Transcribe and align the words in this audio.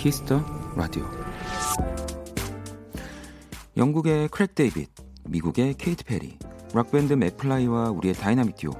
Kiss 0.00 0.24
the 0.24 0.42
Radio 0.76 1.04
영국의 3.76 4.28
크랙 4.28 4.54
데이빗, 4.54 4.88
미국의 5.28 5.74
케이트 5.74 6.04
페리, 6.04 6.38
락밴드 6.72 7.12
맥플라이와 7.12 7.90
우리의 7.90 8.14
다이나믹 8.14 8.56
듀오 8.56 8.72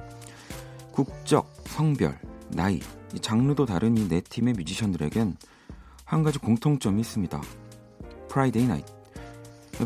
국적, 0.91 1.53
성별, 1.67 2.19
나이, 2.49 2.79
장르도 3.21 3.67
다른 3.67 3.97
이 3.99 4.07
네 4.09 4.21
팀의 4.21 4.55
뮤지션들에겐 4.55 5.37
한 6.05 6.23
가지 6.23 6.39
공통점이 6.39 6.99
있습니다. 7.01 7.39
Friday 8.27 8.65
Night. 8.65 8.91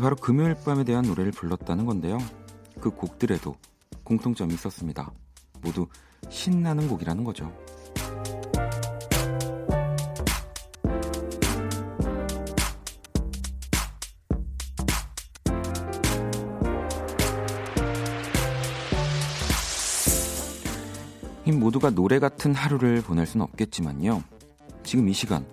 바로 0.00 0.16
금요일 0.16 0.54
밤에 0.64 0.84
대한 0.84 1.04
노래를 1.04 1.32
불렀다는 1.32 1.84
건데요. 1.84 2.16
그 2.80 2.88
곡들에도 2.88 3.54
공통점이 4.04 4.54
있었습니다. 4.54 5.12
모두 5.60 5.86
신나는 6.30 6.88
곡이라는 6.88 7.24
거죠. 7.24 7.52
모두가 21.76 21.90
노래 21.90 22.18
같은 22.18 22.54
하루를 22.54 23.02
보낼 23.02 23.26
수는 23.26 23.44
없겠지만요. 23.44 24.22
지금 24.82 25.08
이 25.08 25.12
시간, 25.12 25.46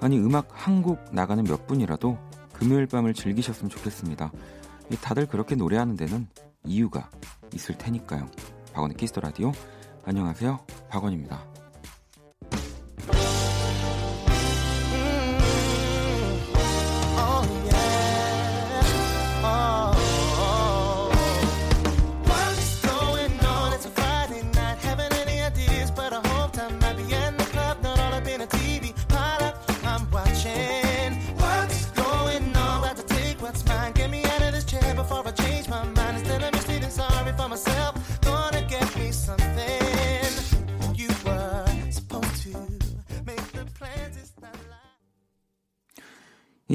아니 0.00 0.18
음악 0.18 0.48
한 0.52 0.82
곡 0.82 0.98
나가는 1.12 1.42
몇 1.44 1.66
분이라도 1.66 2.18
금요일 2.52 2.86
밤을 2.86 3.14
즐기셨으면 3.14 3.70
좋겠습니다. 3.70 4.32
다들 5.00 5.26
그렇게 5.26 5.54
노래하는 5.54 5.96
데는 5.96 6.26
이유가 6.64 7.08
있을 7.54 7.76
테니까요. 7.78 8.28
박원의 8.72 8.96
Kiss 8.96 9.10
the 9.10 9.20
Radio. 9.20 9.52
안녕하세요. 10.04 10.60
박원입니다. 10.90 11.53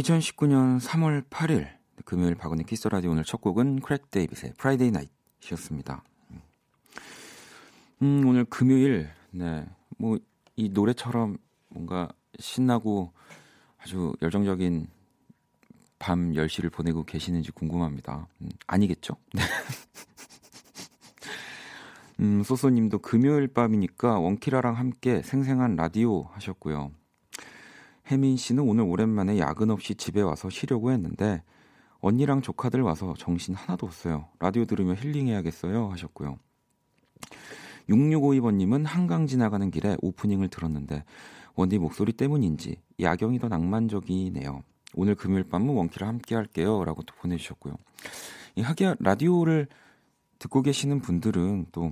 2019년 0.09 0.79
3월 0.79 1.29
8일 1.29 1.67
금요일 2.05 2.35
박원의 2.35 2.65
Kiss 2.65 2.87
the 2.87 2.96
Radio 2.96 3.11
오늘 3.11 3.23
첫 3.23 3.41
곡은 3.41 3.81
크랙 3.81 4.09
데이빗의 4.09 4.53
Friday 4.57 4.91
Night였습니다. 4.91 6.03
음, 8.01 8.23
오늘 8.25 8.45
금요일 8.45 9.09
네. 9.31 9.65
뭐 9.97 10.17
이 10.59 10.67
노래처럼 10.67 11.37
뭔가 11.69 12.09
신나고 12.37 13.13
아주 13.77 14.11
열정적인 14.21 14.87
밤 15.99 16.33
10시를 16.33 16.69
보내고 16.69 17.05
계시는지 17.05 17.51
궁금합니다. 17.51 18.27
음, 18.41 18.49
아니겠죠? 18.67 19.15
네. 19.33 19.41
음, 22.19 22.43
소소님도 22.43 22.99
금요일 22.99 23.47
밤이니까 23.47 24.19
원키라랑 24.19 24.75
함께 24.75 25.21
생생한 25.21 25.77
라디오 25.77 26.23
하셨고요. 26.23 26.91
혜민 28.11 28.37
씨는 28.37 28.63
오늘 28.63 28.85
오랜만에 28.85 29.37
야근 29.37 29.69
없이 29.69 29.93
집에 29.95 30.21
와서 30.21 30.49
쉬려고 30.49 30.91
했는데 30.91 31.43
언니랑 31.99 32.41
조카들 32.41 32.81
와서 32.81 33.13
정신 33.17 33.53
하나도 33.53 33.85
없어요. 33.85 34.27
라디오 34.39 34.65
들으며 34.65 34.95
힐링해야겠어요 34.95 35.89
하셨고요. 35.89 36.37
6652번님은 37.89 38.85
한강 38.85 39.27
지나가는 39.27 39.69
길에 39.69 39.95
오프닝을 40.01 40.47
들었는데 40.47 41.03
원디 41.55 41.77
목소리 41.77 42.13
때문인지 42.13 42.77
야경이 42.99 43.39
더 43.39 43.47
낭만적이네요. 43.47 44.63
오늘 44.95 45.15
금요일 45.15 45.43
밤은 45.43 45.69
원키를 45.69 46.07
함께 46.07 46.35
할게요. 46.35 46.83
라고 46.83 47.03
또 47.03 47.13
보내주셨고요. 47.15 47.75
이 48.55 48.61
하기야 48.61 48.95
라디오를 48.99 49.67
듣고 50.39 50.61
계시는 50.61 51.01
분들은 51.01 51.67
또 51.71 51.91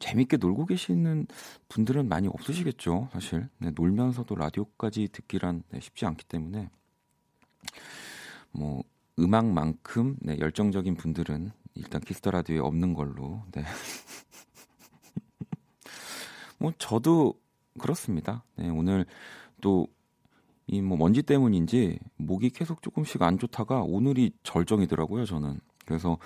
재밌게 0.00 0.38
놀고 0.38 0.66
계시는 0.66 1.26
분들은 1.68 2.08
많이 2.08 2.28
없으시겠죠, 2.28 3.08
사실. 3.12 3.48
네, 3.58 3.70
놀면서도 3.74 4.34
라디오까지 4.34 5.08
듣기란 5.12 5.62
네, 5.70 5.80
쉽지 5.80 6.06
않기 6.06 6.24
때문에 6.24 6.70
뭐 8.52 8.82
음악만큼 9.18 10.16
네, 10.20 10.38
열정적인 10.38 10.96
분들은 10.96 11.50
일단 11.74 12.00
Kiss 12.00 12.17
the 12.17 12.30
Radio에 12.30 12.58
없는 12.58 12.94
걸로. 12.94 13.42
네. 13.52 13.64
뭐 16.58 16.72
저도 16.78 17.34
그렇습니다. 17.78 18.44
네, 18.56 18.68
오늘 18.68 19.06
또 19.60 19.86
이 20.68 20.82
뭐 20.82 20.98
먼지 20.98 21.22
때문인지 21.22 21.98
목이 22.16 22.50
계속 22.50 22.82
조금씩 22.82 23.22
안 23.22 23.38
좋다가 23.38 23.82
오늘이 23.82 24.32
절정이더라고요, 24.42 25.24
저는. 25.24 25.60
그래서 25.84 26.18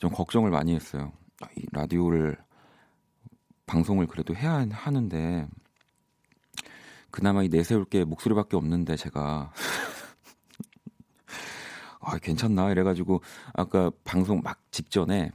좀 0.00 0.12
걱정을 0.12 0.50
많이 0.50 0.74
했어요. 0.74 1.12
이 1.56 1.66
라디오를 1.72 2.36
방송을 3.68 4.08
그래도 4.08 4.34
해야 4.34 4.66
하는데 4.68 5.46
그나마 7.10 7.44
이 7.44 7.48
내세울 7.48 7.84
게 7.84 8.04
목소리밖에 8.04 8.56
없는데 8.56 8.96
제가 8.96 9.52
아 12.00 12.18
괜찮나 12.18 12.70
이래가지고 12.70 13.22
아까 13.54 13.90
방송 14.02 14.40
막 14.42 14.58
직전에 14.72 15.30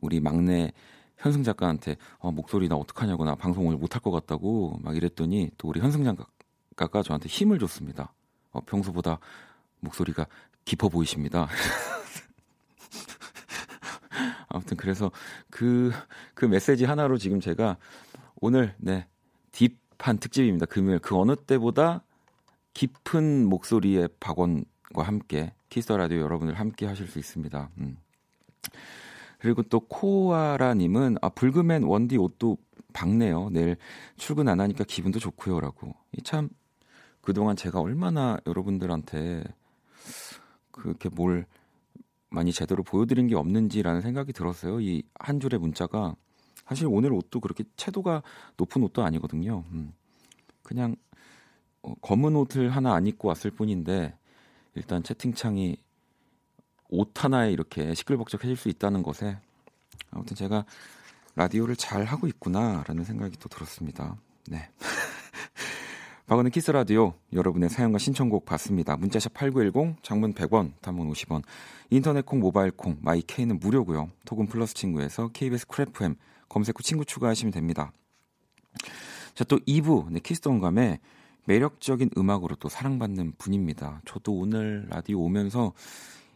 우리 0.00 0.20
막내 0.20 0.72
현승 1.18 1.42
작가한테 1.42 1.96
어, 2.18 2.32
목소리 2.32 2.68
나 2.68 2.76
어떡하냐고 2.76 3.24
나 3.24 3.34
방송 3.34 3.66
오늘 3.66 3.78
못할 3.78 4.00
것 4.00 4.10
같다고 4.10 4.78
막 4.82 4.96
이랬더니 4.96 5.50
또 5.58 5.68
우리 5.68 5.80
현승 5.80 6.04
작가가 6.04 7.02
저한테 7.02 7.28
힘을 7.28 7.58
줬습니다. 7.58 8.14
어, 8.50 8.60
평소보다 8.60 9.18
목소리가 9.80 10.26
깊어 10.64 10.88
보이십니다. 10.88 11.48
아무튼 14.58 14.76
그래서 14.76 15.10
그, 15.50 15.90
그 16.34 16.44
메시지 16.44 16.84
하나로 16.84 17.16
지금 17.16 17.40
제가 17.40 17.76
오늘, 18.40 18.74
네, 18.78 19.06
deep한 19.52 20.18
특집입니다. 20.18 20.66
금요일. 20.66 20.98
그 20.98 21.16
어느 21.16 21.36
때보다 21.36 22.02
깊은 22.74 23.46
목소리의 23.46 24.08
박원과 24.20 25.02
함께 25.02 25.52
Kiss 25.68 25.92
the 25.92 26.03
Radio 26.03 26.20
여러분들 26.20 26.54
함께 26.58 26.86
하실 26.86 27.06
수 27.08 27.18
있습니다. 27.18 27.70
음. 27.78 27.96
그리고 29.38 29.62
또 29.62 29.80
코아라님은 29.80 31.18
아 31.22 31.28
불금엔 31.28 31.84
원디 31.84 32.16
옷도 32.16 32.58
밝네요. 32.92 33.50
내일 33.50 33.76
출근 34.16 34.48
안 34.48 34.60
하니까 34.60 34.84
기분도 34.84 35.18
좋고요라고. 35.18 35.94
참 36.24 36.48
그동안 37.20 37.56
제가 37.56 37.80
얼마나 37.80 38.38
여러분들한테 38.46 39.44
그렇게 40.72 41.08
뭘 41.08 41.46
많이 42.30 42.52
제대로 42.52 42.82
보여드린 42.82 43.26
게 43.26 43.34
없는지라는 43.36 44.00
생각이 44.02 44.32
들었어요. 44.32 44.80
이 44.80 45.02
한 45.18 45.40
줄의 45.40 45.60
문자가 45.60 46.14
사실 46.66 46.86
오늘 46.88 47.12
옷도 47.12 47.40
그렇게 47.40 47.64
채도가 47.76 48.22
높은 48.56 48.82
옷도 48.82 49.02
아니거든요. 49.02 49.64
음. 49.72 49.92
그냥 50.62 50.96
어, 51.82 51.94
검은 52.02 52.36
옷을 52.36 52.70
하나 52.70 52.94
안 52.94 53.06
입고 53.06 53.28
왔을 53.28 53.50
뿐인데 53.50 54.16
일단 54.74 55.02
채팅창이 55.02 55.76
옷 56.90 57.12
하나에 57.24 57.52
이렇게 57.52 57.94
시끌벅적해질 57.94 58.56
수 58.56 58.68
있다는 58.68 59.02
것에 59.02 59.38
아무튼 60.10 60.36
제가 60.36 60.64
라디오를 61.34 61.76
잘 61.76 62.04
하고 62.04 62.26
있구나라는 62.26 63.04
생각이 63.04 63.36
또 63.38 63.48
들었습니다. 63.48 64.16
네. 64.48 64.70
박원의 66.28 66.52
Kiss 66.52 66.70
the 66.70 66.87
Radio 66.87 67.14
여러분의 67.32 67.70
사연과 67.70 67.96
신청곡 67.96 68.44
받습니다. 68.44 68.98
문자샵 68.98 69.32
8910 69.32 70.02
장문 70.02 70.34
100원 70.34 70.72
단문 70.82 71.10
50원 71.10 71.42
인터넷 71.88 72.26
콩 72.26 72.38
모바일 72.38 72.70
콩 72.70 72.98
my 73.00 73.22
K는 73.22 73.58
무료고요. 73.58 74.10
톡은 74.26 74.46
플러스 74.46 74.74
친구에서 74.74 75.28
KBS 75.28 75.66
Cool 75.68 76.00
FM 76.00 76.16
검색 76.50 76.78
후 76.78 76.82
친구 76.82 77.06
추가하시면 77.06 77.50
됩니다. 77.50 77.92
자 79.34 79.44
또 79.44 79.58
2부 79.60 80.10
네, 80.10 80.20
키스 80.20 80.42
동감에 80.42 81.00
매력적인 81.46 82.10
음악으로 82.18 82.56
또 82.56 82.68
사랑받는 82.68 83.32
분입니다. 83.38 84.02
저도 84.04 84.34
오늘 84.34 84.86
라디오 84.90 85.20
오면서 85.22 85.72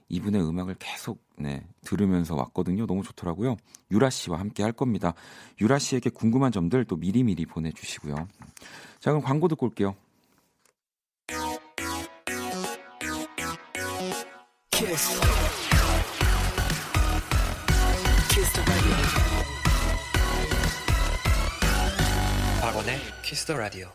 이분의 0.09 0.43
음악을 0.43 0.77
계속 0.79 1.23
네, 1.37 1.67
들으면서 1.83 2.35
왔거든요. 2.37 2.87
너무 2.87 3.03
좋더라고요. 3.03 3.57
유라 3.91 4.09
씨와 4.09 4.41
함께 4.41 4.63
할 4.63 4.73
겁니다. 4.73 5.13
유라 5.61 5.79
씨에게 5.79 6.09
궁금한 6.09 6.51
점들 6.51 6.87
또 6.87 6.97
미리미리 6.97 7.45
보내주시고요. 7.45 8.27
자, 9.03 9.11
그럼 9.11 9.21
광고 9.21 9.49
듣고 9.49 9.67
올게요. 9.67 9.97
Kiss. 14.71 15.21
Kiss 18.31 18.63
박원의 22.61 22.99
Kiss 23.25 23.45
the 23.45 23.57
Radio. 23.57 23.89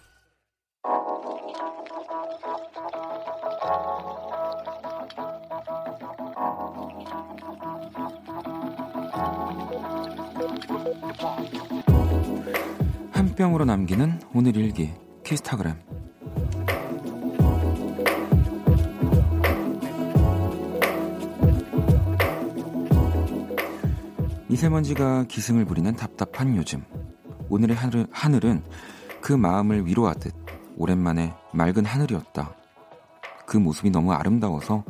한 13.38 13.52
뼘으로 13.52 13.66
남기는 13.66 14.20
오늘 14.34 14.56
일기 14.56 14.92
키스타그램 15.24 15.76
미세먼지가 24.48 25.26
기승을 25.26 25.66
부리는 25.66 25.96
답답한 25.96 26.56
요즘 26.56 26.84
오늘의 27.50 27.76
하늘, 27.76 28.08
하늘은 28.12 28.64
그 29.22 29.34
마음을 29.34 29.86
위로하듯 29.86 30.34
오랜만에 30.76 31.36
맑은 31.54 31.86
하늘이었다. 31.86 32.56
그 33.46 33.58
모습이 33.58 33.92
너무 33.92 34.14
아름다워서 34.14 34.84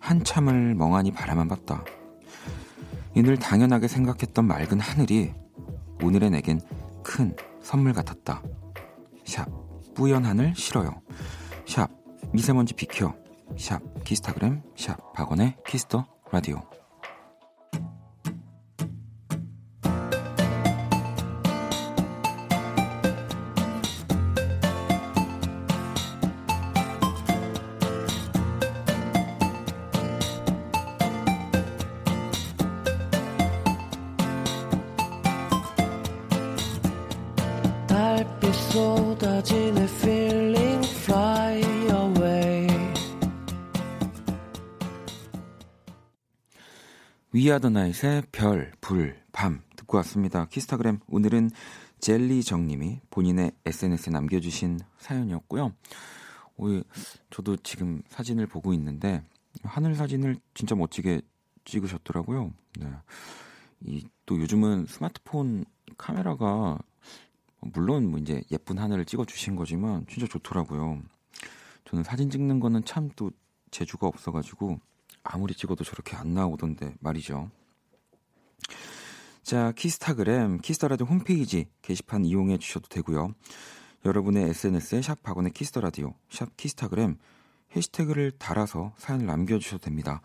한참을 0.00 0.74
멍하니 0.74 1.12
바라만 1.12 1.46
봤다. 1.46 1.84
늘 3.14 3.38
당연하게 3.38 3.86
생각했던 3.86 4.44
맑은 4.44 4.80
하늘이 4.80 5.32
오늘의 6.02 6.30
내겐 6.30 6.60
큰 7.04 7.36
선물 7.66 7.92
같았다. 7.92 8.44
샵 9.24 9.48
뿌연 9.96 10.24
하늘 10.24 10.54
싫어요. 10.54 11.02
샵 11.66 11.90
미세먼지 12.32 12.74
비켜. 12.74 13.12
샵 13.58 13.80
키스타그램 14.04 14.62
샵 14.76 15.12
박원의 15.14 15.56
Kiss 15.66 15.89
the 15.89 16.06
Radio. 16.30 16.60
아더 47.56 47.70
나잇의 47.70 48.24
별, 48.32 48.70
불, 48.82 49.18
밤 49.32 49.62
듣고 49.76 49.96
왔습니다. 49.96 50.44
키스타그램 50.44 51.00
오늘은 51.08 51.50
젤리정님이 52.00 53.00
본인의 53.08 53.52
SNS에 53.64 54.12
남겨주신 54.12 54.78
사연이었고요. 54.98 55.72
오, 56.58 56.82
저도 57.30 57.56
지금 57.56 58.02
사진을 58.08 58.46
보고 58.46 58.74
있는데 58.74 59.22
하늘 59.62 59.94
사진을 59.94 60.36
진짜 60.52 60.74
멋지게 60.74 61.22
찍으셨더라고요. 61.64 62.52
네. 62.78 62.90
이, 63.80 64.04
또 64.26 64.38
요즘은 64.38 64.84
스마트폰 64.86 65.64
카메라가 65.96 66.78
물론 67.60 68.10
뭐 68.10 68.20
이제 68.20 68.42
예쁜 68.52 68.76
하늘을 68.76 69.06
찍어 69.06 69.24
주신 69.24 69.56
거지만 69.56 70.04
진짜 70.10 70.26
좋더라고요. 70.26 71.00
저는 71.86 72.04
사진 72.04 72.28
찍는 72.28 72.60
거는 72.60 72.84
참 72.84 73.08
또 73.16 73.30
재주가 73.70 74.08
없어가지고 74.08 74.78
아무리 75.28 75.54
찍어도 75.54 75.84
저렇게 75.84 76.16
안 76.16 76.34
나오던데 76.34 76.94
말이죠. 77.00 77.50
자, 79.42 79.72
키스타그램, 79.72 80.58
키스터라디오 80.58 81.06
홈페이지 81.06 81.68
게시판 81.82 82.24
이용해 82.24 82.58
주셔도 82.58 82.88
되고요. 82.88 83.34
여러분의 84.04 84.48
SNS에 84.50 85.02
샵 85.02 85.22
박원의 85.22 85.52
키스터라디오, 85.52 86.14
샵 86.30 86.56
키스타그램 86.56 87.16
해시태그를 87.74 88.32
달아서 88.32 88.92
사연을 88.96 89.26
남겨주셔도 89.26 89.84
됩니다. 89.84 90.20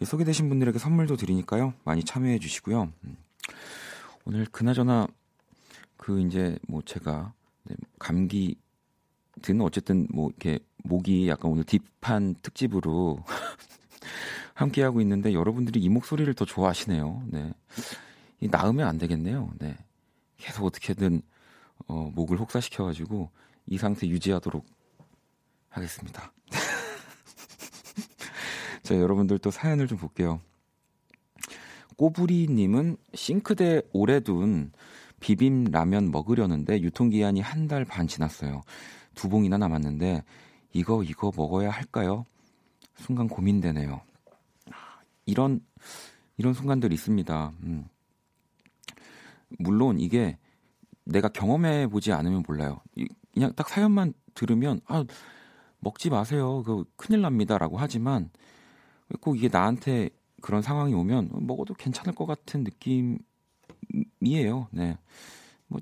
예, 0.00 0.04
소개되신 0.04 0.48
분들에게 0.48 0.78
선물도 0.78 1.16
드리니까요. 1.16 1.74
많이 1.84 2.04
참여해 2.04 2.38
주시고요. 2.38 2.92
음. 3.04 3.16
오늘 4.24 4.46
그나저나 4.46 5.06
그 5.96 6.20
이제 6.20 6.58
뭐 6.68 6.82
제가 6.82 7.32
네, 7.64 7.76
감기 7.98 8.56
든 9.40 9.60
어쨌든 9.60 10.06
뭐 10.12 10.28
이렇게 10.28 10.58
목이 10.84 11.28
약간 11.28 11.50
오늘 11.50 11.64
딥한 11.64 12.36
특집으로 12.42 13.24
함께 14.62 14.82
하고 14.82 15.00
있는데 15.00 15.32
여러분들이 15.32 15.80
이 15.80 15.88
목소리를 15.88 16.32
더 16.34 16.44
좋아하시네요. 16.44 17.22
네. 17.28 17.52
이 18.40 18.48
나으면 18.48 18.86
안 18.88 18.98
되겠네요. 18.98 19.52
네. 19.58 19.76
계속 20.36 20.64
어떻게든 20.64 21.22
어, 21.88 22.10
목을 22.14 22.38
혹사시켜 22.38 22.84
가지고 22.84 23.30
이 23.66 23.78
상태 23.78 24.06
유지하도록 24.08 24.64
하겠습니다. 25.68 26.32
자, 28.82 28.96
여러분들 28.96 29.38
또 29.38 29.50
사연을 29.50 29.86
좀 29.86 29.98
볼게요. 29.98 30.40
꼬부리님은 31.96 32.96
싱크대 33.14 33.82
오래 33.92 34.20
둔 34.20 34.72
비빔 35.20 35.64
라면 35.70 36.10
먹으려는데 36.10 36.80
유통기한이 36.80 37.40
한 37.40 37.68
달 37.68 37.84
반 37.84 38.08
지났어요. 38.08 38.62
두 39.14 39.28
봉이나 39.28 39.56
남았는데 39.58 40.24
이거 40.72 41.04
이거 41.04 41.30
먹어야 41.36 41.70
할까요? 41.70 42.24
순간 42.96 43.28
고민되네요. 43.28 44.00
이런 45.26 45.60
이런 46.36 46.54
순간들 46.54 46.92
있습니다. 46.92 47.52
음. 47.62 47.88
물론 49.58 50.00
이게 50.00 50.38
내가 51.04 51.28
경험해 51.28 51.88
보지 51.88 52.12
않으면 52.12 52.42
몰라요. 52.46 52.80
그냥 53.34 53.52
딱 53.54 53.68
사연만 53.68 54.14
들으면 54.34 54.80
아 54.86 55.04
먹지 55.80 56.10
마세요. 56.10 56.62
그 56.64 56.84
큰일 56.96 57.22
납니다라고 57.22 57.78
하지만 57.78 58.30
꼭 59.20 59.36
이게 59.36 59.48
나한테 59.48 60.10
그런 60.40 60.62
상황이 60.62 60.94
오면 60.94 61.30
먹어도 61.46 61.74
괜찮을 61.74 62.14
것 62.14 62.26
같은 62.26 62.64
느낌이에요. 64.20 64.68
네. 64.70 64.96
뭐 65.66 65.80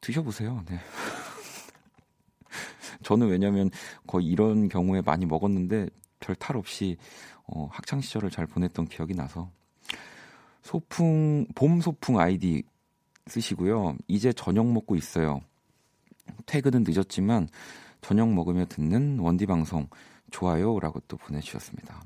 드셔보세요. 0.00 0.62
네. 0.68 0.78
저는 3.02 3.28
왜냐면 3.28 3.70
거의 4.06 4.26
이런 4.26 4.68
경우에 4.68 5.00
많이 5.00 5.26
먹었는데 5.26 5.88
별 6.20 6.36
탈 6.36 6.56
없이 6.56 6.96
어, 7.46 7.68
학창 7.72 8.00
시절을 8.00 8.30
잘 8.30 8.46
보냈던 8.46 8.86
기억이 8.86 9.14
나서 9.14 9.50
소풍 10.62 11.46
봄 11.54 11.80
소풍 11.80 12.18
아이디 12.18 12.62
쓰시고요. 13.26 13.96
이제 14.08 14.32
저녁 14.32 14.66
먹고 14.70 14.96
있어요. 14.96 15.40
퇴근은 16.46 16.84
늦었지만 16.86 17.48
저녁 18.00 18.32
먹으며 18.32 18.66
듣는 18.66 19.18
원디 19.18 19.46
방송 19.46 19.88
좋아요라고 20.30 21.00
또 21.08 21.16
보내주셨습니다. 21.16 22.02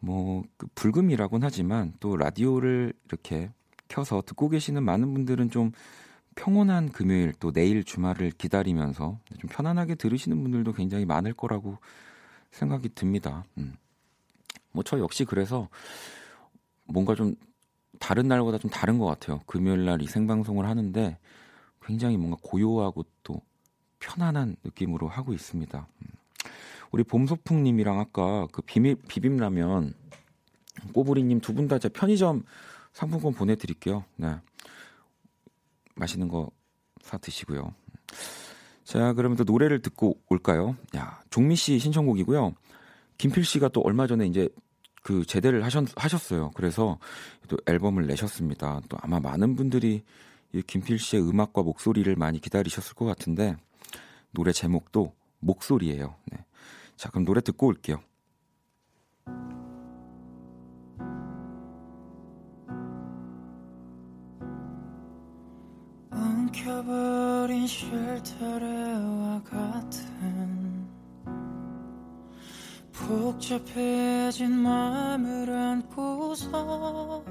뭐 0.00 0.44
그 0.56 0.66
불금이라곤 0.74 1.42
하지만 1.42 1.92
또 2.00 2.16
라디오를 2.16 2.92
이렇게 3.06 3.50
켜서 3.88 4.22
듣고 4.24 4.48
계시는 4.48 4.82
많은 4.82 5.12
분들은 5.12 5.50
좀 5.50 5.72
평온한 6.34 6.90
금요일 6.90 7.32
또 7.40 7.52
내일 7.52 7.84
주말을 7.84 8.30
기다리면서 8.32 9.18
좀 9.38 9.50
편안하게 9.50 9.94
들으시는 9.94 10.42
분들도 10.42 10.72
굉장히 10.72 11.04
많을 11.06 11.32
거라고 11.32 11.78
생각이 12.50 12.90
듭니다. 12.94 13.44
음. 13.58 13.74
뭐 14.76 14.82
저 14.84 14.98
역시 15.00 15.24
그래서 15.24 15.68
뭔가 16.84 17.14
좀 17.14 17.34
다른 17.98 18.28
날보다 18.28 18.58
좀 18.58 18.70
다른 18.70 18.98
것 18.98 19.06
같아요. 19.06 19.40
금요일 19.46 19.84
날 19.84 20.00
이 20.02 20.06
생방송을 20.06 20.66
하는데 20.66 21.18
굉장히 21.82 22.16
뭔가 22.16 22.36
고요하고 22.42 23.04
또 23.22 23.40
편안한 23.98 24.56
느낌으로 24.64 25.08
하고 25.08 25.32
있습니다. 25.32 25.86
음. 26.02 26.06
우리 26.92 27.02
봄소풍님이랑 27.02 27.98
아까 27.98 28.46
그 28.52 28.62
비빔, 28.62 28.96
비빔라면 29.08 29.94
꼬부리님 30.92 31.40
두 31.40 31.54
분 31.54 31.68
다 31.68 31.78
제 31.78 31.88
편의점 31.88 32.44
상품권 32.92 33.32
보내드릴게요. 33.34 34.04
네. 34.16 34.36
맛있는 35.96 36.28
거 36.28 36.50
사 37.02 37.16
드시고요. 37.18 37.72
자, 38.82 39.12
그러면 39.12 39.36
또 39.36 39.44
노래를 39.44 39.80
듣고 39.80 40.18
올까요? 40.28 40.76
야, 40.96 41.20
종미 41.30 41.54
씨 41.54 41.78
신청곡이고요. 41.78 42.52
김필 43.16 43.44
씨가 43.44 43.68
또 43.68 43.80
얼마 43.82 44.08
전에 44.08 44.26
이제 44.26 44.48
그 45.06 45.24
제대를 45.24 45.62
하셨, 45.62 45.84
하셨어요. 45.94 46.50
그래서 46.54 46.98
또 47.46 47.56
앨범을 47.66 48.08
내셨습니다. 48.08 48.80
또 48.88 48.96
아마 49.00 49.20
많은 49.20 49.54
분들이 49.54 50.02
이 50.52 50.62
김필 50.62 50.98
씨의 50.98 51.22
음악과 51.22 51.62
목소리를 51.62 52.16
많이 52.16 52.40
기다리셨을 52.40 52.96
것 52.96 53.04
같은데 53.04 53.56
노래 54.32 54.50
제목도 54.50 55.14
목소리예요. 55.38 56.16
네. 56.32 56.44
자, 56.96 57.08
그럼 57.10 57.24
노래 57.24 57.40
듣고 57.40 57.68
올게요. 57.68 58.00
엉켜버린 66.10 67.64
쉴터레와 67.68 69.40
같은 69.44 70.55
복잡해진 73.04 74.52
마음을 74.52 75.50
안고서 75.50 77.24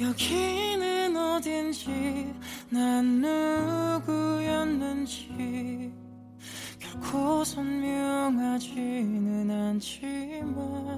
여기는 0.00 1.16
어딘지 1.16 2.32
난 2.70 3.20
누구였는지 4.00 5.92
결코 6.78 7.42
선명하지는 7.44 9.50
않지만 9.50 10.88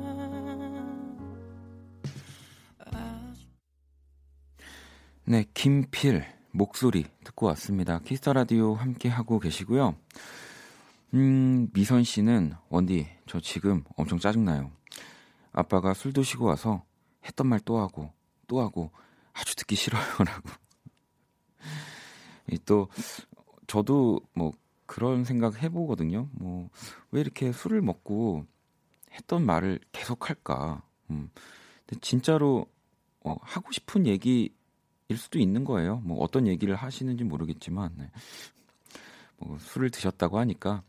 네, 5.25 5.45
김필 5.55 6.25
목소리 6.51 7.07
듣고 7.25 7.47
왔습니다. 7.47 8.01
Kiss 8.01 8.19
the 8.19 8.33
Radio 8.33 8.75
함께 8.75 9.09
하고 9.09 9.39
계시고요. 9.39 9.95
음, 11.15 11.69
미선 11.73 12.05
씨는 12.05 12.55
원디 12.69 13.09
저 13.27 13.41
지금 13.41 13.85
엄청 13.97 14.19
짜증나요. 14.19 14.71
아빠가 15.53 15.95
술 15.95 16.13
드시고 16.13 16.45
와서 16.47 16.85
했던 17.25 17.47
말 17.49 17.61
또 17.65 17.79
하고 17.79 18.13
또 18.47 18.61
하고 18.61 18.91
아주 19.33 19.57
듣기 19.57 19.75
싫어요라고. 19.77 20.51
또 22.65 22.89
저도 23.67 24.21
뭐 24.35 24.53
그런 24.87 25.25
생각 25.25 25.63
해보거든요. 25.63 26.29
뭐 26.33 26.69
왜 27.11 27.21
이렇게 27.21 27.53
술을 27.53 27.83
먹고 27.83 28.47
했던 29.13 29.45
말을 29.45 29.81
계속 29.93 30.29
할까? 30.31 30.83
음. 31.11 31.31
근데 31.87 32.01
진짜로 32.01 32.67
어, 33.25 33.37
하고 33.43 33.73
싶은 33.73 34.07
얘기 34.07 34.55
일 35.09 35.17
수도 35.19 35.39
있는 35.41 35.65
거예요. 35.65 35.97
뭐 36.05 36.23
어떤 36.23 36.47
얘기를 36.47 36.77
하시는지 36.77 37.25
모르겠지만 37.25 37.95
네. 37.99 38.11
뭐 39.39 39.59
술을 39.59 39.91
드셨다고 39.91 40.39
하니까 40.39 40.83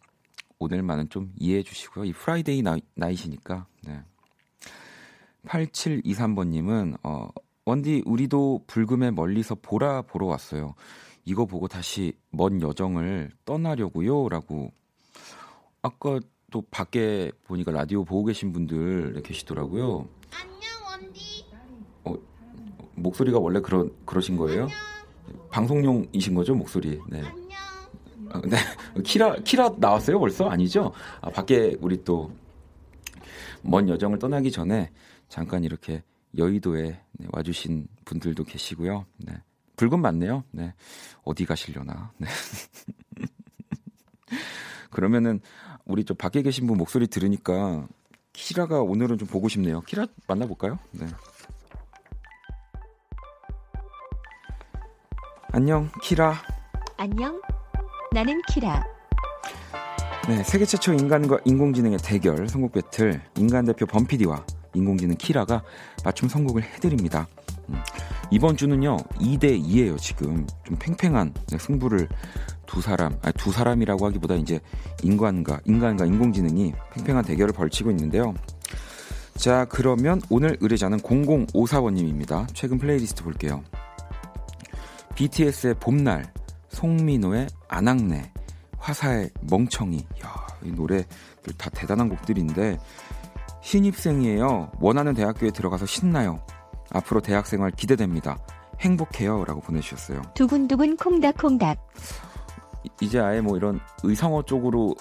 오늘만은 0.61 1.09
좀 1.09 1.33
이해해 1.39 1.63
주시고요. 1.63 2.05
이 2.05 2.13
Friday 2.13 2.61
Ni, 2.61 2.77
Night이니까. 2.93 3.65
네. 3.83 3.99
8723번님은 5.45 6.97
어, 7.01 7.29
원디 7.65 8.03
우리도 8.05 8.65
불금에 8.67 9.09
멀리서 9.09 9.55
보라 9.59 10.03
보러 10.03 10.27
왔어요. 10.27 10.75
이거 11.25 11.47
보고 11.47 11.67
다시 11.67 12.13
먼 12.29 12.61
여정을 12.61 13.31
떠나려고요라고 13.43 14.71
아까 15.81 16.19
또 16.51 16.61
밖에 16.69 17.31
보니까 17.45 17.71
라디오 17.71 18.03
보고 18.03 18.25
계신 18.25 18.53
분들 18.53 19.23
계시더라고요. 19.23 20.07
목소리가 22.93 23.39
원래 23.39 23.61
그러, 23.61 23.87
그러신 24.05 24.37
거예요? 24.37 24.67
방송용이신 25.49 26.35
거죠, 26.35 26.53
목소리. 26.53 26.99
네. 27.09 27.23
아, 27.23 27.40
네. 28.45 28.57
키라, 29.03 29.35
키라 29.43 29.75
나왔어요, 29.77 30.19
벌써? 30.19 30.49
아니죠? 30.49 30.91
아, 31.21 31.29
밖에 31.29 31.75
우리 31.81 32.03
또, 32.03 32.31
먼 33.61 33.87
여정을 33.87 34.19
떠나기 34.19 34.51
전에 34.51 34.91
잠깐 35.29 35.63
이렇게 35.63 36.03
여의도에 36.37 36.99
네, 37.11 37.27
와주신 37.31 37.87
분들도 38.05 38.43
계시고요. 38.43 39.05
네. 39.17 39.33
붉은 39.75 40.01
맞네요. 40.01 40.43
네. 40.51 40.73
어디 41.23 41.45
가시려나. 41.45 42.11
네. 42.17 42.27
그러면은, 44.89 45.39
우리 45.85 46.03
저 46.03 46.13
밖에 46.13 46.41
계신 46.41 46.67
분 46.67 46.77
목소리 46.77 47.07
들으니까, 47.07 47.87
키라가 48.33 48.81
오늘은 48.81 49.17
좀 49.17 49.27
보고 49.27 49.49
싶네요. 49.49 49.81
키라 49.81 50.07
만나볼까요? 50.27 50.79
네. 50.91 51.07
안녕, 55.53 55.89
키라. 56.01 56.35
안녕. 56.97 57.41
나는 58.13 58.41
키라. 58.49 58.85
네, 60.27 60.43
세계 60.43 60.65
최초 60.65 60.91
인간과 60.91 61.39
인공지능의 61.45 61.97
대결 62.03 62.45
선곡 62.45 62.73
배틀 62.73 63.21
인간 63.37 63.63
대표 63.63 63.85
범피디와 63.85 64.45
인공지능 64.73 65.15
키라가 65.15 65.63
맞춤 66.03 66.27
선곡을 66.27 66.61
해드립니다. 66.61 67.25
음, 67.69 67.75
이번 68.29 68.57
주는요 68.57 68.97
2대 68.97 69.57
2예요 69.63 69.97
지금 69.97 70.45
좀 70.65 70.77
팽팽한 70.77 71.33
네, 71.47 71.57
승부를 71.57 72.09
두 72.65 72.81
사람 72.81 73.17
아니 73.21 73.33
두 73.37 73.53
사람이라고 73.53 74.05
하기보다 74.07 74.35
이제 74.35 74.59
인간과 75.03 75.61
인간과 75.63 76.05
인공지능이 76.05 76.73
팽팽한 76.93 77.23
대결을 77.23 77.53
펼치고 77.53 77.91
있는데요. 77.91 78.33
자 79.35 79.63
그러면 79.69 80.21
오늘 80.29 80.57
의뢰자는 80.59 80.99
0054번님입니다. 80.99 82.45
최근 82.53 82.77
플레이리스트 82.77 83.23
볼게요. 83.23 83.63
BTS의 85.15 85.75
봄날, 85.75 86.25
송민호의 86.71 87.47
안악내, 87.67 88.31
화사의 88.77 89.29
멍청이. 89.49 89.97
야, 90.25 90.47
이 90.63 90.71
노래들 90.71 91.53
다 91.57 91.69
대단한 91.69 92.09
곡들인데 92.09 92.79
신입생이에요. 93.61 94.71
원하는 94.79 95.13
대학교에 95.13 95.51
들어가서 95.51 95.85
신나요. 95.85 96.43
앞으로 96.91 97.21
대학생활 97.21 97.71
기대됩니다. 97.71 98.37
행복해요. 98.79 99.45
라고 99.45 99.61
보내주셨어요. 99.61 100.21
두근두근 100.33 100.97
콩닥콩닥. 100.97 101.77
이제 102.99 103.19
아예 103.19 103.41
뭐 103.41 103.57
이런 103.57 103.79
의성어 104.03 104.43
쪽으로 104.43 104.95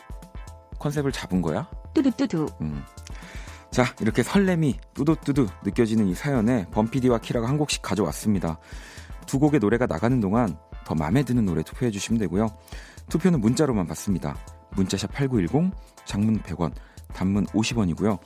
컨셉을 0.78 1.12
잡은 1.12 1.40
거야? 1.40 1.68
뚜두뚜두. 1.94 2.46
음. 2.60 2.82
자, 3.70 3.84
이렇게 4.00 4.22
설렘이 4.22 4.78
뚜두뚜두 4.94 5.46
느껴지는 5.64 6.08
이 6.08 6.14
사연에 6.14 6.66
범피디와 6.72 7.18
키라가 7.18 7.48
한 7.48 7.56
곡씩 7.56 7.80
가져왔습니다. 7.80 8.58
두 9.26 9.38
곡의 9.38 9.60
노래가 9.60 9.86
나가는 9.86 10.20
동안 10.20 10.58
더 10.90 10.94
마음에 10.96 11.22
드는 11.22 11.46
노래 11.46 11.62
투표해 11.62 11.92
주시면 11.92 12.18
되고요. 12.18 12.48
투표는 13.10 13.40
문자로만 13.40 13.86
받습니다. 13.86 14.36
문자샵 14.72 15.12
8910, 15.12 15.72
장문 16.04 16.42
100원, 16.42 16.72
단문 17.14 17.46
50원이고요. 17.46 18.18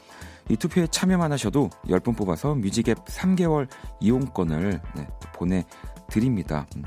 이 0.48 0.56
투표에 0.56 0.86
참여만 0.86 1.30
하셔도 1.30 1.68
10분 1.86 2.16
뽑아서 2.16 2.54
뮤직앱 2.54 3.04
3개월 3.04 3.68
이용권을 4.00 4.80
네, 4.96 5.08
보내드립니다. 5.34 6.66
음. 6.76 6.84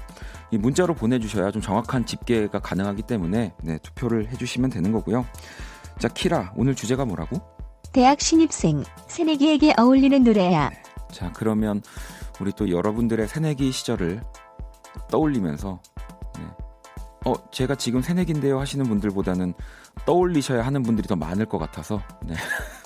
이 0.49 0.57
문자로 0.57 0.95
보내주셔야 0.95 1.51
좀 1.51 1.61
정확한 1.61 2.07
집계가 2.07 2.57
가능하기 2.57 3.03
때문에 3.03 3.53
네, 3.61 3.77
투표를 3.83 4.29
해주시면 4.29 4.71
되는 4.71 4.91
거고요. 4.91 5.27
자, 5.99 6.07
키라, 6.07 6.53
오늘 6.55 6.73
주제가 6.73 7.05
뭐라고? 7.05 7.39
대학 7.93 8.19
신입생, 8.19 8.83
새내기에게 9.07 9.75
어울리는 9.77 10.23
노래야. 10.23 10.69
네. 10.69 10.81
자, 11.11 11.31
그러면 11.33 11.83
우리 12.39 12.51
또 12.53 12.67
여러분들의 12.71 13.27
새내기 13.27 13.71
시절을 13.71 14.23
떠올리면서 15.09 15.81
네. 16.37 16.43
어 17.25 17.33
제가 17.51 17.75
지금 17.75 18.01
새내기인데요 18.01 18.59
하시는 18.59 18.85
분들보다는 18.85 19.53
떠올리셔야 20.05 20.65
하는 20.65 20.83
분들이 20.83 21.07
더 21.07 21.15
많을 21.15 21.45
것 21.45 21.57
같아서 21.57 22.01
네. 22.25 22.35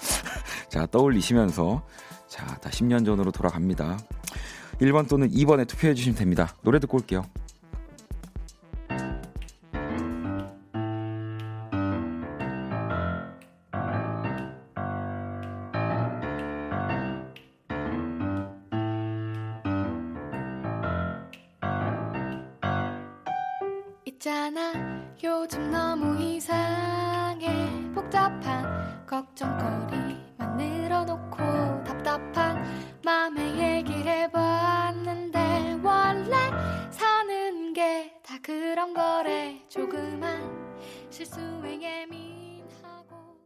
자 0.70 0.86
떠올리시면서 0.86 1.84
자다 2.28 2.70
10년 2.70 3.06
전으로 3.06 3.32
돌아갑니다. 3.32 3.98
1번 4.80 5.08
또는 5.08 5.30
2번에 5.30 5.68
투표해 5.68 5.94
주시면 5.94 6.18
됩니다. 6.18 6.56
노래 6.64 6.80
듣고 6.80 6.98
올게요. 6.98 7.24
있잖아. 24.22 24.72
요즘 25.24 25.72
너무 25.72 26.22
이상해. 26.22 27.48
복잡한 27.92 29.04
걱정거리만 29.08 30.58
늘어놓고 30.58 31.38
답답한 31.84 32.64
맘에 33.04 33.78
얘기를 33.80 34.06
해봤는데 34.08 35.80
원래 35.84 36.36
사는 36.92 37.74
게 37.74 38.22
다 38.24 38.38
그런 38.44 38.94
거래. 38.94 39.60
조그만 39.68 40.40
실수에 41.10 41.82
예민하고. 41.82 43.40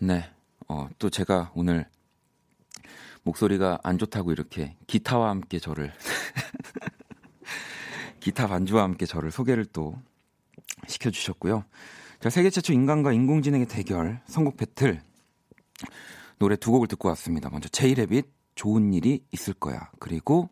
네. 0.00 0.28
어, 0.66 0.88
또 0.98 1.08
제가 1.08 1.52
오늘 1.54 1.86
목소리가 3.24 3.78
안 3.82 3.98
좋다고 3.98 4.32
이렇게 4.32 4.76
기타와 4.86 5.30
함께 5.30 5.58
저를 5.58 5.92
기타 8.20 8.46
반주와 8.46 8.82
함께 8.82 9.06
저를 9.06 9.30
소개를 9.30 9.64
또 9.66 9.96
시켜주셨고요. 10.86 11.64
자, 12.20 12.30
세계 12.30 12.50
최초 12.50 12.72
인간과 12.72 13.12
인공지능의 13.12 13.66
대결 13.66 14.20
선곡 14.26 14.56
배틀 14.56 15.02
노래 16.38 16.56
두 16.56 16.70
곡을 16.72 16.88
듣고 16.88 17.08
왔습니다. 17.08 17.50
먼저 17.50 17.68
제이레빗 17.68 18.26
좋은 18.54 18.92
일이 18.94 19.24
있을 19.32 19.54
거야. 19.54 19.90
그리고 19.98 20.50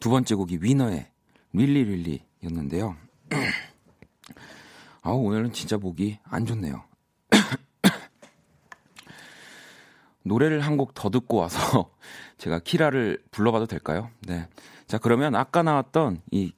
두 0.00 0.10
번째 0.10 0.34
곡이 0.34 0.58
위너의 0.60 1.10
릴리 1.52 1.84
릴리였는데요. 1.84 2.96
아 5.02 5.10
오늘은 5.10 5.52
진짜 5.52 5.76
목이 5.76 6.18
안 6.24 6.46
좋네요. 6.46 6.84
노래를 10.26 10.60
한 10.60 10.76
곡 10.76 10.92
더 10.94 11.08
듣고 11.08 11.36
와서 11.36 11.90
제가 12.38 12.58
키라를 12.58 13.22
불러봐도 13.30 13.66
될까요? 13.66 14.10
네. 14.26 14.48
자, 14.86 14.98
그러면 14.98 15.34
아까 15.34 15.62
나왔던 15.62 16.22
이 16.30 16.52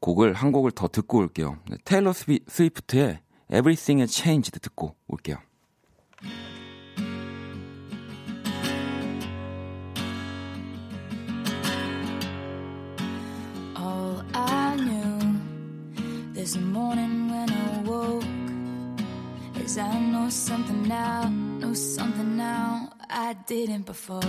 곡을 0.00 0.34
한 0.34 0.52
곡을 0.52 0.72
더 0.72 0.88
듣고 0.88 1.18
올게요. 1.18 1.58
네, 1.70 1.76
테일러 1.84 2.12
스피, 2.12 2.40
스위프트의 2.48 3.20
Everything 3.50 4.00
has 4.00 4.12
Changed 4.12 4.58
듣고 4.60 4.94
올게요. 5.08 5.36
As 19.76 19.82
I 19.82 19.98
know 19.98 20.30
something 20.30 20.88
now, 20.88 21.28
know 21.28 21.74
something 21.74 22.34
now 22.34 22.88
I 23.10 23.34
didn't 23.46 23.84
before. 23.84 24.24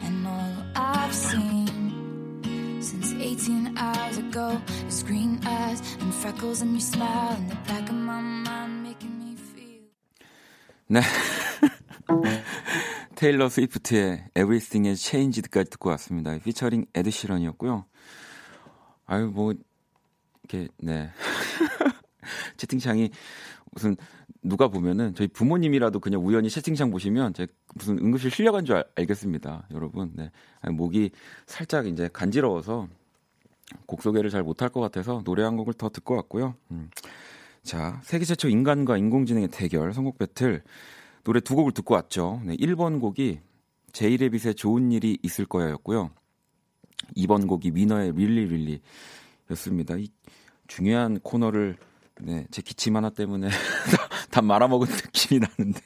And 0.00 0.24
all 0.24 0.62
I've 0.76 1.12
seen 1.12 2.78
since 2.80 3.14
18 3.14 3.76
hours 3.76 4.18
ago 4.18 4.62
is 4.86 5.02
green 5.02 5.40
eyes 5.44 5.82
and 5.98 6.14
freckles 6.14 6.62
and 6.62 6.70
your 6.70 6.80
smile 6.80 7.34
in 7.36 7.48
the 7.48 7.56
back 7.66 7.88
of 7.88 7.96
my 7.96 8.20
mind 8.20 8.84
making 8.84 9.18
me 9.18 9.34
feel. 9.34 9.90
네. 10.86 11.02
테일러 13.16 13.48
스위프트의 13.48 14.28
Everything 14.36 14.86
Has 14.86 15.02
Changed까지 15.02 15.70
듣고 15.70 15.88
왔습니다. 15.90 16.38
피처링 16.38 16.86
에드 16.94 17.10
시런이었고요. 17.10 17.86
아유 19.06 19.32
뭐 19.34 19.52
이렇게 20.44 20.68
네 20.78 21.10
채팅창이 22.56 23.10
무슨 23.72 23.96
누가 24.42 24.68
보면은 24.68 25.14
저희 25.14 25.28
부모님이라도 25.28 26.00
그냥 26.00 26.24
우연히 26.24 26.50
채팅창 26.50 26.90
보시면 26.90 27.34
제 27.34 27.46
무슨 27.74 27.98
응급실 27.98 28.30
실려간 28.30 28.64
줄 28.64 28.76
알, 28.76 29.06
겠습니다 29.06 29.66
여러분. 29.72 30.12
네. 30.14 30.30
목이 30.70 31.10
살짝 31.46 31.86
이제 31.86 32.08
간지러워서 32.12 32.88
곡 33.86 34.02
소개를 34.02 34.30
잘 34.30 34.42
못할 34.42 34.68
것 34.68 34.80
같아서 34.80 35.22
노래 35.24 35.42
한 35.42 35.56
곡을 35.56 35.74
더 35.74 35.88
듣고 35.88 36.14
왔고요. 36.16 36.54
음. 36.70 36.90
자, 37.62 38.00
세계 38.02 38.24
최초 38.24 38.48
인간과 38.48 38.96
인공지능의 38.96 39.48
대결 39.48 39.92
선곡 39.94 40.18
배틀 40.18 40.62
노래 41.24 41.40
두 41.40 41.54
곡을 41.54 41.72
듣고 41.72 41.94
왔죠. 41.94 42.42
네, 42.44 42.56
1번 42.56 43.00
곡이 43.00 43.40
제이레빗의 43.92 44.56
좋은 44.56 44.90
일이 44.90 45.18
있을 45.22 45.46
거야였고요. 45.46 46.10
2번 47.16 47.46
곡이 47.46 47.72
위너의 47.74 48.12
릴리 48.12 48.80
릴리였습니다. 49.48 49.96
이 49.96 50.08
중요한 50.66 51.20
코너를 51.20 51.76
네, 52.24 52.46
제 52.50 52.62
기침 52.62 52.96
하나 52.96 53.10
때문에 53.10 53.48
다 54.30 54.42
말아먹은 54.42 54.88
느낌이 54.88 55.40
나는데 55.40 55.80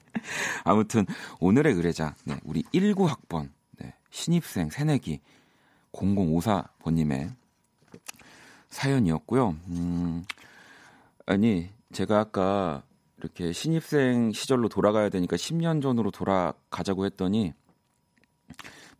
아무튼 0.64 1.04
오늘의 1.40 1.74
의뢰자 1.74 2.14
네, 2.24 2.38
우리 2.44 2.62
19학번 2.64 3.50
네, 3.78 3.94
신입생 4.10 4.70
새내기 4.70 5.20
0054번님의 5.92 7.34
사연이었고요. 8.70 9.56
음, 9.68 10.24
아니 11.26 11.68
제가 11.92 12.18
아까 12.18 12.82
이렇게 13.18 13.52
신입생 13.52 14.32
시절로 14.32 14.68
돌아가야 14.68 15.10
되니까 15.10 15.36
10년 15.36 15.82
전으로 15.82 16.10
돌아가자고 16.10 17.04
했더니 17.04 17.52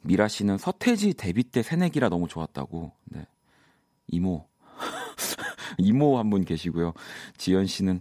미라 0.03 0.29
씨는 0.29 0.59
서태지 0.59 1.15
데뷔 1.15 1.45
때 1.45 1.63
새내기라 1.63 2.11
너무 2.11 2.29
좋았다고. 2.29 2.93
네. 3.07 3.27
이모. 4.09 4.47
이모 5.79 6.19
한 6.19 6.31
분 6.31 6.45
계시고요. 6.45 6.93
지연 7.37 7.67
씨는 7.67 8.01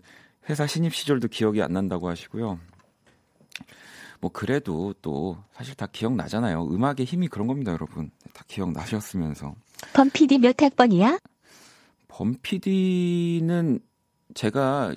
회사 0.50 0.66
신입 0.68 0.94
시절도 0.94 1.28
기억이 1.30 1.62
안 1.62 1.74
난다고 1.74 2.10
하시고요. 2.10 2.60
뭐 4.22 4.32
그래도 4.32 4.94
또 5.02 5.38
사실 5.52 5.76
다 5.76 5.86
기억나잖아요. 5.88 6.66
음악의 6.68 7.06
힘이 7.06 7.28
그런 7.28 7.48
겁니다, 7.48 7.72
여러분. 7.74 8.10
다 8.34 8.44
기억나셨으면서. 8.48 9.54
범피디 9.94 10.40
몇 10.40 10.62
학번이야? 10.62 11.20
범피디는 12.08 13.80
제가 14.34 14.96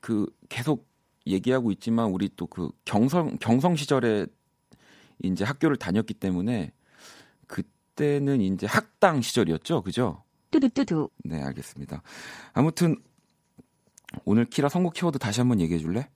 그 0.00 0.26
계속 0.48 0.86
얘기하고 1.26 1.70
있지만 1.72 2.06
우리 2.10 2.28
또 2.36 2.46
그 2.46 2.70
경성 2.84 3.38
경성 3.40 3.76
시절에 3.76 4.26
이제 5.22 5.44
학교를 5.44 5.76
다녔기 5.76 6.14
때문에 6.14 6.72
그때는 7.46 8.40
이제 8.40 8.66
학당 8.66 9.22
시절이었죠. 9.22 9.82
그죠? 9.82 10.22
뚜두뚜두. 10.60 11.08
네, 11.24 11.42
알겠습니다. 11.42 12.02
아무튼 12.52 12.96
오늘 14.24 14.44
키라 14.44 14.68
선곡 14.68 14.94
키워드 14.94 15.18
다시 15.18 15.40
한번 15.40 15.60
얘기해 15.60 15.78
줄래? 15.80 16.08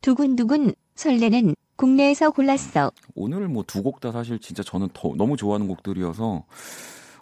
두근두근 0.00 0.74
설레는 0.96 1.54
국내에서 1.76 2.30
골랐어. 2.30 2.90
오늘 3.14 3.48
뭐 3.48 3.62
두 3.64 3.82
곡 3.82 4.00
다 4.00 4.10
사실 4.10 4.38
진짜 4.40 4.62
저는 4.64 4.88
더, 4.92 5.12
너무 5.16 5.36
좋아하는 5.36 5.68
곡들이어서 5.68 6.44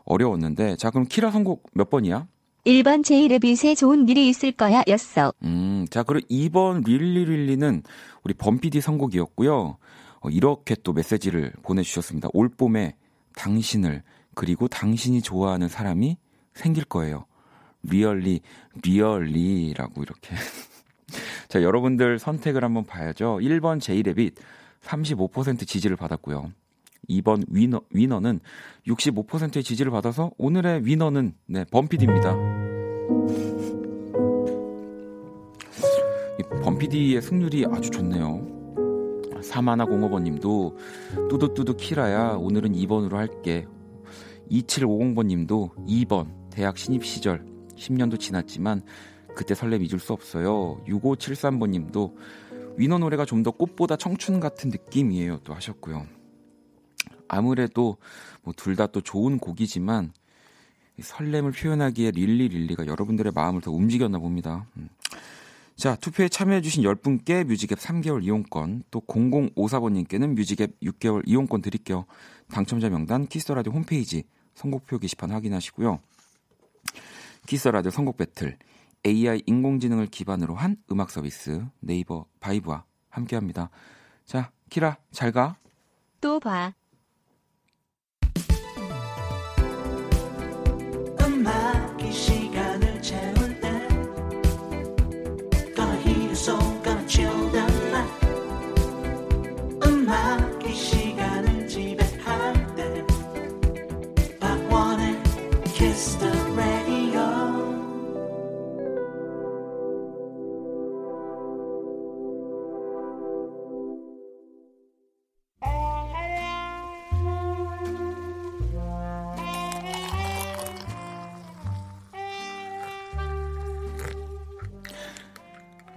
어려웠는데 0.05 0.77
자 0.77 0.91
그럼 0.91 1.07
키라 1.07 1.31
선곡 1.31 1.71
몇 1.75 1.91
번이야? 1.91 2.27
1번 2.65 3.05
제이레빗의 3.05 3.77
좋은 3.77 4.09
일이 4.09 4.29
있을 4.29 4.53
거야 4.53 4.83
였어. 4.89 5.33
음, 5.43 5.87
자 5.91 6.03
그럼 6.03 6.23
2번 6.31 6.85
릴리릴리는 6.87 7.83
우리 8.25 8.35
범피디 8.35 8.81
선곡이었고요. 8.81 9.77
어, 10.21 10.29
이렇게 10.31 10.75
또 10.83 10.93
메시지를 10.95 11.53
보내주셨습니다. 11.63 12.29
올 12.33 12.49
봄에 12.49 12.97
당신을 13.37 14.03
그리고 14.35 14.69
당신이 14.69 15.21
좋아하는 15.23 15.69
사람이 15.69 16.17
생길 16.57 16.85
거예요. 16.85 17.27
리얼리 17.83 18.41
리얼리라고 18.83 20.03
이렇게. 20.03 20.35
자 21.49 21.63
여러분들 21.63 22.19
선택을 22.19 22.65
한번 22.65 22.85
봐야죠. 22.85 23.39
1번 23.41 23.81
제이레빗 23.81 24.35
35% 24.83 25.67
지지를 25.67 25.97
받았고요. 25.97 26.51
2번 27.09 27.45
위너, 27.49 27.83
위너는 27.91 28.41
65%의 28.89 29.63
지지를 29.63 29.93
받아서 29.93 30.33
오늘의 30.39 30.85
위너는 30.85 31.35
네, 31.47 31.65
범피디입니다. 31.71 32.35
이 36.39 36.63
범피디의 36.63 37.23
승률이 37.23 37.67
아주 37.71 37.91
좋네요. 37.91 38.57
사마나 39.43 39.85
공업원님도 39.85 40.79
뚜두뚜두 41.31 41.77
키라야 41.77 42.31
오늘은 42.33 42.73
2번으로 42.73 43.15
할게. 43.15 43.67
2750번님도 44.51 45.75
2번 45.87 46.46
대학 46.57 46.79
신입 46.79 47.05
시절 47.05 47.45
10년도 47.77 48.19
지났지만 48.19 48.81
그때 49.35 49.55
설렘 49.55 49.83
잊을 49.83 49.99
수 49.99 50.15
없어요. 50.15 50.83
6573번 50.89 51.69
님도 51.69 52.17
위너 52.79 52.97
노래가 52.97 53.27
좀 53.27 53.43
더 53.43 53.51
꽃보다 53.51 53.97
청춘 53.97 54.41
같은 54.41 54.71
느낌이에요. 54.71 55.41
또 55.45 55.53
하셨고요. 55.53 56.07
아무래도 57.29 57.99
뭐 58.43 58.55
둘 58.57 58.75
다 58.75 58.87
또 58.87 59.03
좋은 59.03 59.39
곡이지만 59.39 60.15
설렘을 60.99 61.53
표현하기에 61.53 62.13
릴리 62.13 62.49
릴리가 62.49 62.87
여러분들의 62.87 63.33
마음을 63.35 63.61
더 63.61 63.71
움직였나 63.71 64.19
봅니다. 64.19 64.67
음. 64.79 64.89
자, 65.77 65.95
투표에 65.97 66.31
참여해주신 66.31 66.85
10분께 66.85 67.45
music 67.45 67.66
앱 67.66 67.79
3개월 67.79 68.25
이용권, 68.25 68.85
또 68.91 69.03
0054번님께는 69.03 70.35
music 70.35 70.63
앱 70.63 70.81
6개월 70.81 71.23
이용권 71.27 71.61
드릴게요. 71.61 72.07
당첨자 72.49 72.89
명단 72.89 73.27
Kiss 73.27 73.43
the 73.43 73.55
Radio 73.55 73.75
홈페이지 73.75 74.25
선곡표 74.55 74.99
게시판 74.99 75.33
확인하시고요. 75.33 76.01
Kiss 77.47 77.61
the 77.61 77.72
Radio 77.72 77.91
선곡 77.91 78.17
battle, 78.17 78.59
AI 79.07 79.43
인공지능을 79.47 80.07
기반으로 80.07 80.55
한 80.55 80.77
음악 80.91 81.11
서비스 81.11 81.65
네이버 81.81 82.27
바이브와 82.41 82.85
함께합니다. 83.09 83.71
자, 84.25 84.51
키라, 84.69 84.99
잘 85.13 85.33
가. 85.33 85.57
또 86.21 86.41
봐. 86.41 86.75
음악이 91.21 92.13
시 92.13 92.46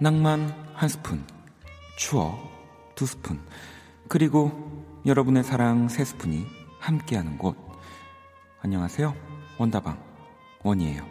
낭만 0.00 0.54
한 0.74 0.88
스푼, 0.88 1.24
추억 1.96 2.38
두 2.94 3.06
스푼, 3.06 3.40
그리고 4.08 4.50
여러분의 5.06 5.44
사랑 5.44 5.88
세 5.88 6.04
스푼이 6.04 6.46
함께하는 6.78 7.38
곳. 7.38 7.56
안녕하세요. 8.62 9.14
원다방 9.58 9.98
원이에요. 10.62 11.06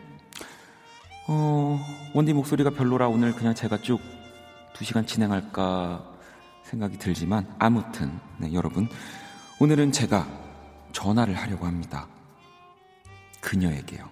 어, 1.27 1.79
원디 2.13 2.33
목소리가 2.33 2.71
별로라 2.71 3.07
오늘 3.07 3.33
그냥 3.33 3.53
제가 3.53 3.77
쭉 3.81 4.19
두 4.79 4.85
시간 4.85 5.05
진행할까 5.05 6.05
생각이 6.63 6.97
들지만 6.97 7.45
아무튼 7.59 8.17
네, 8.37 8.53
여러분 8.53 8.87
오늘은 9.59 9.91
제가 9.91 10.25
전화를 10.93 11.35
하려고 11.35 11.65
합니다. 11.65 12.07
그녀에게요. 13.41 14.07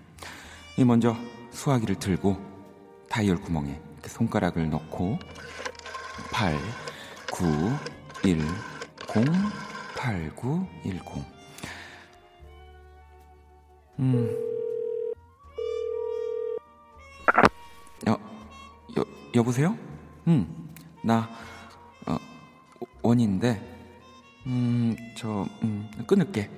이 0.78 0.84
먼저 0.84 1.16
수화기를 1.52 1.96
들고 2.00 2.38
다이얼 3.10 3.38
구멍에 3.38 3.80
손가락을 4.08 4.70
넣고 4.70 5.20
8 6.32 6.58
9 7.32 7.46
1 8.24 8.40
0 8.40 8.48
8 9.96 10.36
9 10.36 10.68
1 10.84 10.96
0 10.96 11.26
음. 14.00 14.48
여보세요? 19.38 19.78
응, 20.28 20.48
나, 21.04 21.30
어, 22.08 22.18
원인데, 23.02 23.62
음, 24.46 24.96
저, 25.16 25.46
음, 25.64 25.90
끊을게. 26.08 26.50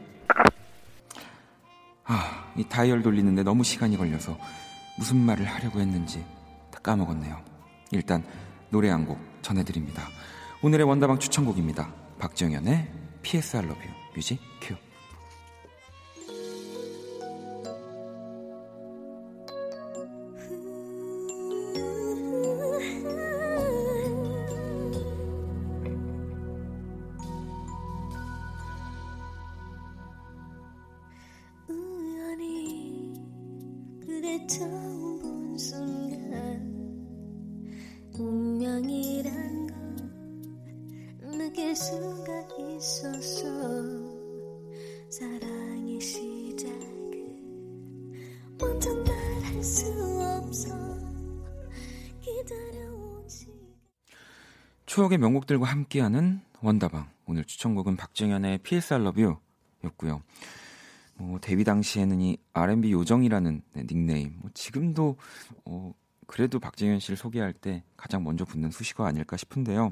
아, 2.06 2.52
이 2.56 2.64
다이얼 2.64 3.04
돌리는데 3.04 3.44
너무 3.44 3.64
시간이 3.64 3.98
걸려서 3.98 4.38
무슨 4.98 5.18
말을 5.18 5.46
하려고 5.46 5.80
했는지 5.80 6.24
다 6.24 6.39
까먹었네요. 6.84 7.38
일단, 7.92 8.24
노래 8.70 8.90
한 8.90 9.06
곡 9.06 9.18
전해드립니다. 9.42 10.04
오늘의 10.62 10.86
원다방 10.86 11.20
추천곡입니다. 11.20 11.94
박정현의 12.20 12.92
PS 13.22 13.58
I 13.58 13.64
Love 13.64 13.82
You 13.84 13.96
뮤직 14.16 14.40
큐. 14.62 14.76
우연히 31.68 33.14
처 34.48 34.79
추억의 55.00 55.18
명곡들과 55.18 55.66
함께하는 55.66 56.42
원다방. 56.60 57.10
오늘 57.26 57.46
추천곡은 57.46 57.96
박정현의 57.96 58.58
PS 58.58 58.96
I 58.96 59.00
Love 59.00 59.24
You 59.24 59.38
였고요. 59.86 60.22
뭐 61.16 61.40
데뷔 61.40 61.64
당시에는 61.64 62.20
이 62.20 62.38
R&B 62.52 62.92
요정이라는 62.92 63.62
네, 63.76 63.84
닉네임. 63.88 64.36
뭐 64.40 64.52
지금도 64.54 65.16
어, 65.64 65.94
그래도 66.28 66.60
박정현 66.60 67.00
씨를 67.00 67.16
소개할 67.16 67.54
때 67.54 67.82
가장 67.96 68.26
먼저 68.26 68.44
붙는 68.44 68.72
수식어 68.72 69.06
아닐까 69.06 69.38
싶은데요. 69.38 69.90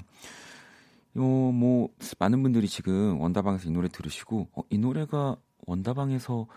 요, 1.16 1.22
뭐 1.22 1.88
많은 2.20 2.44
분들이 2.44 2.68
지금 2.68 3.18
원다방에서 3.22 3.70
이 3.70 3.72
노래 3.72 3.88
들으시고 3.88 4.50
어, 4.58 4.62
이 4.70 4.78
노래가 4.78 5.38
원다방에서 5.68 6.48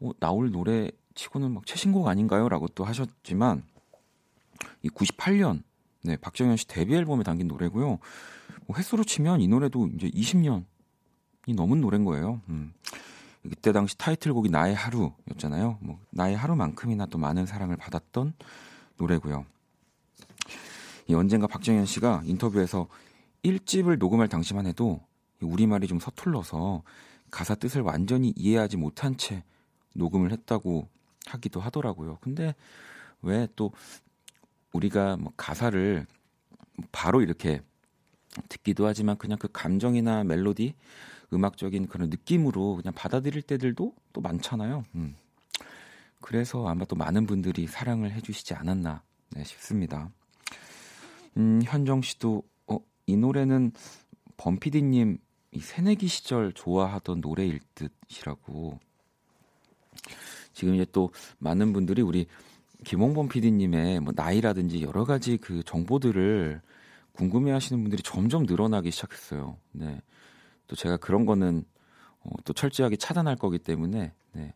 어, 0.00 0.10
나올 0.18 0.50
노래 0.50 0.90
치고는 1.14 1.52
막 1.52 1.66
최신곡 1.66 2.08
아닌가요?라고 2.08 2.66
또 2.66 2.84
하셨지만 2.84 3.62
이 4.82 4.88
98년 4.88 5.62
네, 6.02 6.16
박정현 6.16 6.56
씨 6.56 6.66
데뷔 6.66 6.94
앨범에 6.96 7.22
담긴 7.22 7.48
노래고요. 7.48 7.98
뭐 8.66 8.76
횟수로 8.76 9.04
치면 9.04 9.40
이 9.40 9.48
노래도 9.48 9.86
이제 9.88 10.08
20년이 10.10 10.64
넘은 11.54 11.80
노래인 11.80 12.04
거예요. 12.04 12.40
음. 12.48 12.72
그때 13.42 13.72
당시 13.72 13.96
타이틀곡이 13.98 14.50
나의 14.50 14.74
하루였잖아요. 14.74 15.78
뭐 15.80 15.98
나의 16.10 16.36
하루만큼이나 16.36 17.06
또 17.06 17.18
많은 17.18 17.46
사랑을 17.46 17.76
받았던 17.76 18.34
노래고요. 18.98 19.44
이 21.08 21.14
언젠가 21.14 21.46
박정현 21.46 21.86
씨가 21.86 22.22
인터뷰에서 22.24 22.86
1집을 23.44 23.98
녹음할 23.98 24.28
당시만 24.28 24.66
해도 24.66 25.00
이 25.40 25.44
우리말이 25.44 25.88
좀 25.88 25.98
서툴러서 25.98 26.82
가사 27.30 27.56
뜻을 27.56 27.80
완전히 27.80 28.32
이해하지 28.36 28.76
못한 28.76 29.16
채 29.16 29.42
녹음을 29.94 30.30
했다고 30.30 30.88
하기도 31.26 31.60
하더라고요. 31.60 32.18
근데 32.20 32.54
왜 33.22 33.48
또 33.56 33.72
우리가 34.72 35.16
뭐 35.16 35.32
가사를 35.36 36.06
바로 36.90 37.22
이렇게 37.22 37.62
듣기도 38.48 38.86
하지만 38.86 39.16
그냥 39.18 39.38
그 39.38 39.48
감정이나 39.52 40.24
멜로디, 40.24 40.74
음악적인 41.32 41.88
그런 41.88 42.10
느낌으로 42.10 42.76
그냥 42.76 42.94
받아들일 42.94 43.42
때들도 43.42 43.94
또 44.12 44.20
많잖아요. 44.20 44.84
음. 44.94 45.16
그래서 46.20 46.66
아마 46.68 46.84
또 46.84 46.96
많은 46.96 47.26
분들이 47.26 47.66
사랑을 47.66 48.12
해주시지 48.12 48.54
않았나 48.54 49.02
네, 49.30 49.44
싶습니다. 49.44 50.10
음, 51.36 51.60
현정 51.64 52.02
씨도 52.02 52.42
어, 52.68 52.78
이 53.06 53.16
노래는 53.16 53.72
범피디님 54.36 55.18
이 55.52 55.60
새내기 55.60 56.08
시절 56.08 56.52
좋아하던 56.52 57.20
노래일 57.20 57.60
듯이라고 57.74 58.78
지금 60.54 60.74
이제 60.74 60.86
또 60.92 61.10
많은 61.38 61.72
분들이 61.72 62.02
우리 62.02 62.26
김홍범 62.84 63.28
PD님의 63.28 64.00
뭐 64.00 64.12
나이라든지 64.14 64.82
여러 64.82 65.04
가지 65.04 65.36
그 65.36 65.62
정보들을 65.62 66.60
궁금해하시는 67.12 67.82
분들이 67.82 68.02
점점 68.02 68.44
늘어나기 68.44 68.90
시작했어요. 68.90 69.56
네. 69.72 70.00
또 70.66 70.76
제가 70.76 70.96
그런 70.96 71.26
거는 71.26 71.64
어, 72.20 72.30
또 72.44 72.52
철저하게 72.52 72.96
차단할 72.96 73.36
거기 73.36 73.58
때문에 73.58 74.12
네. 74.32 74.54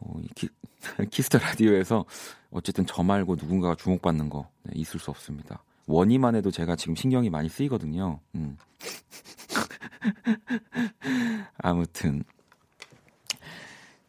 어, 0.00 0.20
이 0.22 0.28
키, 0.34 0.48
키스 1.10 1.28
더 1.28 1.38
라디오에서 1.38 2.04
어쨌든 2.50 2.86
저 2.86 3.02
말고 3.02 3.36
누군가가 3.36 3.74
주목받는 3.74 4.28
거 4.28 4.48
네, 4.62 4.72
있을 4.76 5.00
수 5.00 5.10
없습니다. 5.10 5.62
원희만 5.86 6.34
해도 6.34 6.50
제가 6.50 6.76
지금 6.76 6.94
신경이 6.94 7.30
많이 7.30 7.48
쓰이거든요. 7.48 8.20
음. 8.34 8.56
아무튼 11.58 12.24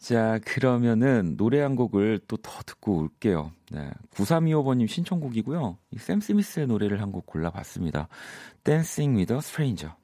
자 0.05 0.39
그러면은 0.45 1.35
노래 1.35 1.61
한 1.61 1.75
곡을 1.75 2.19
또 2.27 2.37
더 2.37 2.61
듣고 2.63 2.99
올게요. 2.99 3.51
네, 3.71 3.89
9325번님 4.11 4.87
신청곡이고요. 4.87 5.79
이샘 5.89 6.21
스미스의 6.21 6.67
노래를 6.67 7.01
한 7.01 7.11
곡 7.11 7.25
골라봤습니다. 7.25 8.07
Dancing 8.63 9.17
with 9.17 9.33
a 9.33 9.39
Stranger. 9.39 9.95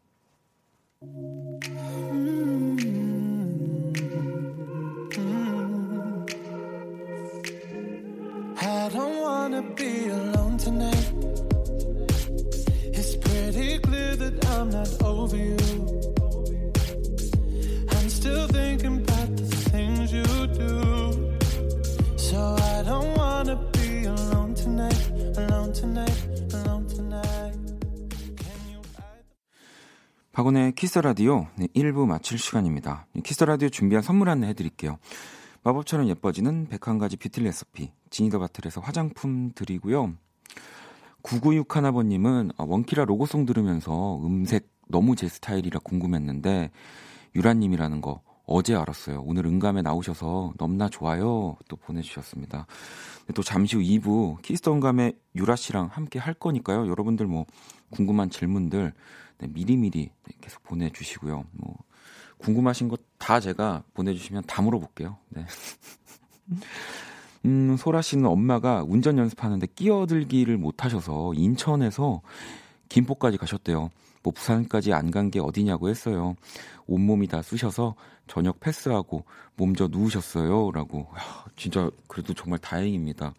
박원의 30.34 30.74
키스 30.76 30.91
더 30.91 31.00
라디오 31.00 31.48
네, 31.56 31.68
1부 31.68 32.06
마칠 32.08 32.38
시간입니다. 32.38 33.06
키스 33.24 33.36
더 33.36 33.44
라디오 33.44 33.70
준비한 33.70 34.02
선물 34.02 34.30
안내 34.30 34.48
해드릴게요. 34.48 34.98
마법처럼 35.64 36.08
예뻐지는 36.10 36.68
101가지 36.68 37.20
뷰티 37.20 37.42
레시피 37.42 37.92
지니더바틀에서 38.10 38.82
화장품 38.82 39.52
드리고요. 39.54 40.14
9961 41.22 41.66
하나번님은 41.78 42.52
아, 42.58 42.64
원키라 42.68 43.06
로고송 43.06 43.46
들으면서 43.46 44.20
음색 44.26 44.68
너무 44.90 45.16
제 45.16 45.28
스타일이라 45.28 45.80
궁금했는데 45.80 46.72
유라님이라는 47.36 48.02
거 48.02 48.22
어제 48.52 48.76
알았어요. 48.76 49.24
오늘 49.26 49.46
음감에 49.46 49.82
나오셔서 49.82 50.54
넘나 50.58 50.90
좋아요 50.90 51.58
또 51.68 51.76
보내주셨습니다. 51.76 52.68
또 53.36 53.44
잠시 53.44 53.76
후 53.78 53.82
2부 53.82 54.42
키스 54.42 54.62
더 54.62 54.74
음감에 54.74 55.14
유라 55.36 55.56
씨랑 55.56 55.90
함께 55.92 56.20
할 56.20 56.34
거니까요. 56.34 56.88
여러분들 56.88 57.28
뭐 57.28 57.46
궁금한 57.90 58.30
질문들 58.30 58.94
네, 59.40 59.48
미리미리 59.48 60.10
네, 60.24 60.34
계속 60.42 60.64
보내주시고요. 60.64 61.46
뭐 61.54 61.76
궁금하신 62.40 62.88
것 62.88 63.12
다 63.22 63.40
제가 63.40 63.84
보내주시면 63.94 64.44
다 64.48 64.62
물어볼게요. 64.64 65.18
네. 65.30 65.46
음, 67.46 67.78
소라 67.78 68.02
씨는 68.02 68.26
엄마가 68.26 68.84
운전 68.86 69.18
연습하는데 69.20 69.68
끼어들기를 69.76 70.58
못하셔서 70.58 71.34
인천에서 71.36 72.22
김포까지 72.90 73.38
가셨대요. 73.38 73.92
뭐 74.24 74.32
부산까지 74.34 74.94
안 74.94 75.12
간 75.12 75.30
게 75.32 75.40
어디냐고 75.40 75.90
했어요. 75.90 76.36
온몸이 76.88 77.28
다 77.28 77.42
쑤셔서 77.42 77.96
저녁 78.28 78.60
패스하고 78.60 79.26
몸져 79.56 79.88
누우셨어요. 79.92 80.72
라고. 80.72 81.08
야, 81.18 81.46
진짜 81.56 81.90
그래도 82.08 82.34
정말 82.34 82.60
다행입니다. 82.60 83.34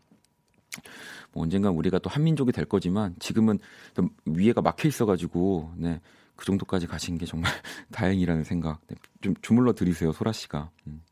뭐 1.33 1.43
언젠가 1.45 1.71
우리가 1.71 1.99
또 1.99 2.11
한민족이 2.11 2.53
될 2.53 2.65
거지만 2.65 3.15
지금은 3.19 3.59
좀 3.95 4.11
위에가 4.27 4.61
막혀 4.63 4.89
있어가지고 4.89 5.73
네, 5.77 6.01
그 6.37 6.45
정도까지 6.47 6.87
가신 6.87 7.17
게 7.19 7.27
정말 7.27 7.51
다행이라는 7.93 8.45
생각 8.45 8.81
네, 8.87 8.97
좀 9.21 9.35
주물러 9.43 9.73
드리세요 9.75 10.13
소라 10.13 10.33
씨가. 10.33 10.71
음. 10.87 11.03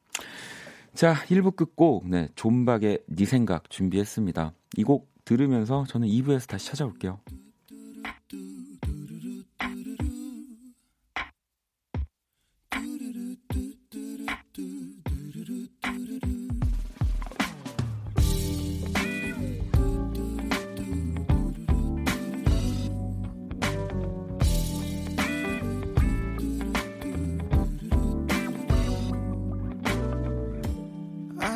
자 0.95 1.15
1부 1.27 1.57
끝곡 1.57 2.09
네, 2.09 2.29
존박의 2.35 3.01
네 3.07 3.25
생각 3.25 3.69
준비했습니다. 3.71 4.53
이 4.77 4.83
곡 4.85 5.09
들으면서 5.25 5.85
저는 5.89 6.09
2부에서 6.09 6.49
다시 6.49 6.67
찾아올게요. 6.69 7.21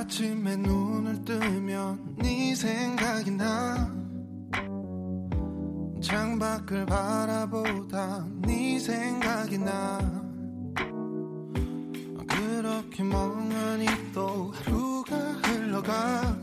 아침에 0.05 0.57
눈을 0.57 1.25
뜨면 1.25 2.17
네 2.19 2.55
생각이 2.55 3.31
나. 3.31 3.91
창밖을 6.03 6.85
바라보다 6.85 8.27
네 8.43 8.79
생각이 8.79 9.57
나. 9.57 9.99
그렇게 12.29 13.03
멍하니 13.03 13.87
또 14.13 14.53
하루가 14.53 15.17
흘러가. 15.17 16.37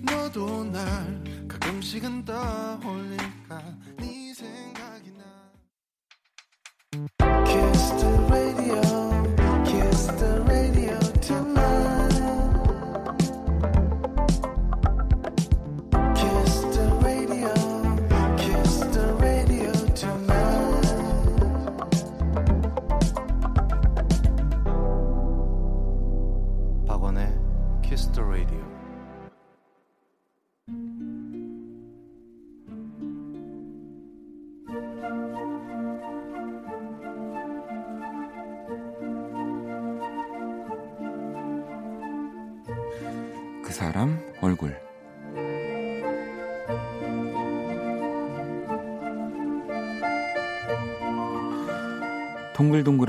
너도 0.00 0.64
날 0.64 1.22
가끔씩은 1.46 2.24
떠올릴까? 2.24 3.62
네 3.98 4.32
생각 4.32 4.91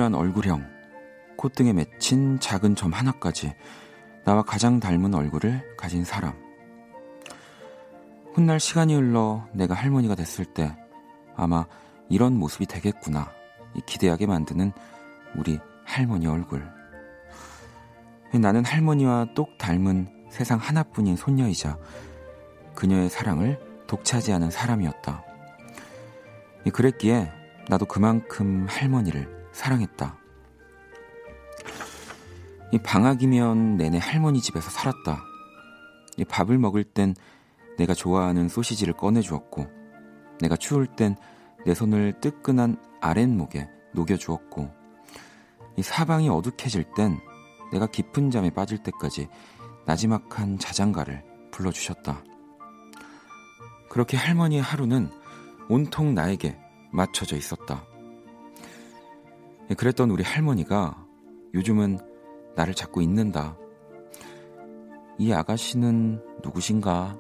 동글동글한 0.04 0.16
얼굴형, 0.16 0.70
콧등에 1.38 1.72
맺힌 1.72 2.40
작은 2.40 2.76
점 2.76 2.92
하나까지 2.92 3.54
나와 4.26 4.44
가장 4.44 4.80
닮은 4.82 5.14
얼굴을 5.14 5.76
가진 5.78 6.04
사람. 6.04 6.34
훗날 8.34 8.60
시간이 8.60 8.94
흘러 8.96 9.48
내가 9.54 9.74
할머니가 9.74 10.16
됐을 10.16 10.44
때 10.44 10.76
아마 11.36 11.66
이런 12.10 12.38
모습이 12.38 12.66
되겠구나 12.66 13.32
이 13.76 13.82
기대하게 13.86 14.28
만드는 14.28 14.74
우리 15.38 15.60
할머니 15.86 16.28
얼굴. 16.28 16.70
나는 18.34 18.66
할머니와 18.66 19.28
똑 19.36 19.58
닮은 19.58 20.28
세상 20.30 20.58
하나뿐인 20.58 21.16
손녀이자 21.16 21.78
그녀의 22.76 23.10
사랑을 23.10 23.60
독차지하는 23.88 24.52
사람이었다. 24.52 25.24
이 26.66 26.72
그랬기에 26.72 27.32
나도 27.70 27.86
그만큼 27.86 28.66
할머니를 28.68 29.43
사랑했다. 29.54 30.18
이 32.72 32.80
방학이면 32.80 33.78
내내 33.78 34.00
할머니 34.00 34.42
집에서 34.42 34.70
살았다. 34.70 35.24
이 36.18 36.26
밥을 36.26 36.58
먹을 36.58 36.84
땐 36.84 37.16
내가 37.78 37.94
좋아하는 37.94 38.50
소시지를 38.50 38.94
꺼내주었고, 38.96 39.68
내가 40.42 40.56
추울 40.58 40.88
땐 40.88 41.16
내 41.66 41.74
손을 41.74 42.20
뜨끈한 42.20 42.78
아랫목에 43.00 43.70
녹여주었고, 43.94 44.70
이 45.78 45.82
사방이 45.82 46.30
어둑해질 46.30 46.86
땐 46.96 47.20
내가 47.72 47.88
깊은 47.88 48.32
잠에 48.32 48.50
빠질 48.50 48.80
때까지 48.80 49.28
나지막한 49.86 50.60
자장가를 50.60 51.24
불러주셨다. 51.52 52.24
그렇게 53.90 54.18
할머니의 54.18 54.62
하루는 54.62 55.10
온통 55.70 56.14
나에게 56.14 56.60
맞춰져 56.92 57.36
있었다. 57.38 57.86
예, 59.70 59.76
그랬던 59.76 60.12
우리 60.12 60.24
할머니가 60.24 61.06
요즘은 61.54 62.00
나를 62.56 62.74
자꾸 62.74 63.02
잊는다. 63.02 63.58
이 65.18 65.32
아가씨는 65.32 66.22
누구신가? 66.44 67.18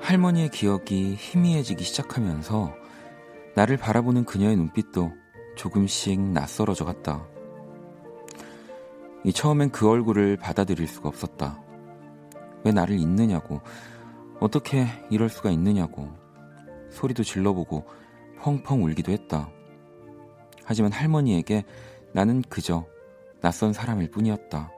할머니의 0.00 0.48
기억이 0.48 1.14
희미해지기 1.14 1.84
시작하면서 1.84 2.74
나를 3.54 3.76
바라보는 3.76 4.24
그녀의 4.24 4.56
눈빛도 4.56 5.12
조금씩 5.56 6.20
낯설어져 6.20 6.84
갔다. 6.84 7.28
이 9.24 9.32
처음엔 9.32 9.70
그 9.70 9.88
얼굴을 9.88 10.36
받아들일 10.36 10.86
수가 10.86 11.08
없었다. 11.08 11.62
왜 12.64 12.72
나를 12.72 12.98
잊느냐고, 12.98 13.60
어떻게 14.40 14.86
이럴 15.10 15.28
수가 15.28 15.50
있느냐고, 15.50 16.08
소리도 16.90 17.22
질러보고 17.22 17.84
펑펑 18.38 18.82
울기도 18.84 19.12
했다. 19.12 19.50
하지만 20.64 20.92
할머니에게 20.92 21.64
나는 22.12 22.42
그저 22.48 22.86
낯선 23.40 23.72
사람일 23.72 24.10
뿐이었다. 24.10 24.70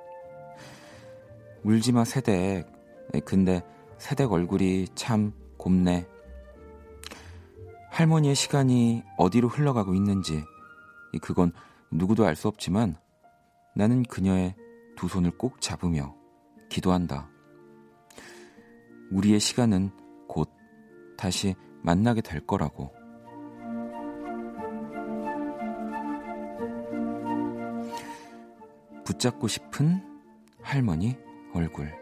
울지마 1.62 2.04
세댁. 2.04 2.66
근데 3.24 3.62
세댁 3.98 4.32
얼굴이 4.32 4.88
참 4.94 5.32
곱네. 5.56 6.06
할머니의 7.90 8.34
시간이 8.34 9.02
어디로 9.18 9.48
흘러가고 9.48 9.94
있는지 9.94 10.42
그건 11.20 11.52
누구도 11.90 12.26
알 12.26 12.34
수 12.34 12.48
없지만 12.48 12.96
나는 13.74 14.02
그녀의 14.02 14.54
두 14.96 15.08
손을 15.08 15.36
꼭 15.38 15.60
잡으며 15.60 16.14
기도한다. 16.68 17.30
우리의 19.10 19.40
시간은 19.40 19.90
곧 20.28 20.50
다시 21.16 21.54
만나게 21.82 22.20
될 22.20 22.46
거라고. 22.46 22.92
붙잡고 29.04 29.48
싶은 29.48 30.02
할머니 30.62 31.16
얼굴. 31.52 32.01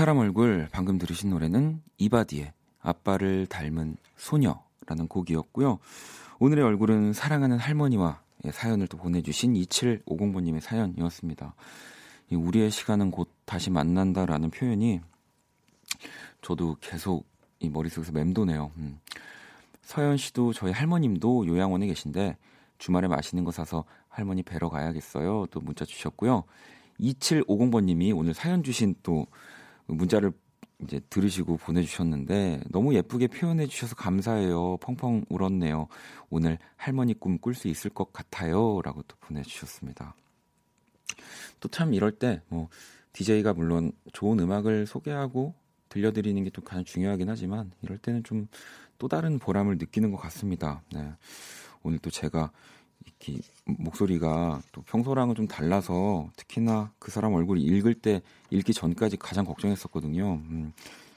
사람 0.00 0.16
얼굴 0.16 0.66
방금 0.72 0.96
들으신 0.96 1.28
노래는 1.28 1.82
이바디의 1.98 2.54
아빠를 2.80 3.46
닮은 3.46 3.98
소녀라는 4.16 5.08
곡이었고요. 5.10 5.78
오늘의 6.38 6.64
얼굴은 6.64 7.12
사랑하는 7.12 7.58
할머니와 7.58 8.22
예, 8.46 8.50
사연을 8.50 8.86
또 8.86 8.96
보내주신 8.96 9.52
2750번님의 9.52 10.60
사연이었습니다. 10.60 11.54
이 12.30 12.34
우리의 12.34 12.70
시간은 12.70 13.10
곧 13.10 13.30
다시 13.44 13.68
만난다라는 13.68 14.48
표현이 14.48 15.02
저도 16.40 16.78
계속 16.80 17.26
이 17.58 17.68
머릿속에서 17.68 18.10
맴도네요. 18.12 18.70
음. 18.78 19.00
서현 19.82 20.16
씨도 20.16 20.54
저희 20.54 20.72
할머님도 20.72 21.46
요양원에 21.46 21.86
계신데 21.86 22.38
주말에 22.78 23.06
맛있는 23.06 23.44
거 23.44 23.50
사서 23.50 23.84
할머니 24.08 24.42
뵈러 24.44 24.70
가야겠어요. 24.70 25.48
또 25.50 25.60
문자 25.60 25.84
주셨고요. 25.84 26.44
2750번님이 27.00 28.16
오늘 28.16 28.32
사연 28.32 28.62
주신 28.62 28.94
또 29.02 29.26
문자를 29.90 30.32
이제 30.82 31.00
들으시고 31.10 31.58
보내주셨는데 31.58 32.62
너무 32.70 32.94
예쁘게 32.94 33.26
표현해 33.28 33.66
주셔서 33.66 33.94
감사해요. 33.96 34.78
펑펑 34.78 35.24
울었네요. 35.28 35.88
오늘 36.30 36.58
할머니 36.76 37.12
꿈 37.14 37.38
꿀 37.38 37.54
수 37.54 37.68
있을 37.68 37.90
것 37.90 38.12
같아요.라고 38.12 39.02
또 39.02 39.16
보내주셨습니다. 39.20 40.14
또 41.60 41.68
참 41.68 41.92
이럴 41.94 42.12
때뭐 42.12 42.68
DJ가 43.12 43.52
물론 43.52 43.92
좋은 44.12 44.38
음악을 44.40 44.86
소개하고 44.86 45.54
들려드리는 45.90 46.42
게 46.44 46.50
또 46.50 46.62
가장 46.62 46.84
중요하긴 46.84 47.28
하지만 47.28 47.72
이럴 47.82 47.98
때는 47.98 48.22
좀 48.24 48.48
또 49.00 49.08
다른 49.08 49.38
보람을 49.38 49.78
느끼는 49.78 50.10
것 50.12 50.18
같습니다. 50.18 50.82
네. 50.92 51.10
오늘 51.82 51.98
또 52.00 52.10
제가 52.10 52.52
이렇게 53.04 53.40
목소리가 53.64 54.62
또 54.72 54.82
평소랑은 54.82 55.34
좀 55.34 55.46
달라서 55.46 56.30
특히나 56.36 56.92
그 56.98 57.10
사람 57.10 57.34
얼굴 57.34 57.58
읽을 57.58 57.94
때 57.94 58.22
읽기 58.50 58.72
전까지 58.72 59.16
가장 59.16 59.44
걱정했었거든요. 59.44 60.34
음, 60.34 60.72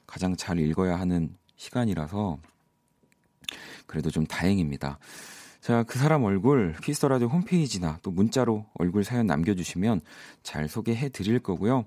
가장 0.06 0.36
잘 0.36 0.60
읽어야 0.60 1.00
하는 1.00 1.36
시간이라서 1.56 2.38
그래도 3.86 4.10
좀 4.12 4.26
다행입니다. 4.26 5.00
자, 5.62 5.84
그 5.84 5.98
사람 5.98 6.24
얼굴 6.24 6.76
키스 6.82 6.98
더 6.98 7.08
라디오 7.08 7.28
홈페이지나 7.28 8.00
또 8.02 8.12
문자로 8.12 8.66
얼굴 8.74 9.04
사연 9.04 9.28
남겨주시면 9.28 10.02
잘 10.42 10.68
소개해 10.68 11.10
드릴 11.10 11.40
거고요. 11.40 11.86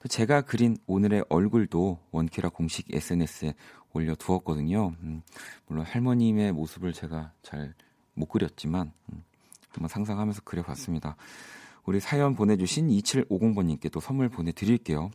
또 0.00 0.08
제가 0.08 0.42
그린 0.42 0.78
오늘의 0.86 1.24
얼굴도 1.28 1.98
원키라 2.10 2.50
공식 2.50 2.86
SNS에 2.90 3.54
올려두었거든요. 3.92 4.94
음, 5.02 5.22
물론 5.66 5.84
할머님의 5.84 6.52
모습을 6.52 6.92
제가 6.92 7.32
잘 7.42 7.74
못 8.18 8.26
그렸지만 8.26 8.92
음, 9.12 9.24
한번 9.78 9.88
상상하면서 9.88 10.42
그려봤습니다. 10.42 11.16
우리 11.84 12.00
사연 12.00 12.34
보내주신 12.34 12.88
2750번님께 12.88 13.90
또 13.90 14.00
선물 14.00 14.28
보내드릴게요. 14.28 15.10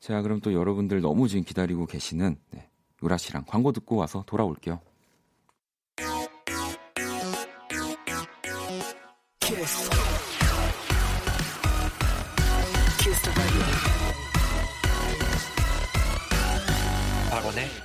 자, 0.00 0.22
그럼 0.22 0.40
또 0.40 0.54
여러분들 0.54 1.00
너무 1.00 1.28
지금 1.28 1.44
기다리고 1.44 1.86
계시는 1.86 2.36
네, 2.50 2.68
유라 3.02 3.18
씨랑 3.18 3.44
광고 3.46 3.72
듣고 3.72 3.96
와서 3.96 4.24
돌아올게요. 4.26 4.80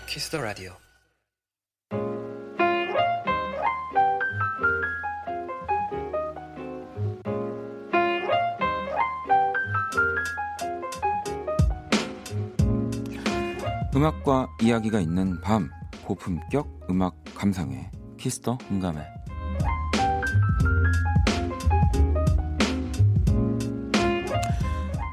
키스 0.08 0.32
더 0.32 0.42
라디오. 0.42 0.87
음악과 13.98 14.48
이야기가 14.62 15.00
있는 15.00 15.42
밤 15.42 15.72
고품격 16.06 16.86
음악 16.88 17.16
감상회. 17.34 17.90
키스터 18.18 18.56
음감회. 18.70 19.02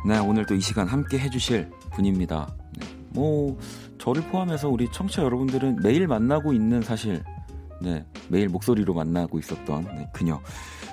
네 0.07 0.19
오늘 0.19 0.45
또이 0.45 0.61
시간 0.61 0.87
함께 0.87 1.19
해주실 1.19 1.71
분입니다. 1.93 2.55
네, 2.79 2.87
뭐 3.09 3.59
저를 3.97 4.21
포함해서 4.25 4.69
우리 4.69 4.93
청취자 4.93 5.23
여러분들은 5.23 5.79
매일 5.83 6.07
만나고 6.07 6.53
있는 6.53 6.83
사실 6.83 7.25
네 7.81 8.05
매일 8.29 8.51
목소리로 8.51 8.93
만나고 8.93 9.39
있었던 9.39 9.85
네, 9.97 10.11
그녀. 10.13 10.43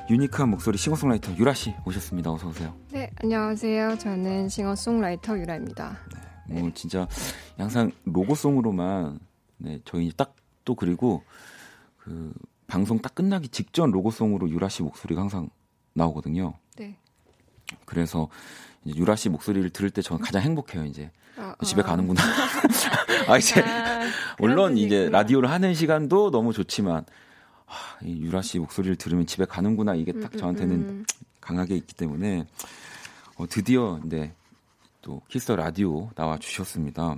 유니크한 0.10 0.50
목소리 0.50 0.78
싱어송라이터 0.78 1.36
유라 1.36 1.54
씨 1.54 1.76
오셨습니다. 1.86 2.32
어서 2.32 2.48
오세요. 2.48 2.74
네, 2.94 3.12
안녕하세요. 3.22 3.98
저는 3.98 4.48
싱어송라이터 4.48 5.38
유라입니다. 5.38 5.98
뭐 6.52 6.72
진짜 6.74 7.08
항상 7.58 7.92
로고송으로만 8.06 9.20
네 9.58 9.80
저희 9.86 10.12
딱 10.16 10.36
또 10.66 10.76
그리고 10.76 11.24
그 11.98 12.34
방송 12.68 13.00
딱 13.00 13.16
끝나기 13.16 13.50
직전 13.50 13.92
로고송으로 13.92 14.50
유라 14.50 14.70
씨 14.70 14.84
목소리가 14.84 15.22
항상 15.22 15.50
나오거든요. 15.94 16.54
네. 16.78 16.98
그래서 17.86 18.30
유라 18.86 19.16
씨 19.16 19.30
목소리를 19.30 19.70
들을 19.72 19.90
때 19.90 20.02
저는 20.02 20.22
가장 20.22 20.42
행복해요. 20.42 20.86
이제 20.86 21.12
아, 21.38 21.56
집에 21.64 21.82
아. 21.82 21.86
가는구나. 21.86 22.22
아 23.28 23.38
이제 23.38 23.62
아, 23.62 24.02
물론 24.40 24.78
이제. 24.78 25.10
라디오를 25.10 25.50
하는 25.50 25.74
시간도 25.74 26.32
너무 26.32 26.54
좋지만 26.54 27.06
아, 27.68 27.74
이 28.04 28.22
유라 28.22 28.42
씨 28.42 28.60
목소리를 28.60 28.96
들으면 28.96 29.26
집에 29.26 29.46
가는구나 29.46 29.96
이게 29.96 30.12
딱 30.14 30.34
음, 30.34 30.40
저한테는 30.40 30.76
음, 30.76 31.06
강하게 31.40 31.76
있기 31.76 31.96
때문에 31.96 32.48
어, 33.36 33.48
드디어 33.48 34.00
네, 34.04 34.34
또 35.02 35.22
키스 35.28 35.52
라디오 35.52 36.10
나와 36.16 36.38
주셨습니다. 36.38 37.18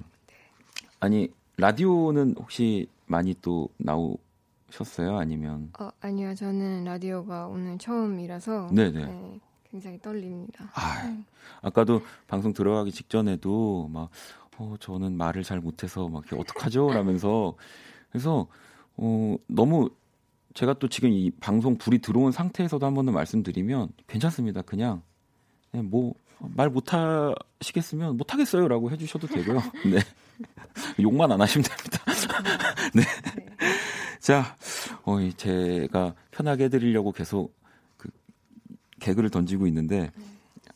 아니 0.99 1.29
라디오는 1.57 2.35
혹시 2.37 2.87
많이 3.05 3.35
또 3.41 3.69
나오셨어요? 3.77 5.17
아니면 5.17 5.71
어, 5.79 5.89
아니요, 6.01 6.33
저는 6.33 6.85
라디오가 6.85 7.47
오늘 7.47 7.77
처음이라서 7.77 8.69
네네. 8.71 9.05
네, 9.05 9.39
굉장히 9.69 9.99
떨립니다. 9.99 10.69
아, 10.73 11.23
아까도 11.61 12.01
방송 12.27 12.53
들어가기 12.53 12.91
직전에도 12.91 13.89
막 13.91 14.09
어, 14.57 14.75
저는 14.79 15.17
말을 15.17 15.43
잘 15.43 15.59
못해서 15.59 16.07
막 16.07 16.23
어떡하죠? 16.31 16.89
라면서 16.89 17.55
그래서 18.11 18.47
어, 18.95 19.35
너무 19.47 19.89
제가 20.53 20.73
또 20.75 20.87
지금 20.87 21.09
이 21.11 21.31
방송 21.31 21.77
불이 21.77 21.99
들어온 21.99 22.31
상태에서도 22.31 22.85
한번더 22.85 23.11
말씀드리면 23.11 23.89
괜찮습니다. 24.07 24.61
그냥 24.61 25.01
뭐 25.71 26.13
말 26.55 26.69
못하시겠으면 26.69 28.17
못하겠어요라고 28.17 28.91
해주셔도 28.91 29.27
되고요. 29.27 29.61
네 29.85 29.99
욕만 31.01 31.31
안 31.31 31.41
하시면 31.41 31.65
됩니다. 31.65 31.99
네. 32.93 33.03
자, 34.19 34.55
어, 35.03 35.19
이 35.19 35.33
제가 35.33 36.15
편하게 36.31 36.65
해드리려고 36.65 37.11
계속 37.11 37.53
그 37.97 38.09
개그를 38.99 39.29
던지고 39.29 39.67
있는데 39.67 40.11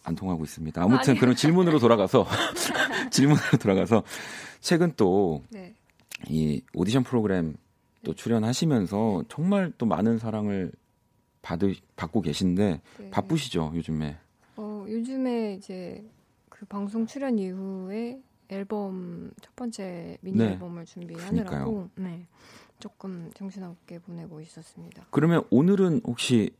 안 0.03 0.15
통하고 0.15 0.43
있습니다. 0.43 0.81
아무튼 0.81 1.11
아니요. 1.11 1.19
그런 1.19 1.35
질문으로 1.35 1.79
돌아가서 1.79 2.25
질문으로 3.11 3.57
돌아가서 3.59 4.03
최근 4.59 4.93
또 4.95 5.43
네. 5.49 5.73
이 6.27 6.61
오디션 6.73 7.03
프로그램 7.03 7.55
또 8.03 8.13
출연하시면서 8.13 9.25
정말 9.27 9.71
또 9.77 9.85
많은 9.85 10.17
사랑을 10.17 10.71
받으 11.41 11.73
받고 11.95 12.21
계신데 12.21 12.81
네. 12.99 13.09
바쁘시죠 13.09 13.71
요즘에 13.75 14.09
어, 14.09 14.26
요즘에 14.87 15.53
이제 15.55 16.03
그 16.49 16.65
방송 16.65 17.05
출연 17.05 17.37
이후에 17.37 18.21
앨범 18.49 19.31
첫 19.41 19.55
번째 19.55 20.17
미니 20.21 20.37
네. 20.37 20.51
앨범을 20.53 20.85
준비하느라고 20.85 21.89
네. 21.95 22.25
조금 22.79 23.31
정신없게 23.33 23.99
보내고 23.99 24.39
있었습니다. 24.41 25.05
그러면 25.11 25.43
오늘은 25.49 26.01
혹시 26.05 26.51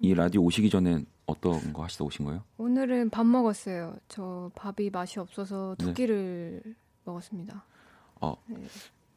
이 0.00 0.14
라디오 0.14 0.42
오시기 0.42 0.70
전엔 0.70 1.06
어떤 1.26 1.72
거 1.72 1.82
하시다 1.84 2.04
오신 2.04 2.24
거예요? 2.24 2.42
오늘은 2.56 3.10
밥 3.10 3.26
먹었어요. 3.26 3.96
저 4.08 4.50
밥이 4.54 4.90
맛이 4.90 5.18
없어서 5.20 5.74
두 5.78 5.86
네. 5.88 5.92
끼를 5.92 6.62
먹었습니다. 7.04 7.64
어, 8.20 8.34
네. 8.46 8.56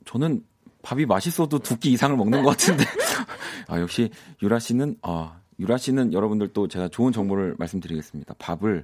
저는 0.06 0.43
밥이 0.82 1.06
맛있어도 1.06 1.60
두 1.60 1.78
끼 1.78 1.91
이상을 1.93 2.15
먹는 2.17 2.43
것 2.43 2.50
같은데 2.52 2.84
아 3.67 3.80
역시 3.80 4.10
유라 4.41 4.60
씨는 4.60 4.97
아 5.04 5.39
유라 5.62 5.78
씨는 5.78 6.12
여러분들 6.12 6.50
또 6.54 6.67
제가 6.67 6.88
좋은 6.88 7.12
정보를 7.13 7.56
말씀드리겠습니다. 7.60 8.34
밥을 8.39 8.84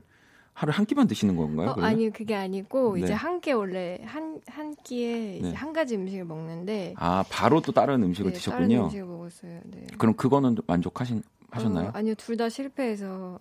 하루 0.53 0.71
한 0.71 0.85
끼만 0.85 1.07
드시는 1.07 1.35
건가요? 1.35 1.69
어, 1.71 1.73
그러면? 1.73 1.89
아니 1.91 2.09
그게 2.11 2.35
아니고 2.35 2.95
네. 2.95 3.01
이제 3.01 3.13
한 3.13 3.41
끼 3.41 3.51
원래 3.51 3.99
한 4.05 4.39
한 4.47 4.75
끼에 4.83 5.37
이제 5.37 5.49
네. 5.49 5.53
한 5.55 5.73
가지 5.73 5.95
음식을 5.95 6.25
먹는데 6.25 6.93
아 6.97 7.23
바로 7.29 7.61
또 7.61 7.71
다른 7.71 8.03
음식을 8.03 8.31
네, 8.31 8.37
드셨군요. 8.37 8.67
다른 8.67 8.83
음식을 8.85 9.05
먹었어요. 9.05 9.59
네. 9.65 9.87
그럼 9.97 10.13
그거는 10.15 10.55
만족하신 10.67 11.23
하셨나요? 11.49 11.87
어, 11.87 11.91
아니요 11.93 12.13
둘 12.15 12.37
다 12.37 12.47
실패해서 12.49 13.39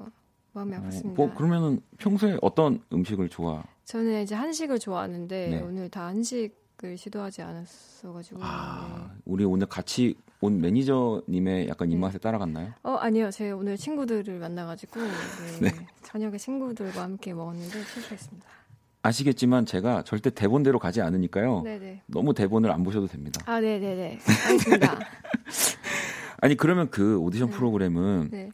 마음이 0.54 0.74
어, 0.74 0.78
아팠습니다. 0.80 1.14
뭐 1.14 1.34
그러면은 1.34 1.80
평소에 1.98 2.38
어떤 2.40 2.80
음식을 2.92 3.28
좋아? 3.28 3.62
저는 3.84 4.22
이제 4.22 4.34
한식을 4.34 4.78
좋아하는데 4.78 5.48
네. 5.48 5.60
오늘 5.60 5.90
다 5.90 6.06
한식을 6.06 6.96
시도하지 6.96 7.42
않았어가지고. 7.42 8.40
아, 8.42 9.10
네. 9.14 9.20
우리 9.26 9.44
오늘 9.44 9.66
같이 9.66 10.14
온 10.40 10.60
매니저님의 10.60 11.68
약간 11.68 11.90
입맛에 11.90 12.18
따라갔나요? 12.18 12.72
어 12.82 12.94
아니요, 12.96 13.30
제 13.30 13.50
오늘 13.50 13.76
친구들을 13.76 14.38
만나가지고 14.38 15.00
네, 15.00 15.70
네. 15.70 15.86
저녁에 16.02 16.36
친구들과 16.36 17.02
함께 17.02 17.32
먹었는데 17.32 17.82
실패했습니다. 17.84 18.46
아시겠지만 19.02 19.66
제가 19.66 20.02
절대 20.02 20.30
대본대로 20.30 20.78
가지 20.78 21.00
않으니까요. 21.00 21.62
네네. 21.62 22.02
너무 22.06 22.34
대본을 22.34 22.70
안 22.70 22.82
보셔도 22.82 23.06
됩니다. 23.06 23.40
아 23.46 23.60
네네네. 23.60 24.18
알겠습니다. 24.48 24.98
아니 26.42 26.56
그러면 26.56 26.90
그 26.90 27.18
오디션 27.18 27.50
네. 27.50 27.56
프로그램은 27.56 28.28
네. 28.30 28.50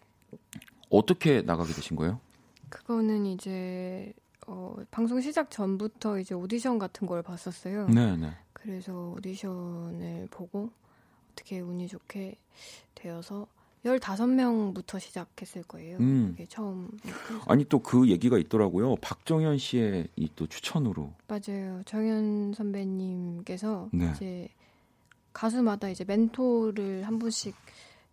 어떻게 0.90 1.42
나가게 1.42 1.72
되신 1.72 1.96
거예요? 1.96 2.20
그거는 2.68 3.26
이제 3.26 4.12
어, 4.46 4.76
방송 4.90 5.20
시작 5.20 5.50
전부터 5.50 6.18
이제 6.18 6.34
오디션 6.34 6.78
같은 6.78 7.06
걸 7.06 7.22
봤었어요. 7.22 7.88
네, 7.88 8.16
네. 8.16 8.30
그래서 8.52 9.14
오디션을 9.16 10.28
보고 10.30 10.70
어떻게 11.32 11.60
운이 11.60 11.88
좋게 11.88 12.36
되어서 12.94 13.46
15명부터 13.84 15.00
시작했을 15.00 15.62
거예요. 15.64 15.96
음. 15.98 16.36
처음. 16.48 16.88
아니 17.48 17.64
또 17.64 17.80
그 17.80 18.08
얘기가 18.08 18.38
있더라고요. 18.38 18.96
박정현 18.96 19.58
씨의 19.58 20.08
이 20.16 20.28
또 20.36 20.46
추천으로. 20.46 21.12
맞아요. 21.26 21.82
정현 21.84 22.54
선배님께서 22.54 23.88
네. 23.92 24.12
이제 24.14 24.48
가수마다 25.32 25.88
이제 25.88 26.04
멘토를 26.04 27.02
한 27.04 27.18
분씩 27.18 27.56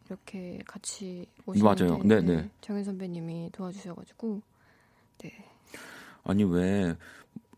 이렇게 0.07 0.59
같이 0.65 1.27
오시는데 1.45 1.83
맞아요. 1.85 2.01
네, 2.03 2.21
네. 2.21 2.49
정현 2.61 2.83
선배님이 2.83 3.49
도와주셔 3.51 3.93
가지고 3.93 4.41
네. 5.19 5.31
아니 6.23 6.43
왜 6.43 6.95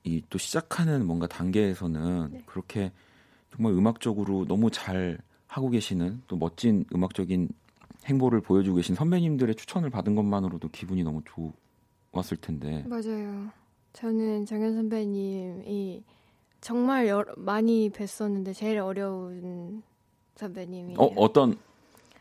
이 0.04 0.20
또 0.32 0.40
시작하는 0.40 1.06
뭔가 1.06 1.28
단계에서는 1.28 2.30
네. 2.32 2.44
그렇게 2.48 2.92
정말 3.56 3.74
음악적으로 3.74 4.46
너무 4.48 4.72
잘 4.72 5.20
하고 5.52 5.70
계시는 5.70 6.22
또 6.28 6.38
멋진 6.38 6.86
음악적인 6.96 7.50
행보를 8.06 8.40
보여주고 8.40 8.78
계신 8.78 8.96
선배님들의 8.96 9.56
추천을 9.56 9.90
받은 9.90 10.16
것만으로도 10.16 10.70
기분이 10.70 11.04
너무 11.04 11.22
좋았을 12.14 12.38
텐데. 12.38 12.86
맞아요. 12.88 13.50
저는 13.92 14.46
정현 14.46 14.76
선배님이 14.76 16.04
정말 16.62 17.10
여러, 17.10 17.34
많이 17.36 17.90
뵀었는데 17.90 18.56
제일 18.56 18.80
어려운 18.80 19.84
선배님이에요. 20.36 20.98
어 20.98 21.12
어떤 21.18 21.58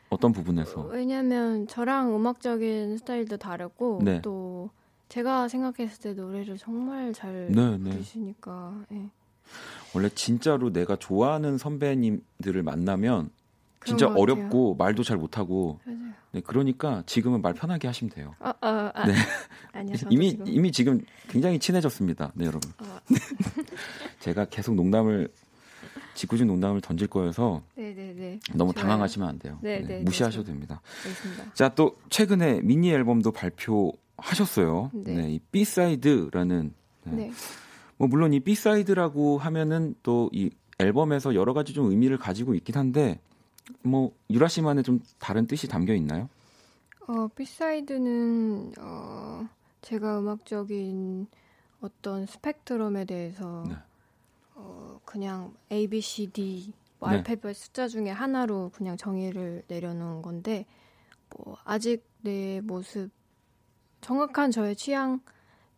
어떤 0.09 0.33
부분에서? 0.33 0.81
왜냐면 0.87 1.69
저랑 1.69 2.13
음악적인 2.13 2.99
스타일도 2.99 3.37
다르고 3.37 4.01
네. 4.03 4.21
또 4.23 4.71
제가 5.09 5.47
생각했을 5.47 6.03
때 6.03 6.15
노래를 6.15 6.59
정말 6.59 7.13
잘 7.13 7.47
네, 7.53 7.79
네. 7.79 7.91
부르시니까 7.91 8.87
예. 8.91 9.09
원래 9.95 10.09
진짜로 10.09 10.73
내가 10.73 10.97
좋아하는 10.97 11.59
선배님들을 11.59 12.63
만나면 12.63 13.31
진짜. 13.85 14.09
어렵고 14.09 14.75
말도 14.75 15.03
잘 15.03 15.17
못하고 15.17 15.81
맞아요. 15.85 15.99
네, 16.33 16.41
그러니까 16.43 17.03
지금은 17.07 17.43
말 17.43 17.55
편하게 17.55 17.89
하시면 17.89 18.11
돼요. 18.13 18.35
아, 18.39 18.53
아, 18.61 18.93
아. 18.95 19.07
네. 19.07 19.15
아니요. 19.73 19.97
이미 20.11 20.31
지금- 20.31 20.47
이미 20.47 20.71
지금 20.73 21.01
굉장히 21.29 21.59
친해졌습니다. 21.59 22.31
네, 22.35 22.45
여러분. 22.47 22.71
아, 22.79 23.01
제가 24.21 24.45
계속 24.47 24.75
농담을 24.75 25.29
직구준 26.15 26.47
농담을 26.47 26.81
던질 26.83 27.07
거여서 27.09 27.63
네네네. 27.75 28.41
너무 28.55 28.73
좋아요. 28.75 28.83
당황하시면 28.85 29.29
안 29.29 29.39
돼요. 29.39 29.59
네, 29.63 29.81
네, 29.81 29.87
네, 29.87 30.01
무시하셔도 30.03 30.45
네, 30.45 30.53
됩니다. 30.53 30.81
알겠습니다. 31.05 31.55
자, 31.55 31.69
또 31.71 31.97
최근에 32.11 32.61
미니 32.63 32.91
앨범도 32.93 33.33
발표하셨어요. 33.33 34.91
네. 34.93 35.15
네, 35.15 35.31
이 35.33 35.39
B-사이드라는 35.51 36.75
네. 37.05 37.31
네. 38.01 38.07
뭐 38.07 38.09
물론 38.09 38.33
이 38.33 38.41
B-side라고 38.41 39.39
하면은 39.39 39.95
또 40.03 40.31
이 40.33 40.51
앨범에서 40.81 41.35
여러 41.35 41.53
가지 41.53 41.75
좀 41.75 41.91
의미를 41.91 42.17
가지고 42.19 42.55
있긴 42.55 42.77
한데 42.77 43.21
뭐 43.83 44.13
유라 44.31 44.49
씨만의 44.49 44.83
좀 44.83 45.01
다른 45.19 45.47
뜻이 45.47 45.69
담겨 45.69 45.95
있나요? 45.95 46.29
어, 47.07 47.29
B-side는 47.29 48.73
어, 48.79 49.47
제가 49.83 50.21
음악적인 50.21 51.27
어떤 51.81 52.27
스펙트럼에 52.27 53.05
대해서 53.05 53.65
네. 53.69 53.75
어, 54.55 55.01
그냥 55.05 55.55
A, 55.71 55.87
B, 55.87 56.01
C, 56.01 56.27
D 56.29 56.73
뭐 56.99 57.11
네. 57.11 57.17
알파벳 57.17 57.55
숫자 57.57 57.87
중에 57.87 58.11
하나로 58.11 58.71
그냥 58.75 58.97
정의를 58.97 59.63
내려놓은 59.69 60.23
건데 60.23 60.67
뭐 61.37 61.57
아직 61.65 62.05
내 62.23 62.61
모습 62.63 63.11
정확한 64.01 64.51
저의 64.51 64.77
취향 64.77 65.21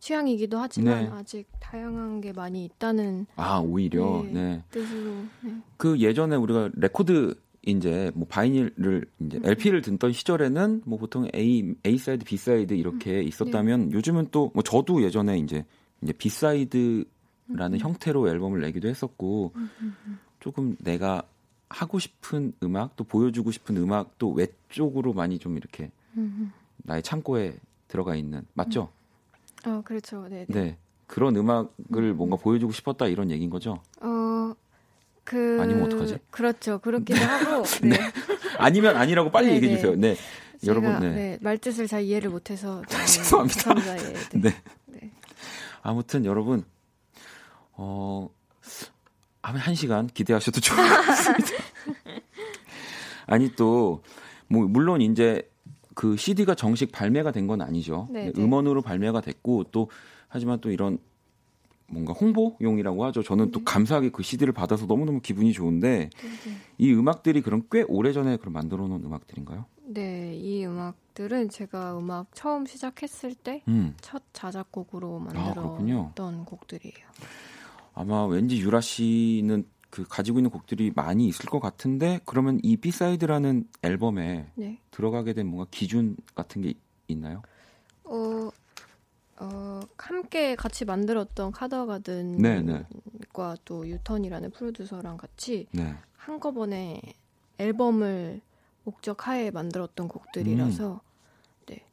취향이기도 0.03 0.57
하지만 0.57 1.05
네. 1.05 1.09
아직 1.13 1.47
다양한 1.61 2.19
게 2.19 2.33
많이 2.33 2.65
있다는 2.65 3.25
아, 3.37 3.59
오히려 3.59 4.21
네. 4.25 4.33
네. 4.33 4.63
뜻으로 4.69 5.11
네. 5.41 5.55
그 5.77 5.97
예전에 5.97 6.35
우리가 6.35 6.71
레코드 6.73 7.35
이제 7.65 8.11
뭐 8.13 8.27
vinyl을 8.27 9.05
이제 9.21 9.37
음. 9.37 9.45
LP를 9.45 9.81
듣던 9.81 10.11
시절에는 10.11 10.81
뭐 10.85 10.99
보통 10.99 11.29
A 11.33 11.73
A 11.85 11.97
side, 11.97 12.25
B 12.25 12.35
side 12.35 12.73
이렇게 12.73 13.21
있었다면 13.23 13.93
요즘은 13.93 14.27
또 14.31 14.51
뭐 14.53 14.61
저도 14.61 15.03
예전에 15.03 15.37
이제 15.39 15.63
이제 16.01 16.11
B 16.11 16.27
side라는 16.27 17.79
형태로 17.79 18.27
앨범을 18.27 18.59
내기도 18.59 18.89
했었고 18.89 19.53
조금 20.41 20.75
내가 20.81 21.23
하고 21.69 21.97
싶은 21.99 22.51
음악 22.61 22.97
또 22.97 23.05
보여주고 23.05 23.51
싶은 23.51 23.77
음악 23.77 24.17
또 24.17 24.33
외쪽으로 24.33 25.13
많이 25.13 25.39
좀 25.39 25.55
이렇게 25.55 25.91
음, 26.17 26.51
나의 26.79 27.01
창고에 27.01 27.55
들어가 27.87 28.15
있는 28.15 28.45
맞죠? 28.53 28.89
어 29.65 29.81
그렇죠 29.83 30.27
네. 30.29 30.45
네. 30.49 30.77
그런 31.07 31.35
음악을 31.35 32.13
뭔가 32.13 32.37
보여주고 32.37 32.71
싶었다 32.71 33.07
이런 33.07 33.29
얘기인 33.29 33.49
거죠? 33.49 33.81
어, 34.01 34.53
그. 35.23 35.59
아니면 35.61 35.83
어떡하지? 35.83 36.17
그렇죠. 36.31 36.79
그렇기도 36.79 37.19
하고. 37.23 37.63
네. 37.83 37.97
아니면 38.57 38.95
아니라고 38.97 39.29
빨리 39.29 39.47
네, 39.49 39.55
얘기해 39.55 39.71
네. 39.73 39.77
주세요. 39.77 39.95
네. 39.95 40.15
제가, 40.59 40.71
여러분, 40.71 40.99
네. 41.01 41.11
네. 41.13 41.37
말뜻을 41.41 41.87
잘 41.87 42.03
이해를 42.03 42.29
못해서. 42.29 42.81
네, 42.89 43.05
죄송합니다. 43.05 43.75
예, 43.97 44.13
네. 44.13 44.13
네. 44.41 44.55
네. 44.87 45.11
아무튼 45.81 46.25
여러분 46.25 46.63
어 47.73 48.29
한 49.43 49.75
시간 49.75 50.07
기대하셔도 50.07 50.61
좋을 50.61 50.77
것 50.77 51.05
같습니다. 51.05 51.49
아니 53.27 53.53
또 53.55 54.01
뭐 54.53 54.67
물론 54.67 55.01
이제 55.01 55.49
그 55.95 56.17
CD가 56.17 56.55
정식 56.55 56.91
발매가 56.91 57.31
된 57.31 57.47
건 57.47 57.61
아니죠. 57.61 58.07
네, 58.09 58.25
네, 58.25 58.31
네. 58.31 58.41
음원으로 58.41 58.81
발매가 58.81 59.21
됐고 59.21 59.65
또 59.71 59.89
하지만 60.29 60.59
또 60.61 60.71
이런 60.71 60.97
뭔가 61.87 62.13
홍보용이라고 62.13 63.03
하죠. 63.05 63.21
저는 63.21 63.51
또 63.51 63.63
감사하게 63.63 64.09
그 64.09 64.23
CD를 64.23 64.53
받아서 64.53 64.85
너무너무 64.85 65.19
기분이 65.19 65.51
좋은데 65.51 66.09
네. 66.09 66.09
이 66.77 66.93
음악들이 66.93 67.41
그럼 67.41 67.63
꽤 67.69 67.83
오래전에 67.83 68.37
그럼 68.37 68.53
만들어 68.53 68.87
놓은 68.87 69.03
음악들인가요? 69.03 69.65
네, 69.85 70.33
이 70.35 70.65
음악들은 70.65 71.49
제가 71.49 71.97
음악 71.97 72.27
처음 72.33 72.65
시작했을 72.65 73.35
때 73.35 73.61
음. 73.67 73.95
첫 74.01 74.23
자작곡으로 74.31 75.21
아. 75.29 75.33
만들었던 75.33 76.45
곡들이에요. 76.45 77.05
아마 77.93 78.25
왠지 78.25 78.59
유라 78.59 78.81
씨는 78.81 79.65
그 79.93 80.03
가지고 80.09 80.39
있는 80.39 80.49
곡들이 80.49 80.91
많이 80.95 81.27
있을 81.27 81.45
것 81.45 81.59
같은데 81.59 82.19
그러면 82.25 82.59
이 82.63 82.77
B-사이드라는 82.77 83.69
앨범에 83.83 84.49
네. 84.55 84.79
들어가게 84.89 85.33
된 85.33 85.45
뭔가 85.45 85.67
기준 85.69 86.17
같은 86.33 86.63
게 86.63 86.73
있나요? 87.07 87.43
어, 88.03 88.49
어, 89.37 89.81
함께 89.95 90.55
같이 90.55 90.83
만들었던 90.85 91.51
카더가든과 91.51 92.41
네, 92.41 92.61
네. 92.63 92.87
또 93.65 93.87
유턴이라는 93.87 94.49
프로듀서랑 94.49 95.17
같이 95.17 95.67
네. 95.71 95.95
한꺼번에 96.17 96.99
앨범을 97.59 98.41
목적하에 98.85 99.51
만들었던 99.51 100.07
곡들이라서 100.07 101.01
네 101.67 101.85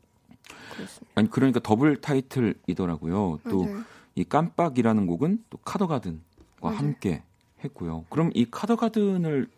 그렇습니다. 0.70 1.12
아니 1.16 1.28
그러니까 1.28 1.61
더블 1.61 2.01
타이틀이더라고요. 2.01 3.40
또 3.51 3.64
맞아요. 3.64 3.82
이 4.14 4.24
깜빡이라는 4.24 5.07
곡은 5.07 5.44
또 5.51 5.59
카더가든과 5.59 6.22
맞아요. 6.62 6.78
함께 6.78 7.24
했고요. 7.64 8.04
그럼 8.11 8.30
이 8.34 8.46
카더가든을과 8.50 9.48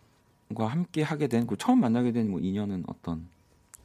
함께 0.67 1.03
하게 1.03 1.27
된, 1.29 1.47
그 1.47 1.57
처음 1.57 1.81
만나게 1.81 2.13
된 2.13 2.31
뭐 2.31 2.41
인연은 2.41 2.85
어떤? 2.87 3.27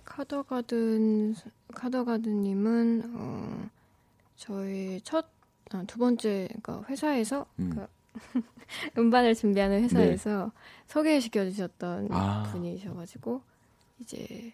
카더 0.06 0.44
가든 0.44 1.36
카더 1.74 2.06
가든님은 2.06 3.12
어, 3.16 3.70
저희 4.36 5.02
첫 5.04 5.28
아, 5.72 5.84
두 5.86 6.00
번째 6.00 6.48
그러니까 6.62 6.84
회사에서 6.90 7.46
음. 7.60 7.70
그 7.76 7.88
음반을 8.98 9.36
준비하는 9.36 9.84
회사에서 9.84 10.52
소개시켜 10.88 11.44
주셨던 11.50 12.04
네. 12.08 12.10
아. 12.14 12.44
분이셔가지고 12.52 13.42
이제 14.00 14.54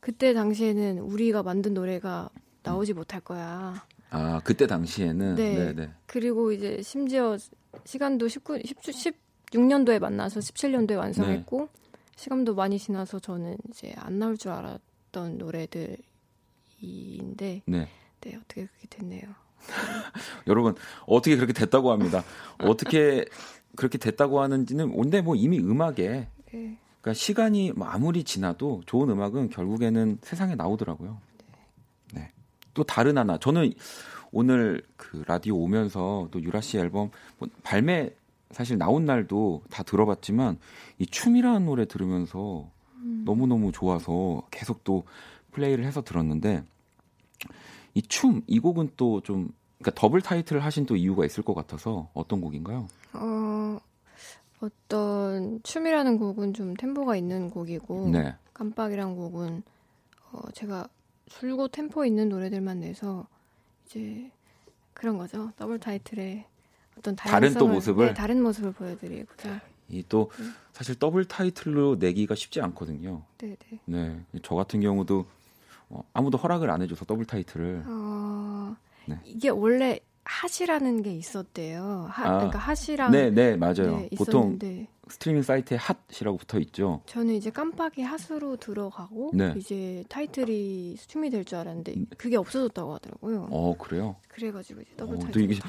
그때 0.00 0.34
당시에는 0.34 0.98
우리가 0.98 1.42
만든 1.42 1.74
노래가 1.74 2.28
나오지 2.64 2.92
못할 2.94 3.20
거야. 3.20 3.86
아 4.10 4.40
그때 4.42 4.66
당시에는 4.66 5.34
네. 5.34 5.54
네, 5.54 5.72
네. 5.74 5.90
그리고 6.06 6.52
이제 6.52 6.80
심지어 6.82 7.36
시간도 7.84 8.28
19, 8.28 8.62
10, 8.64 8.80
16년도에 9.50 9.98
만나서 9.98 10.40
17년도에 10.40 10.96
완성했고 10.96 11.60
네. 11.60 11.68
시간도 12.16 12.54
많이 12.54 12.78
지나서 12.78 13.18
저는 13.18 13.56
이제 13.68 13.94
안 13.96 14.18
나올 14.18 14.36
줄 14.36 14.52
알았던 14.52 15.38
노래들인데 15.38 16.02
네. 17.66 17.88
네 18.20 18.36
어떻게 18.36 18.66
그렇게 18.66 18.86
됐네요. 18.90 19.22
여러분 20.46 20.74
어떻게 21.06 21.36
그렇게 21.36 21.52
됐다고 21.52 21.92
합니다. 21.92 22.24
어떻게 22.62 23.24
그렇게 23.76 23.98
됐다고 23.98 24.40
하는지는 24.40 24.96
근데 24.96 25.20
뭐 25.20 25.36
이미 25.36 25.58
음악에 25.58 26.28
네. 26.52 26.78
그러니까 27.00 27.14
시간이 27.14 27.72
뭐 27.72 27.86
아무리 27.86 28.24
지나도 28.24 28.82
좋은 28.86 29.10
음악은 29.10 29.50
결국에는 29.50 30.18
세상에 30.22 30.54
나오더라고요. 30.54 31.20
네. 32.78 32.82
또 32.82 32.84
다른 32.84 33.18
하나 33.18 33.38
저는 33.38 33.72
오늘 34.32 34.82
그 34.96 35.24
라디오 35.26 35.56
오면서 35.56 36.28
또 36.30 36.40
유라 36.42 36.60
씨 36.60 36.78
앨범 36.78 37.10
뭐 37.38 37.48
발매 37.62 38.10
사실 38.50 38.78
나온 38.78 39.04
날도 39.04 39.62
다 39.70 39.82
들어봤지만 39.82 40.58
이 40.98 41.06
춤이라는 41.06 41.64
노래 41.66 41.84
들으면서 41.86 42.70
너무 43.24 43.46
너무 43.46 43.72
좋아서 43.72 44.42
계속 44.50 44.84
또 44.84 45.04
플레이를 45.52 45.84
해서 45.84 46.02
들었는데 46.02 46.62
이 47.94 48.02
춤 48.02 48.42
이 48.46 48.58
곡은 48.58 48.90
또 48.96 49.20
좀 49.22 49.50
그러니까 49.78 50.00
더블 50.00 50.20
타이틀을 50.22 50.64
하신 50.64 50.86
또 50.86 50.96
이유가 50.96 51.24
있을 51.24 51.42
것 51.42 51.54
같아서 51.54 52.08
어떤 52.14 52.40
곡인가요? 52.40 52.86
어 53.14 53.78
어떤 54.60 55.60
춤이라는 55.62 56.18
곡은 56.18 56.52
좀 56.54 56.74
템포가 56.74 57.16
있는 57.16 57.48
곡이고 57.50 58.08
네. 58.10 58.34
깜빡이란 58.54 59.14
곡은 59.16 59.62
어, 60.32 60.40
제가 60.52 60.88
줄곧 61.28 61.68
템포 61.68 62.04
있는 62.04 62.28
노래들만 62.28 62.80
내서 62.80 63.26
이제 63.86 64.30
그런 64.92 65.18
거죠. 65.18 65.52
더블 65.56 65.78
타이틀의 65.78 66.44
어떤 66.96 67.14
다른 67.14 67.54
또 67.54 67.68
모습을? 67.68 68.08
네, 68.08 68.14
다른 68.14 68.42
모습을 68.42 68.72
보여드리고자. 68.72 69.60
이또 69.88 70.30
네. 70.38 70.44
사실 70.72 70.98
더블 70.98 71.24
타이틀로 71.24 71.96
내기가 71.96 72.34
쉽지 72.34 72.60
않거든요. 72.60 73.22
네네. 73.38 73.56
네, 73.86 74.20
저 74.42 74.54
같은 74.54 74.80
경우도 74.80 75.26
어, 75.90 76.04
아무도 76.12 76.36
허락을 76.36 76.70
안 76.70 76.82
해줘서 76.82 77.04
더블 77.04 77.24
타이틀을 77.24 77.84
어, 77.86 78.76
네. 79.06 79.18
이게 79.24 79.48
원래 79.48 80.00
hot이라는 80.24 81.02
게 81.02 81.14
있었대요. 81.14 82.06
하, 82.10 82.26
아, 82.26 82.36
그러니까 82.36 82.58
hot이랑 82.58 83.12
네, 83.12 83.30
네 83.30 83.56
맞아요. 83.56 84.00
네, 84.00 84.10
보통 84.16 84.58
스트리밍 85.10 85.42
사이트에 85.42 85.78
hot이라고 85.78 86.36
붙어 86.38 86.58
있죠. 86.60 87.02
저는 87.06 87.34
이제 87.34 87.50
깜빡이 87.50 88.02
핫으로 88.02 88.56
들어가고 88.56 89.30
네. 89.34 89.54
이제 89.56 90.04
타이틀이 90.08 90.96
수춤이 90.96 91.30
될 91.30 91.44
줄 91.44 91.58
알았는데 91.58 91.94
그게 92.16 92.36
없어졌다고 92.36 92.94
하더라고요. 92.94 93.48
어 93.50 93.74
그래요. 93.78 94.16
그래가지고 94.28 94.80
이제 94.82 94.90
더블 94.96 95.14
어, 95.16 95.18
또 95.18 95.24
타이틀. 95.24 95.42
이게 95.42 95.60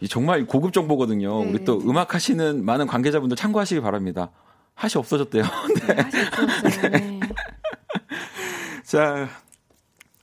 이 0.00 0.08
정말 0.08 0.46
고급 0.46 0.72
정보거든요. 0.72 1.44
네, 1.44 1.50
우리 1.50 1.64
또 1.64 1.78
네. 1.78 1.84
음악 1.88 2.14
하시는 2.14 2.64
많은 2.64 2.86
관계자분들 2.86 3.36
참고하시기 3.36 3.80
바랍니다. 3.80 4.30
핫이 4.74 4.92
없어졌대요. 4.96 5.42
네, 5.86 5.94
핫이 5.94 6.26
없어졌어요. 6.26 6.90
네. 6.90 7.20
자, 8.84 9.28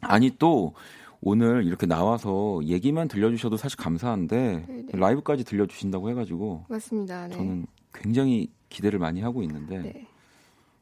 아니 0.01 0.31
또 0.37 0.73
오늘 1.21 1.65
이렇게 1.65 1.85
나와서 1.85 2.59
얘기만 2.63 3.07
들려주셔도 3.07 3.57
사실 3.57 3.77
감사한데 3.77 4.37
네, 4.37 4.65
네. 4.67 4.85
라이브까지 4.93 5.43
들려주신다고 5.43 6.09
해가지고 6.11 6.65
맞습니다. 6.69 7.27
네. 7.27 7.35
저는 7.35 7.65
굉장히 7.93 8.51
기대를 8.69 8.99
많이 8.99 9.21
하고 9.21 9.41
있는데 9.43 9.79
네. 9.79 10.07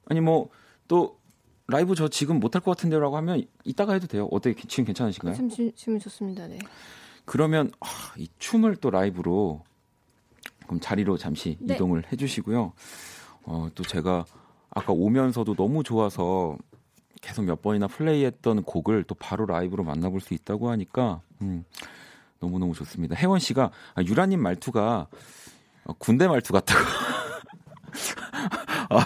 아니 0.05 0.21
뭐 0.21 0.49
또 0.89 1.17
라이브 1.67 1.95
저 1.95 2.07
지금 2.07 2.39
못할 2.39 2.61
것 2.61 2.71
같은데라고 2.71 3.17
하면 3.17 3.43
이따가 3.65 3.91
해도 3.91 4.07
돼요. 4.07 4.29
어때 4.31 4.53
지금 4.53 4.85
괜찮으신가요? 4.85 5.35
좀 5.35 5.49
지- 5.49 5.73
지금 5.75 5.99
좋습니다. 5.99 6.47
네. 6.47 6.59
그러면 7.25 7.71
아, 7.81 7.87
이 8.15 8.29
춤을 8.39 8.77
또 8.77 8.89
라이브로 8.89 9.65
그럼 10.65 10.79
자리로 10.79 11.17
잠시 11.17 11.57
네. 11.59 11.75
이동을 11.75 12.09
해주시고요. 12.09 12.71
어, 13.43 13.67
또 13.75 13.83
제가 13.83 14.25
아까 14.69 14.93
오면서도 14.93 15.55
너무 15.55 15.83
좋아서 15.83 16.57
계속 17.21 17.43
몇 17.43 17.61
번이나 17.61 17.87
플레이했던 17.87 18.63
곡을 18.63 19.03
또 19.03 19.13
바로 19.15 19.45
라이브로 19.45 19.83
만나볼 19.83 20.21
수 20.21 20.33
있다고 20.33 20.69
하니까 20.69 21.19
음, 21.41 21.65
너무 22.39 22.59
너무 22.59 22.73
좋습니다. 22.75 23.13
혜원 23.17 23.39
씨가 23.39 23.71
아, 23.93 24.01
유라님 24.03 24.41
말투가 24.41 25.07
어, 25.83 25.93
군대 25.97 26.29
말투 26.29 26.53
같다고. 26.53 26.79
아, 28.89 29.05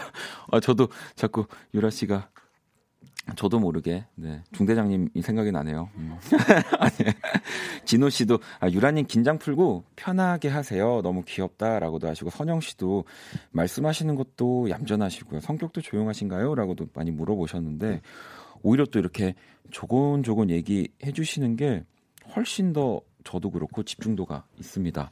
아, 0.51 0.59
저도 0.59 0.89
자꾸 1.15 1.45
유라 1.73 1.89
씨가 1.89 2.29
저도 3.35 3.59
모르게 3.59 4.05
네, 4.15 4.43
중대장님이 4.51 5.21
생각이 5.21 5.51
나네요. 5.51 5.89
음. 5.95 6.17
아니, 6.79 6.93
진호 7.85 8.09
씨도 8.09 8.39
아, 8.59 8.69
유라님 8.69 9.05
긴장 9.05 9.37
풀고 9.37 9.85
편하게 9.95 10.49
하세요. 10.49 11.01
너무 11.01 11.23
귀엽다라고도 11.25 12.07
하시고 12.07 12.29
선영 12.29 12.61
씨도 12.61 13.05
말씀하시는 13.51 14.15
것도 14.15 14.69
얌전하시고요. 14.69 15.39
성격도 15.41 15.81
조용하신가요?라고도 15.81 16.87
많이 16.93 17.11
물어보셨는데 17.11 18.01
오히려 18.63 18.85
또 18.85 18.99
이렇게 18.99 19.35
조곤조곤 19.69 20.49
얘기해 20.49 21.11
주시는 21.13 21.55
게 21.55 21.85
훨씬 22.35 22.73
더 22.73 23.01
저도 23.23 23.51
그렇고 23.51 23.83
집중도가 23.83 24.45
있습니다. 24.59 25.11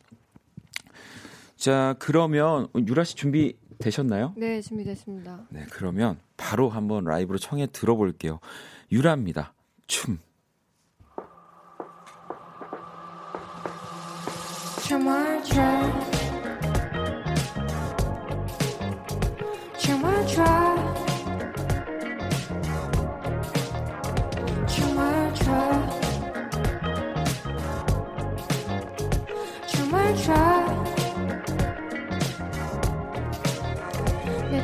자 1.60 1.93
그러면 1.99 2.70
유라 2.88 3.03
씨 3.03 3.16
준비 3.16 3.57
되셨나요? 3.80 4.34
네, 4.38 4.62
준비됐습니다. 4.62 5.41
네, 5.49 5.66
그러면 5.72 6.18
바로 6.38 6.70
한번 6.70 7.03
라이브로 7.03 7.38
청해 7.38 7.68
들어볼게요. 7.74 8.39
유라입니다. 8.93 9.53
춤. 9.86 10.20
춤을 14.88 15.43
춰 15.43 16.18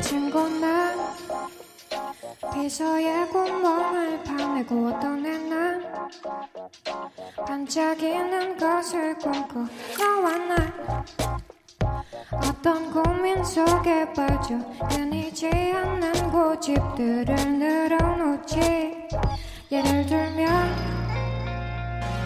친구는 0.06 0.96
비서의 2.54 3.28
구멍을 3.28 4.22
파내고 4.22 4.88
어떤 4.88 5.26
애는 5.26 5.84
반짝이는 7.44 8.56
것을 8.56 9.18
꿈꿔 9.18 9.66
너와 9.98 10.38
나. 10.38 11.04
어떤 12.32 12.92
고민 12.92 13.42
속에 13.42 14.12
빠져 14.12 14.58
끊이지 14.88 15.48
않는 15.48 16.30
고집들을 16.30 17.58
늘어놓지. 17.58 18.60
예를 19.72 20.06
들면 20.06 20.76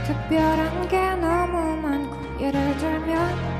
특별한 0.07 0.89
게 0.89 1.15
너무 1.15 1.77
많고 1.77 2.45
예를 2.45 2.77
들면 2.77 3.60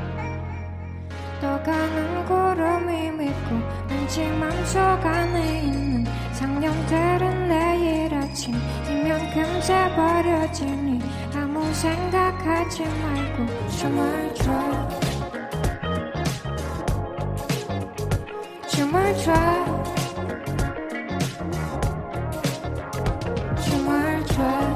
떠가는 1.41 2.27
구름이 2.27 3.11
믿고 3.13 3.57
왠지만 3.89 4.67
속 4.67 4.79
안에 4.81 5.63
있는 5.63 6.05
상념들은 6.33 7.49
내일 7.49 8.15
아침 8.15 8.55
이면 8.89 9.19
금세 9.33 9.75
버려지니 9.97 11.01
아무 11.35 11.73
생각하지 11.73 12.85
말고 12.85 13.69
춤을 13.79 14.35
춰. 14.35 14.89
춤을 18.69 19.17
춰. 19.17 19.33
춤을 23.63 24.27
춰 24.27 24.70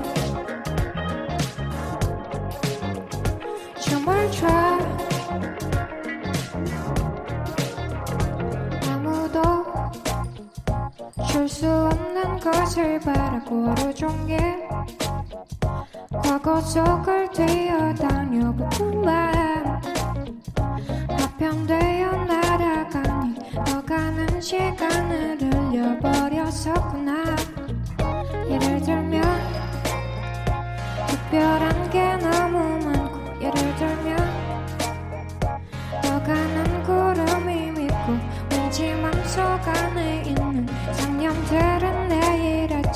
줄수 11.44 11.70
없는 11.70 12.40
것을 12.40 12.98
바라고 13.00 13.68
하루 13.68 13.94
종일 13.94 14.66
과거 16.22 16.58
속을 16.58 17.30
뛰어다녀 17.32 18.50
붙은 18.54 19.02
밤 19.02 19.80
파편되어 21.06 22.24
날아가니 22.24 23.34
너가는 23.66 24.40
시간을 24.40 25.38
흘려버렸었구나. 25.42 27.36
예를 28.48 28.80
들면 28.80 29.22
특별한 31.08 31.90
게 31.90 32.16
너무 32.16 32.53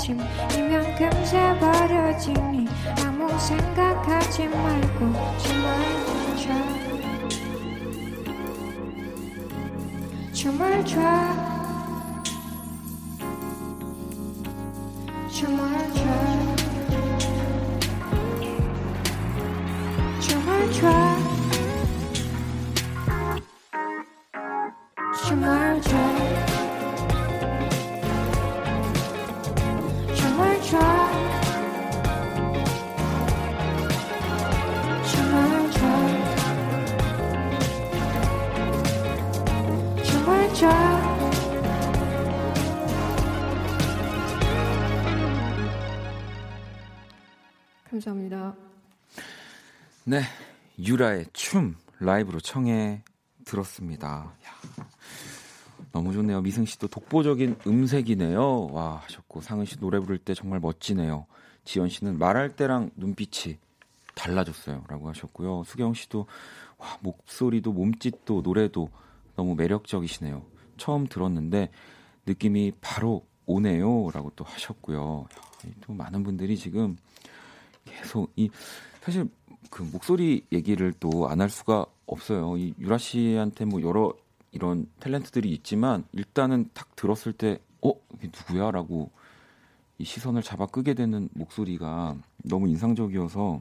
아침이면 0.08 0.94
금세 0.96 1.58
버려지니 1.58 2.66
아무 3.04 3.38
생각하지 3.38 4.46
말고 4.46 5.12
춤을 5.38 6.36
춰 6.36 6.48
춤을 10.32 10.84
춰 10.86 11.00
춤을 15.30 15.92
춰 15.92 16.57
감사합니다. 48.08 48.54
네, 50.04 50.22
유라의 50.78 51.26
춤 51.32 51.76
라이브로 52.00 52.40
청해 52.40 53.02
들었습니다. 53.44 54.32
야, 54.46 54.84
너무 55.92 56.12
좋네요. 56.12 56.40
미승 56.40 56.64
씨도 56.64 56.88
독보적인 56.88 57.56
음색이네요. 57.66 58.68
와 58.68 59.02
하셨고 59.04 59.40
상은 59.40 59.64
씨 59.64 59.78
노래 59.78 59.98
부를 59.98 60.18
때 60.18 60.34
정말 60.34 60.60
멋지네요. 60.60 61.26
지연 61.64 61.88
씨는 61.88 62.18
말할 62.18 62.56
때랑 62.56 62.90
눈빛이 62.96 63.58
달라졌어요라고 64.14 65.08
하셨고요. 65.08 65.64
수경 65.64 65.92
씨도 65.94 66.26
와 66.78 66.98
목소리도 67.00 67.72
몸짓도 67.72 68.40
노래도 68.42 68.90
너무 69.36 69.54
매력적이시네요. 69.54 70.44
처음 70.76 71.06
들었는데 71.06 71.70
느낌이 72.26 72.72
바로 72.80 73.26
오네요라고 73.46 74.32
또 74.36 74.44
하셨고요. 74.44 75.26
야, 75.34 75.68
이또 75.68 75.92
많은 75.92 76.22
분들이 76.22 76.56
지금 76.56 76.96
계속 77.88 78.32
이 78.36 78.50
사실 79.02 79.28
그 79.70 79.82
목소리 79.82 80.44
얘기를 80.52 80.92
또 80.92 81.28
안 81.28 81.40
할 81.40 81.50
수가 81.50 81.86
없어요. 82.06 82.56
이 82.56 82.74
유라 82.78 82.98
씨한테 82.98 83.64
뭐 83.64 83.82
여러 83.82 84.14
이런 84.50 84.86
탤런트들이 85.00 85.46
있지만 85.46 86.04
일단은 86.12 86.70
딱 86.72 86.96
들었을 86.96 87.32
때 87.32 87.58
어, 87.82 87.92
이게 88.14 88.28
누구야라고 88.28 89.10
이 89.98 90.04
시선을 90.04 90.42
잡아 90.42 90.66
끄게 90.66 90.94
되는 90.94 91.28
목소리가 91.34 92.16
너무 92.44 92.68
인상적이어서 92.68 93.60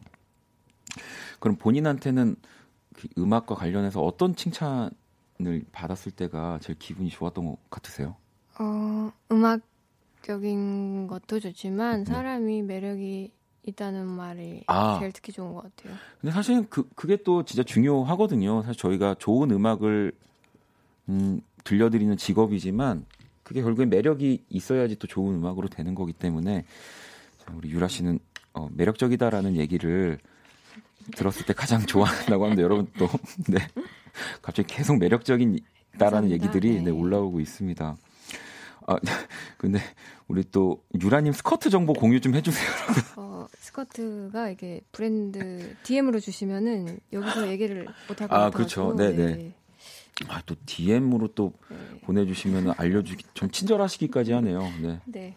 그럼 1.39 1.57
본인한테는 1.57 2.36
그 2.95 3.07
음악과 3.17 3.55
관련해서 3.55 4.01
어떤 4.01 4.36
칭찬을 4.36 5.65
받았을 5.71 6.11
때가 6.13 6.59
제일 6.61 6.80
기분이 6.80 7.09
좋았던 7.09 7.45
것 7.45 7.69
같으세요? 7.69 8.15
어, 8.59 9.11
음악 9.32 9.61
매력적인 10.28 11.07
것도 11.07 11.39
좋지만 11.39 12.03
사람이 12.05 12.63
매력이 12.63 13.32
있다는 13.68 14.05
말이 14.07 14.41
네. 14.41 14.63
아. 14.68 14.97
제일 14.99 15.11
듣기 15.11 15.32
좋은 15.32 15.53
것 15.53 15.63
같아요. 15.63 15.95
근데 16.22 16.34
사실 16.34 16.65
그 16.70 16.88
그게 16.95 17.18
또 17.18 17.43
진짜 17.43 17.63
중요하거든요. 17.63 18.63
사실 18.63 18.80
저희가 18.80 19.15
좋은 19.20 19.51
음악을 19.51 20.11
음, 21.09 21.41
들려드리는 21.63 22.15
직업이지만 22.18 23.05
그게 23.43 23.61
결국엔 23.61 23.89
매력이 23.89 24.45
있어야지 24.49 24.97
또 24.97 25.07
좋은 25.07 25.36
음악으로 25.36 25.68
되는 25.68 25.95
거기 25.95 26.13
때문에 26.13 26.65
자, 27.38 27.53
우리 27.55 27.70
유라 27.70 27.88
씨는 27.88 28.20
어, 28.53 28.70
매력적이다라는 28.74 29.55
얘기를 29.55 30.18
들었을 31.15 31.45
때 31.45 31.53
가장 31.53 31.86
좋아한다고 31.86 32.43
하는데 32.43 32.61
여러분 32.61 32.88
또 32.97 33.07
네. 33.47 33.59
갑자기 34.41 34.74
계속 34.74 34.97
매력적인 34.97 35.59
다라는. 35.97 36.32
얘기들이 36.32 36.76
네. 36.76 36.82
네, 36.82 36.91
올라오고 36.91 37.39
있습니다. 37.39 37.97
아, 38.88 38.95
근데 39.57 39.80
우리 40.28 40.43
또 40.51 40.84
유라님 41.01 41.34
스커트 41.34 41.70
정보 41.70 41.93
공유 41.93 42.20
좀 42.22 42.36
해주세요. 42.36 42.70
어, 43.47 43.57
스커트가 43.59 44.49
이게 44.49 44.81
브랜드 44.91 45.75
DM으로 45.83 46.19
주시면은 46.19 46.99
여기서 47.13 47.47
얘기를 47.49 47.87
못할 48.07 48.27
것 48.27 48.35
아, 48.35 48.49
같아서 48.49 48.51
그렇죠. 48.57 48.95
네, 48.95 49.11
네. 49.15 49.53
아, 50.27 50.41
또 50.45 50.55
DM으로 50.65 51.29
또 51.35 51.53
보내주시면 52.05 52.73
알려주기 52.77 53.23
좀 53.33 53.49
친절하시기까지 53.51 54.33
하네요. 54.33 54.61
네. 54.81 54.99
네. 55.05 55.35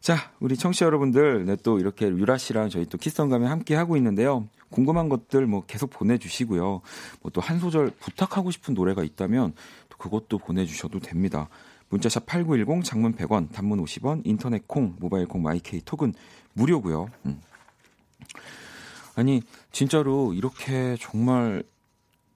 자, 0.00 0.16
우리 0.40 0.56
청취자 0.56 0.86
여러분들, 0.86 1.44
네, 1.44 1.56
또 1.62 1.78
이렇게 1.78 2.06
유라 2.06 2.38
씨랑 2.38 2.70
저희 2.70 2.86
또 2.86 2.96
키스성감에 2.98 3.46
함께 3.46 3.74
하고 3.74 3.96
있는데요. 3.96 4.48
궁금한 4.70 5.08
것들 5.08 5.46
뭐 5.46 5.64
계속 5.66 5.90
보내주시고요. 5.90 6.62
뭐 7.20 7.30
또 7.32 7.40
한 7.40 7.58
소절 7.58 7.90
부탁하고 7.98 8.50
싶은 8.50 8.74
노래가 8.74 9.02
있다면 9.02 9.54
또 9.88 9.98
그것도 9.98 10.38
보내주셔도 10.38 11.00
됩니다. 11.00 11.48
문자샵 11.90 12.26
8910, 12.26 12.84
장문 12.84 13.14
100원, 13.14 13.50
단문 13.52 13.82
50원, 13.84 14.22
인터넷 14.24 14.66
콩, 14.68 14.96
모바일 14.98 15.26
콩, 15.26 15.42
마이케이 15.42 15.80
톡은 15.80 16.12
무료고요. 16.52 17.08
음. 17.26 17.40
아니, 19.16 19.42
진짜로 19.72 20.32
이렇게 20.34 20.96
정말 21.00 21.62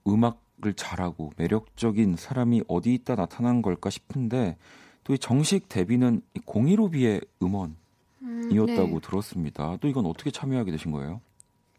음악을 0.06 0.74
잘하고 0.74 1.32
매력적인 1.36 2.16
사람이 2.16 2.62
어디 2.66 2.94
있다 2.94 3.14
나타난 3.14 3.62
걸까 3.62 3.90
싶은데 3.90 4.56
또 5.04 5.14
이 5.14 5.18
정식 5.18 5.68
데뷔는 5.68 6.22
015B의 6.46 7.26
음원이었다고 7.42 7.74
음, 8.22 8.66
네. 8.66 9.00
들었습니다. 9.02 9.76
또 9.80 9.88
이건 9.88 10.06
어떻게 10.06 10.30
참여하게 10.30 10.70
되신 10.72 10.92
거예요? 10.92 11.20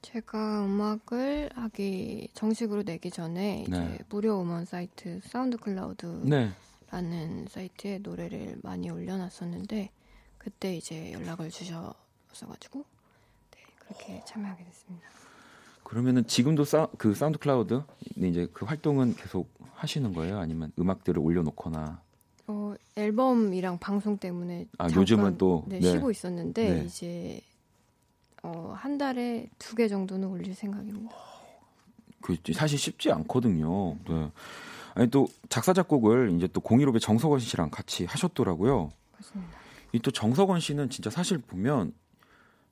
제가 0.02 0.66
음악을 0.66 1.50
하기 1.56 2.28
정식으로 2.34 2.84
내기 2.84 3.10
전에 3.10 3.62
이제 3.66 3.80
네. 3.80 3.98
무료 4.10 4.42
음원 4.42 4.66
사이트 4.66 5.22
사운드 5.24 5.56
클라우드 5.56 6.06
라는 6.98 7.46
네. 7.46 7.46
사이트에 7.50 7.98
노래를 7.98 8.58
많이 8.62 8.88
올려놨었는데 8.88 9.90
그때 10.38 10.76
이제 10.76 11.12
연락을 11.12 11.50
주셔서가지고 11.50 12.86
네, 13.52 13.62
그렇게 13.80 14.24
참여하게 14.28 14.64
됐습니다. 14.64 15.08
그러면은 15.84 16.28
지금도 16.28 16.66
사, 16.66 16.88
그 17.00 17.16
사운드 17.16 17.40
클라우드 17.40 17.82
이제 18.18 18.48
그 18.54 18.66
활동은 18.66 19.16
계속 19.16 19.50
하시는 19.74 20.14
거예요? 20.14 20.38
아니면 20.38 20.72
음악들을 20.78 21.20
올려놓거나 21.20 22.00
어, 22.46 22.76
앨범이랑 22.96 23.80
방송 23.80 24.18
때문에 24.20 24.68
아, 24.78 24.88
잠깐, 24.88 25.02
요즘은 25.02 25.38
또, 25.40 25.64
네, 25.68 25.80
네. 25.80 25.94
쉬고 25.94 26.12
있었는데 26.12 26.70
네. 26.70 26.86
이제 26.86 27.42
어, 28.44 28.76
한 28.78 29.00
달에 29.00 29.50
두 29.58 29.76
개 29.76 29.88
정도는 29.88 30.28
올릴 30.28 30.54
생각입니다. 30.54 31.16
그 32.22 32.38
사실 32.54 32.78
쉽지 32.78 33.12
않거든요. 33.12 33.96
네. 34.08 34.32
아니 34.96 35.10
또 35.10 35.28
작사 35.50 35.74
작곡을 35.74 36.32
이제 36.36 36.48
또 36.48 36.62
015의 36.62 37.02
정석원 37.02 37.40
씨랑 37.40 37.70
같이 37.72 38.06
하셨더라고요. 38.06 38.90
맞습니다. 39.18 39.52
이 39.94 40.00
또 40.00 40.12
정석원 40.12 40.60
씨는 40.60 40.90
진짜 40.90 41.10
사실 41.10 41.38
보면 41.38 41.94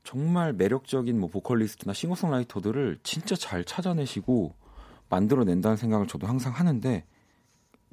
정말 0.04 0.54
매력적인 0.54 1.20
뭐 1.20 1.30
보컬리스트나 1.30 1.94
싱어송라이터들을 1.94 3.00
진짜 3.04 3.36
잘 3.36 3.64
찾아내시고 3.64 4.56
만들어낸다는 5.10 5.78
생각을 5.78 6.08
저도 6.08 6.26
항상 6.26 6.54
하는데 6.54 7.04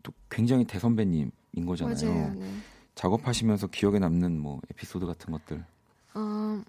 또 0.03 0.13
굉장히 0.31 0.65
대선배님인 0.65 1.31
거잖아요. 1.67 2.15
맞아요. 2.15 2.35
네. 2.35 2.51
작업하시면서 2.95 3.67
기억에 3.67 3.99
남는 3.99 4.39
뭐 4.41 4.61
에피소드 4.71 5.05
같은 5.05 5.33
것들. 5.33 5.63
어, 6.15 6.63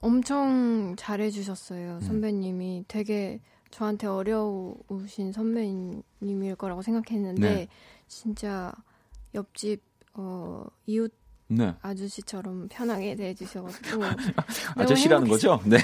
엄청 0.00 0.48
음. 0.90 0.96
잘해주셨어요. 0.96 2.00
선배님이 2.00 2.84
되게 2.88 3.40
저한테 3.72 4.06
어려우신 4.06 5.32
선배님일 5.32 6.54
거라고 6.56 6.82
생각했는데 6.82 7.40
네. 7.40 7.68
진짜 8.06 8.72
옆집 9.34 9.82
어, 10.14 10.64
이웃 10.86 11.12
네. 11.48 11.74
아저씨처럼 11.82 12.68
편하게 12.68 13.16
대해주셔가지고 13.16 14.02
아저씨라는 14.76 15.26
거죠? 15.26 15.60
네. 15.64 15.78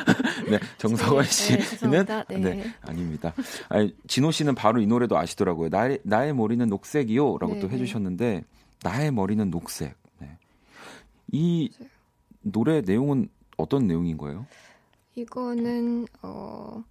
네. 0.50 0.58
정석원 0.78 1.24
네, 1.24 1.30
씨는 1.30 1.60
죄송합니다. 1.60 2.24
네. 2.24 2.74
아닙니다. 2.82 3.34
아니, 3.68 3.94
진호 4.06 4.30
씨는 4.30 4.54
바로 4.54 4.80
이 4.80 4.86
노래도 4.86 5.16
아시더라고요. 5.16 5.68
나의 5.68 6.00
나의 6.04 6.34
머리는 6.34 6.66
녹색이요라고 6.66 7.54
네, 7.54 7.60
또 7.60 7.68
네. 7.68 7.74
해주셨는데 7.74 8.44
나의 8.82 9.10
머리는 9.10 9.50
녹색. 9.50 9.94
네. 10.18 10.38
이 11.32 11.70
맞아요. 11.78 11.90
노래 12.42 12.80
내용은 12.80 13.28
어떤 13.56 13.86
내용인 13.86 14.16
거예요? 14.16 14.46
이거는 15.14 16.06
어 16.22 16.82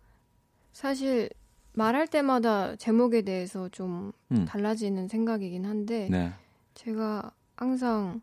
사실 0.76 1.30
말할 1.72 2.06
때마다 2.06 2.76
제목에 2.76 3.22
대해서 3.22 3.70
좀 3.70 4.12
음. 4.32 4.44
달라지는 4.44 5.08
생각이긴 5.08 5.64
한데 5.64 6.10
네. 6.12 6.34
제가 6.74 7.32
항상 7.56 8.20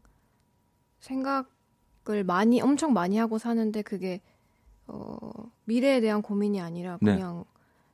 생각을 1.00 2.24
많이 2.26 2.60
엄청 2.60 2.92
많이 2.92 3.16
하고 3.16 3.38
사는데 3.38 3.80
그게 3.80 4.20
어 4.86 5.18
미래에 5.64 6.02
대한 6.02 6.20
고민이 6.20 6.60
아니라 6.60 6.98
네. 7.00 7.12
그냥 7.14 7.46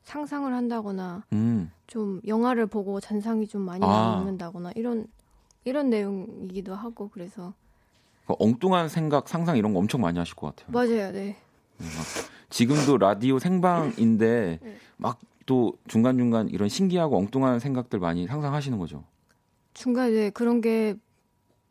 상상을 0.03 0.53
한다거나 0.53 1.25
음. 1.33 1.71
좀 1.87 2.21
영화를 2.27 2.67
보고 2.67 2.99
잔상이 2.99 3.47
좀 3.47 3.63
많이 3.63 3.87
아. 3.87 4.17
남는다거나 4.17 4.73
이런 4.75 5.07
이런 5.65 5.89
내용이기도 5.89 6.75
하고 6.75 7.11
그래서 7.11 7.55
그 8.27 8.35
엉뚱한 8.41 8.89
생각, 8.89 9.29
상상 9.29 9.57
이런 9.57 9.73
거 9.73 9.79
엄청 9.79 10.01
많이 10.01 10.19
하실 10.19 10.35
것 10.35 10.57
같아요. 10.57 10.73
맞아요, 10.73 11.13
네. 11.13 11.37
네, 11.79 11.87
막 11.87 12.05
지금도 12.51 12.99
라디오 12.99 13.39
생방인데 13.39 14.59
네. 14.63 14.77
막또 14.97 15.75
중간중간 15.87 16.49
이런 16.49 16.69
신기하고 16.69 17.17
엉뚱한 17.17 17.61
생각들 17.61 17.99
많이 17.99 18.27
상상하시는 18.27 18.79
거죠. 18.79 19.05
중간에 19.75 20.31
그런 20.31 20.61
게 20.61 20.97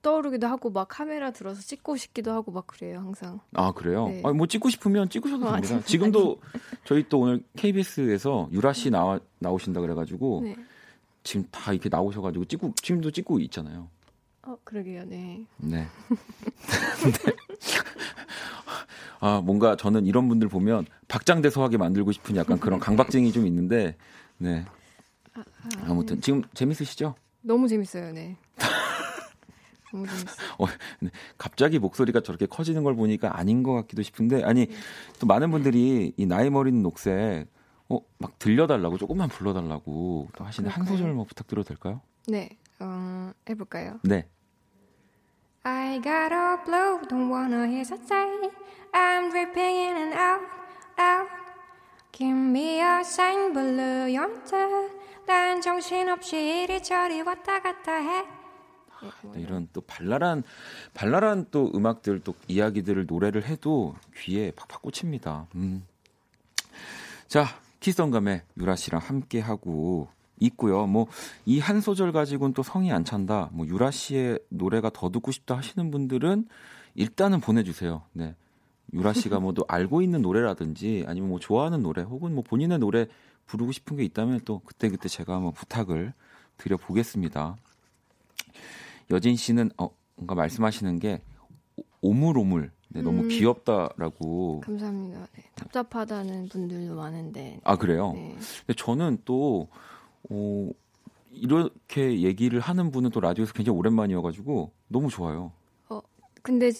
떠오르기도 0.01 0.47
하고 0.47 0.69
막 0.69 0.87
카메라 0.87 1.31
들어서 1.31 1.61
찍고 1.61 1.97
싶기도 1.97 2.31
하고 2.31 2.51
막 2.51 2.65
그래요 2.67 2.99
항상. 2.99 3.39
아 3.53 3.73
그래요? 3.73 4.07
네. 4.07 4.21
아니, 4.23 4.37
뭐 4.37 4.47
찍고 4.47 4.69
싶으면 4.69 5.09
찍으셔도 5.09 5.47
어, 5.47 5.55
됩니다. 5.55 5.75
아니, 5.75 5.83
지금도 5.83 6.39
저희 6.85 7.07
또 7.09 7.19
오늘 7.19 7.43
KBS에서 7.57 8.47
유라 8.51 8.71
씨 8.73 8.89
나와 8.89 9.19
나오신다 9.39 9.81
그래가지고 9.81 10.41
네. 10.43 10.55
지금 11.23 11.45
다 11.51 11.73
이렇게 11.73 11.89
나오셔가지고 11.89 12.45
찍고 12.45 12.73
지금도 12.81 13.11
찍고 13.11 13.39
있잖아요. 13.41 13.89
어 14.43 14.57
그러게요, 14.63 15.03
네. 15.05 15.45
네. 15.57 15.87
네. 18.87 19.17
아 19.19 19.41
뭔가 19.43 19.75
저는 19.75 20.05
이런 20.05 20.27
분들 20.29 20.47
보면 20.47 20.85
박장대소하게 21.07 21.77
만들고 21.77 22.11
싶은 22.11 22.35
약간 22.35 22.59
그런 22.59 22.79
강박증이 22.79 23.31
좀 23.31 23.45
있는데 23.47 23.95
네 24.37 24.65
아, 25.33 25.43
아무튼 25.85 26.21
지금 26.21 26.43
재밌으시죠? 26.53 27.15
너무 27.41 27.67
재밌어요, 27.67 28.11
네. 28.13 28.35
너무 29.91 30.05
재밌어요. 30.07 30.47
어, 30.59 30.65
네. 30.99 31.09
갑자기 31.37 31.79
목소리가 31.79 32.21
저렇게 32.21 32.45
커지는 32.45 32.83
걸 32.83 32.95
보니까 32.95 33.37
아닌 33.37 33.63
것 33.63 33.73
같기도 33.73 34.01
싶은데 34.03 34.43
아니 34.43 34.67
또 35.19 35.27
많은 35.27 35.49
분들이 35.51 36.13
이 36.17 36.25
나이 36.25 36.49
머리는 36.49 36.81
녹색 36.81 37.45
어 37.89 37.99
막 38.19 38.37
들려달라고 38.39 38.97
조금만 38.97 39.29
불러달라고 39.29 40.27
또 40.35 40.43
하시는데 40.43 40.73
한 40.73 40.83
그럴까요? 40.83 40.97
소절 40.97 41.13
뭐 41.13 41.23
부탁드려도 41.25 41.67
될까요? 41.67 42.01
네, 42.27 42.49
어, 42.79 43.31
해볼까요? 43.47 43.99
네. 44.03 44.27
I 45.67 45.99
got 45.99 46.31
all 46.31 46.57
blue, 46.63 47.01
don't 47.09 47.29
wanna 47.29 47.67
hear 47.67 47.83
so 47.83 47.97
say. 48.07 48.23
I'm 48.93 49.29
dripping 49.31 49.75
in 49.75 49.97
and 49.97 50.13
out, 50.13 50.39
out. 50.97 51.27
Give 52.13 52.31
me 52.31 52.79
a 52.79 53.01
sign, 53.01 53.51
blue 53.51 54.07
yonder. 54.07 54.89
난 55.25 55.59
정신없이 55.59 56.37
이리저리 56.63 57.21
왔다 57.21 57.61
갔다 57.61 57.95
해. 57.95 58.25
네, 59.33 59.41
이런 59.41 59.67
또 59.73 59.81
발랄한 59.81 60.43
발랄한 60.93 61.47
또 61.51 61.69
음악들 61.75 62.21
또 62.21 62.33
이야기들을 62.47 63.05
노래를 63.05 63.43
해도 63.43 63.93
귀에 64.15 64.51
팍팍 64.51 64.81
꽂힙니다. 64.81 65.47
음. 65.55 65.85
자 67.27 67.45
키스던감에 67.81 68.43
유라 68.57 68.77
씨랑 68.77 69.01
함께 69.01 69.41
하고 69.41 70.07
있고요. 70.39 70.85
뭐 70.87 71.07
이 71.45 71.59
한 71.59 71.81
소절 71.81 72.11
가지고는 72.11 72.53
또 72.53 72.63
성이 72.63 72.91
안 72.91 73.03
찬다. 73.05 73.49
뭐 73.53 73.65
유라 73.67 73.91
씨의 73.91 74.39
노래가 74.49 74.89
더 74.93 75.09
듣고 75.09 75.31
싶다 75.31 75.57
하시는 75.57 75.89
분들은 75.91 76.47
일단은 76.95 77.39
보내주세요. 77.41 78.03
네. 78.13 78.35
유라 78.93 79.13
씨가 79.13 79.39
뭐 79.39 79.51
또 79.53 79.65
알고 79.67 80.01
있는 80.01 80.21
노래라든지 80.21 81.03
아니면 81.07 81.29
뭐 81.29 81.39
좋아하는 81.39 81.81
노래 81.83 82.01
혹은 82.03 82.33
뭐 82.35 82.43
본인의 82.43 82.79
노래 82.79 83.07
부르고 83.45 83.71
싶은 83.71 83.97
게 83.97 84.03
있다면 84.03 84.41
또 84.45 84.59
그때 84.65 84.89
그때 84.89 85.07
제가 85.09 85.35
한번 85.35 85.51
부탁을 85.53 86.13
드려 86.57 86.77
보겠습니다. 86.77 87.55
여진 89.11 89.35
씨는 89.35 89.71
어 89.77 89.89
뭔가 90.15 90.35
말씀하시는 90.35 90.99
게 90.99 91.21
오- 91.75 91.83
오물오물 92.09 92.71
네, 92.89 93.01
너무 93.01 93.23
음. 93.23 93.27
귀엽다라고 93.27 94.61
감사합니다. 94.61 95.27
네. 95.35 95.43
답답하다는 95.55 96.49
분들도 96.49 96.95
많은데. 96.95 97.59
아 97.63 97.75
그래요? 97.77 98.13
네. 98.13 98.35
근데 98.65 98.73
저는 98.75 99.19
또 99.25 99.67
어, 100.29 100.69
이렇게 101.31 102.21
얘기를 102.21 102.59
하는 102.59 102.91
분은 102.91 103.11
또 103.11 103.19
라디오에서 103.19 103.53
굉장히 103.53 103.77
오랜만이어가지고 103.77 104.71
너무 104.87 105.09
좋아요. 105.09 105.51
근데 106.41 106.71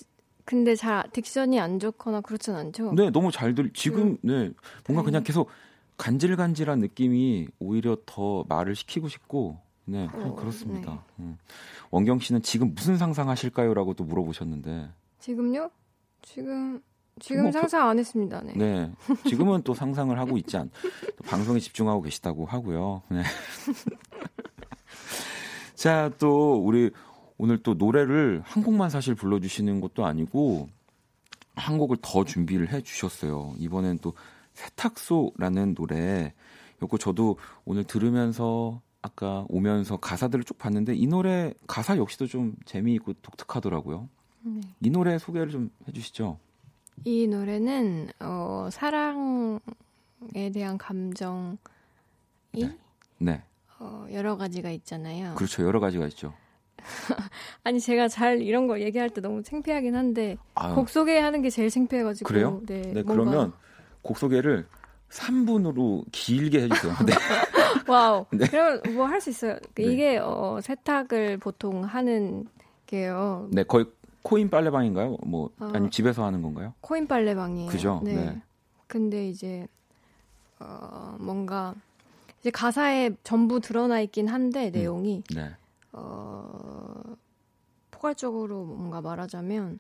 근데 0.46 0.76
잘 0.76 1.04
딕션이 1.12 1.60
안 1.60 1.78
좋거나 1.78 2.22
그렇진 2.22 2.56
않죠. 2.56 2.94
네, 2.94 3.10
너무 3.10 3.32
잘 3.32 3.54
들. 3.54 3.70
지금 3.74 4.18
네 4.22 4.50
뭔가 4.88 5.04
그냥 5.04 5.24
다행이네. 5.24 5.24
계속 5.24 5.50
간질간질한 5.98 6.80
느낌이 6.80 7.50
오히려 7.60 7.98
더 8.06 8.46
말을 8.48 8.76
시키고 8.76 9.10
싶고 9.10 9.60
네 9.84 10.08
어, 10.14 10.36
그렇습니다. 10.36 11.04
음. 11.20 11.38
원경 11.92 12.20
씨는 12.20 12.44
지금 12.44 12.74
무슨 12.74 12.98
상상하실까요?라고 12.98 13.94
또 13.94 14.06
물어보셨는데 14.06 14.90
지금요? 15.20 15.70
지금 16.22 16.82
지금 17.20 17.44
뭐, 17.44 17.52
상상 17.52 17.90
안 17.90 18.00
했습니다. 18.00 18.42
네. 18.42 18.54
네 18.56 18.92
지금은 19.30 19.64
또 19.64 19.74
상상을 19.74 20.18
하고 20.18 20.38
있지 20.38 20.58
않. 20.58 20.70
또 21.18 21.24
방송에 21.26 21.60
집중하고 21.60 22.02
계시다고 22.02 22.46
하고요. 22.46 23.04
네. 23.10 23.24
자, 25.76 26.12
또 26.18 26.64
우리 26.64 26.92
오늘 27.38 27.62
또 27.62 27.76
노래를 27.76 28.42
한 28.46 28.64
곡만 28.64 28.90
사실 28.90 29.16
불러주시는 29.16 29.82
것도 29.82 30.06
아니고 30.06 30.70
한 31.56 31.78
곡을 31.78 31.98
더 32.02 32.24
준비를 32.24 32.72
해 32.72 32.82
주셨어요. 32.82 33.54
이번엔 33.58 34.00
또 34.00 34.14
세탁소라는 34.54 35.76
노래. 35.76 36.34
요거 36.82 36.98
저도 36.98 37.38
오늘 37.66 37.84
들으면서 37.84 38.82
아까 39.02 39.46
오면서 39.50 39.98
가사들을 39.98 40.44
쭉 40.44 40.58
봤는데 40.58 40.96
이 40.96 41.08
노래 41.08 41.54
가사 41.68 41.98
역시도 41.98 42.28
좀 42.28 42.56
재미있고 42.66 43.14
독특하더라고요. 43.22 44.10
네. 44.42 44.62
이 44.82 44.90
노래 44.90 45.18
소개를 45.18 45.50
좀 45.50 45.70
해주시죠. 45.88 46.40
이 47.06 47.28
노래는 47.28 48.10
어, 48.20 48.70
사랑에 48.72 49.60
대한 50.54 50.78
감정이 50.78 51.58
네. 52.54 52.78
네, 53.20 53.44
어, 53.80 54.06
여러 54.12 54.36
가지가 54.38 54.70
있잖아요. 54.72 55.36
그렇죠. 55.36 55.64
여러 55.64 55.80
가지가 55.80 56.08
있죠. 56.08 56.34
아니 57.64 57.80
제가 57.80 58.08
잘 58.08 58.42
이런 58.42 58.68
거 58.68 58.80
얘기할 58.80 59.10
때 59.10 59.22
너무 59.22 59.44
창피하긴 59.44 59.96
한데 59.96 60.38
아유. 60.56 60.76
곡 60.76 60.90
소개하는 60.90 61.42
게 61.42 61.50
제일 61.50 61.70
창피해가지고 61.70 62.28
그래요? 62.28 62.62
네, 62.66 62.82
네, 62.82 63.04
뭔가- 63.04 63.14
그러면 63.14 63.54
곡 64.02 64.18
소개를 64.18 64.68
3분으로 65.10 66.04
길게 66.12 66.64
해주세요. 66.64 66.94
네. 67.06 67.14
와우. 67.88 68.26
네. 68.32 68.48
그럼 68.48 68.82
뭐 68.96 69.06
할 69.08 69.22
수 69.22 69.30
있어요. 69.30 69.58
네. 69.76 69.84
이게 69.84 70.18
어, 70.18 70.60
세탁을 70.62 71.38
보통 71.38 71.84
하는 71.84 72.46
게요. 72.86 73.48
네, 73.52 73.64
거의 73.64 73.86
코인 74.28 74.50
빨래방인가요? 74.50 75.16
뭐 75.26 75.52
어. 75.58 75.70
아니면 75.72 75.90
집에서 75.90 76.26
하는 76.26 76.42
건가요? 76.42 76.74
코인 76.82 77.08
빨래방이에요. 77.08 77.72
그죠? 77.72 78.02
네. 78.04 78.14
네. 78.14 78.42
근데 78.86 79.30
이제 79.30 79.66
어, 80.60 81.16
뭔가 81.18 81.74
이제 82.42 82.52
가사에 82.52 83.12
전부 83.24 83.62
드러나 83.62 84.02
있긴 84.02 84.28
한데 84.28 84.70
내용이 84.70 85.24
네. 85.34 85.52
어, 85.94 87.16
포괄적으로 87.90 88.66
뭔가 88.66 89.00
말하자면 89.00 89.80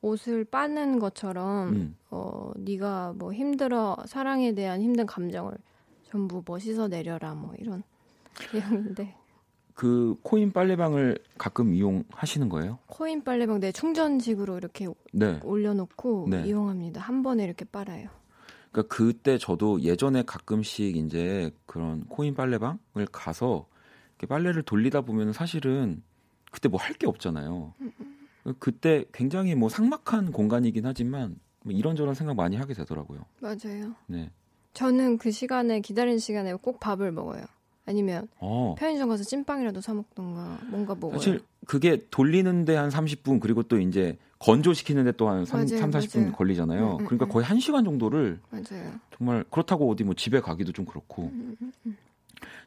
옷을 0.00 0.46
빠는 0.46 0.98
것처럼 0.98 1.68
음. 1.68 1.96
어, 2.10 2.50
네가 2.56 3.12
뭐 3.16 3.34
힘들어 3.34 3.98
사랑에 4.06 4.54
대한 4.54 4.80
힘든 4.80 5.04
감정을 5.04 5.52
전부 6.04 6.42
뭐 6.46 6.58
씻어 6.58 6.88
내려라 6.88 7.34
뭐 7.34 7.52
이런 7.58 7.82
내용인데 8.54 9.14
그 9.74 10.16
코인 10.22 10.52
빨래방을 10.52 11.18
가끔 11.38 11.74
이용하시는 11.74 12.48
거예요? 12.48 12.78
코인 12.86 13.24
빨래방 13.24 13.60
내 13.60 13.72
충전식으로 13.72 14.58
이렇게 14.58 14.86
네. 15.12 15.40
올려놓고 15.42 16.26
네. 16.30 16.46
이용합니다. 16.46 17.00
한 17.00 17.22
번에 17.22 17.44
이렇게 17.44 17.64
빨아요. 17.64 18.08
그러니까 18.70 18.94
그때 18.94 19.38
저도 19.38 19.80
예전에 19.82 20.22
가끔씩 20.22 20.96
이제 20.96 21.50
그런 21.66 22.04
코인 22.06 22.34
빨래방을 22.34 23.06
가서 23.10 23.66
이렇게 24.18 24.26
빨래를 24.26 24.62
돌리다 24.62 25.02
보면 25.02 25.32
사실은 25.32 26.02
그때 26.50 26.68
뭐 26.68 26.78
할 26.80 26.94
게 26.94 27.06
없잖아요. 27.06 27.74
그때 28.58 29.04
굉장히 29.12 29.54
뭐 29.54 29.68
삭막한 29.68 30.32
공간이긴 30.32 30.84
하지만 30.86 31.36
뭐 31.64 31.72
이런저런 31.72 32.14
생각 32.14 32.34
많이 32.34 32.56
하게 32.56 32.74
되더라고요. 32.74 33.24
맞아요. 33.40 33.94
네. 34.06 34.30
저는 34.74 35.18
그 35.18 35.30
시간에 35.30 35.80
기다리는 35.80 36.18
시간에 36.18 36.54
꼭 36.54 36.80
밥을 36.80 37.12
먹어요. 37.12 37.44
아니면 37.84 38.28
어. 38.38 38.74
편의점 38.78 39.08
가서 39.08 39.24
찐빵이라도 39.24 39.80
사 39.80 39.92
먹던가 39.94 40.58
뭔가 40.68 40.94
먹어요. 40.94 41.18
사실 41.18 41.40
그게 41.66 42.00
돌리는데 42.10 42.76
한 42.76 42.90
30분 42.90 43.40
그리고 43.40 43.62
또 43.64 43.78
이제 43.80 44.16
건조시키는데 44.38 45.12
또 45.12 45.28
한 45.28 45.44
3, 45.44 45.64
맞아요, 45.64 45.78
3, 45.78 45.90
40분 45.90 46.18
맞아요. 46.20 46.32
걸리잖아요. 46.32 46.90
음, 46.96 47.00
음, 47.00 47.04
그러니까 47.06 47.26
음. 47.26 47.28
거의 47.28 47.44
1시간 47.46 47.84
정도를 47.84 48.40
맞아요. 48.50 48.92
정말 49.16 49.44
그렇다고 49.50 49.90
어디 49.90 50.04
뭐 50.04 50.14
집에 50.14 50.40
가기도 50.40 50.72
좀 50.72 50.84
그렇고 50.84 51.24
음, 51.32 51.56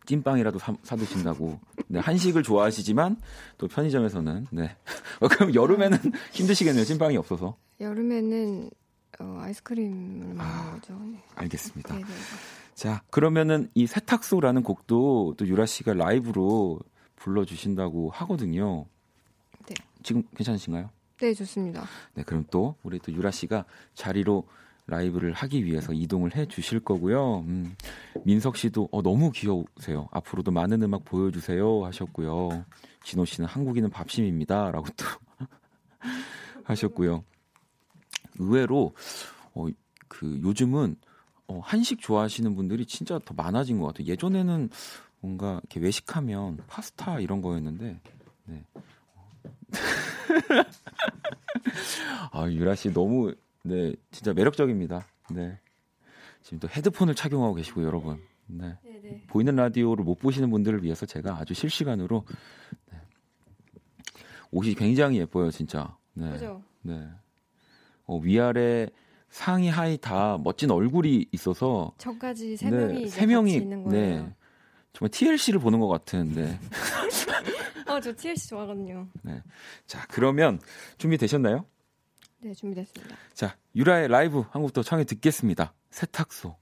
찐빵이라도 0.05 0.59
사, 0.59 0.73
사 0.83 0.95
드신다고 0.95 1.59
네, 1.87 1.99
한식을 1.99 2.43
좋아하시지만 2.43 3.17
또 3.57 3.67
편의점에서는 3.67 4.47
네 4.51 4.75
어, 5.19 5.27
그럼 5.27 5.53
여름에는 5.53 5.97
힘드시겠네요 6.31 6.85
찐빵이 6.85 7.17
없어서 7.17 7.57
여름에는 7.79 8.69
어, 9.19 9.39
아이스크림을 9.41 10.35
먹는 10.35 10.39
아. 10.41 10.73
거죠. 10.73 10.93
네. 11.05 11.23
알겠습니다 11.35 11.93
네, 11.95 12.01
네. 12.01 12.05
자 12.75 13.01
그러면은 13.09 13.69
이 13.73 13.87
세탁소라는 13.87 14.61
곡도 14.61 15.35
또 15.37 15.47
유라 15.47 15.65
씨가 15.65 15.93
라이브로 15.93 16.79
불러주신다고 17.15 18.11
하거든요 18.11 18.85
네. 19.67 19.73
지금 20.03 20.23
괜찮으신가요? 20.35 20.89
네, 21.19 21.33
좋습니다. 21.33 21.85
네, 22.13 22.23
그럼 22.23 22.45
또 22.51 22.75
우리 22.83 22.99
또 22.99 23.11
유라 23.11 23.31
씨가 23.31 23.65
자리로 23.93 24.45
라이브를 24.87 25.33
하기 25.33 25.65
위해서 25.65 25.93
이동을 25.93 26.35
해 26.35 26.45
주실 26.45 26.79
거고요. 26.79 27.39
음, 27.39 27.75
민석 28.23 28.57
씨도 28.57 28.89
어, 28.91 29.01
너무 29.01 29.31
귀여우세요. 29.31 30.07
앞으로도 30.11 30.51
많은 30.51 30.83
음악 30.83 31.05
보여주세요 31.05 31.85
하셨고요. 31.85 32.65
진호 33.03 33.25
씨는 33.25 33.47
한국인은 33.47 33.89
밥심입니다 33.89 34.71
라고 34.71 34.85
또 34.97 35.05
하셨고요. 36.65 37.23
의외로 38.37 38.93
어, 39.53 39.67
그 40.07 40.39
요즘은 40.43 40.97
어, 41.47 41.59
한식 41.63 42.01
좋아하시는 42.01 42.55
분들이 42.55 42.85
진짜 42.85 43.19
더 43.23 43.33
많아진 43.33 43.79
것 43.79 43.87
같아요. 43.87 44.07
예전에는 44.07 44.69
뭔가 45.19 45.59
이렇게 45.63 45.79
외식하면 45.79 46.57
파스타 46.67 47.19
이런 47.19 47.41
거였는데 47.41 47.99
네. 48.45 48.65
아, 52.31 52.49
유라 52.49 52.75
씨 52.75 52.93
너무 52.93 53.33
네, 53.63 53.95
진짜 54.11 54.33
매력적입니다. 54.33 55.05
네. 55.31 55.59
지금 56.43 56.59
또 56.59 56.67
헤드폰을 56.67 57.15
착용하고 57.15 57.55
계시고 57.55 57.83
여러분. 57.83 58.21
네. 58.45 58.77
네, 58.83 58.99
네. 59.01 59.21
보이는 59.27 59.55
라디오를 59.55 60.03
못 60.03 60.19
보시는 60.19 60.51
분들을 60.51 60.83
위해서 60.83 61.07
제가 61.07 61.37
아주 61.37 61.55
실시간으로 61.55 62.23
네. 62.91 62.99
옷이 64.51 64.75
굉장히 64.75 65.17
예뻐요, 65.17 65.49
진짜. 65.49 65.97
네. 66.13 66.31
그죠? 66.31 66.61
네. 66.83 67.09
어, 68.05 68.19
위아래 68.19 68.87
상의 69.35 69.69
하의 69.69 69.97
다 69.97 70.39
멋진 70.41 70.71
얼굴이 70.71 71.27
있어서 71.33 71.91
저까지 71.97 72.55
세 72.55 72.69
네, 72.69 72.77
명이 72.77 73.01
이제 73.01 73.09
세 73.19 73.25
명이 73.25 73.53
있는 73.53 73.83
거예요. 73.83 74.23
네. 74.23 74.35
정말 74.93 75.11
TLC를 75.11 75.59
보는 75.59 75.81
것 75.81 75.89
같은 75.89 76.31
네. 76.31 76.57
어, 77.85 77.99
저 77.99 78.15
TLC 78.15 78.47
좋아하거든요. 78.47 79.09
자, 79.87 80.05
그러면 80.07 80.61
준비되셨나요? 80.99 81.65
네, 82.39 82.53
준비됐습니다. 82.53 83.13
자, 83.33 83.57
유라의 83.75 84.07
라이브 84.07 84.45
한곡더 84.51 84.83
청해 84.83 85.03
듣겠습니다. 85.03 85.73
세탁소 85.89 86.55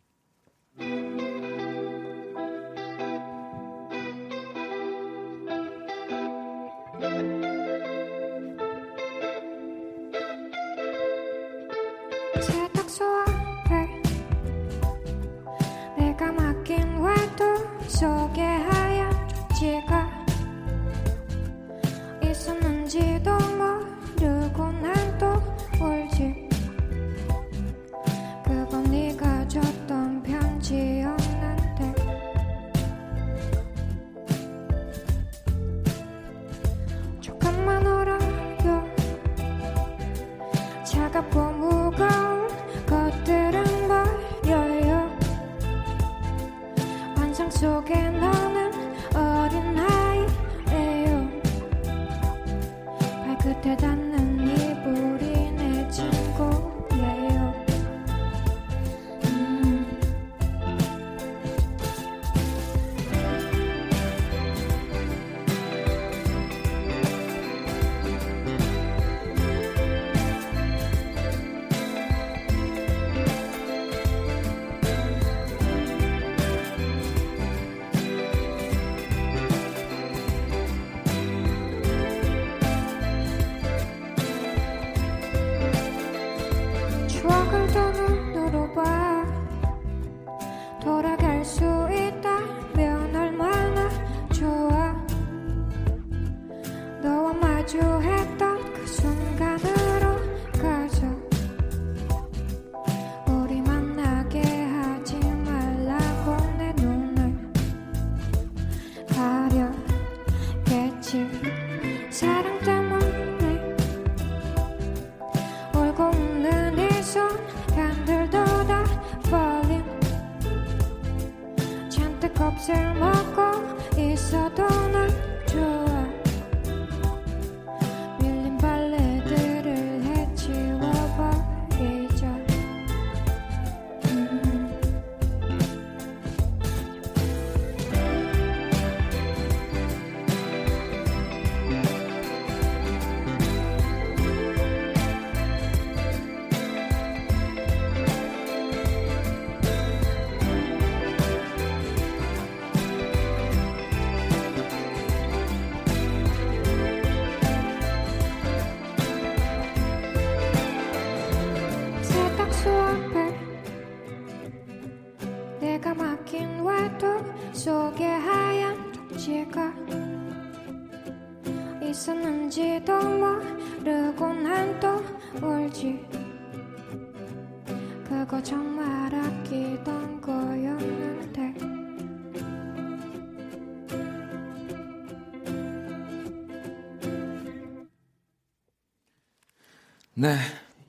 네, 190.23 190.37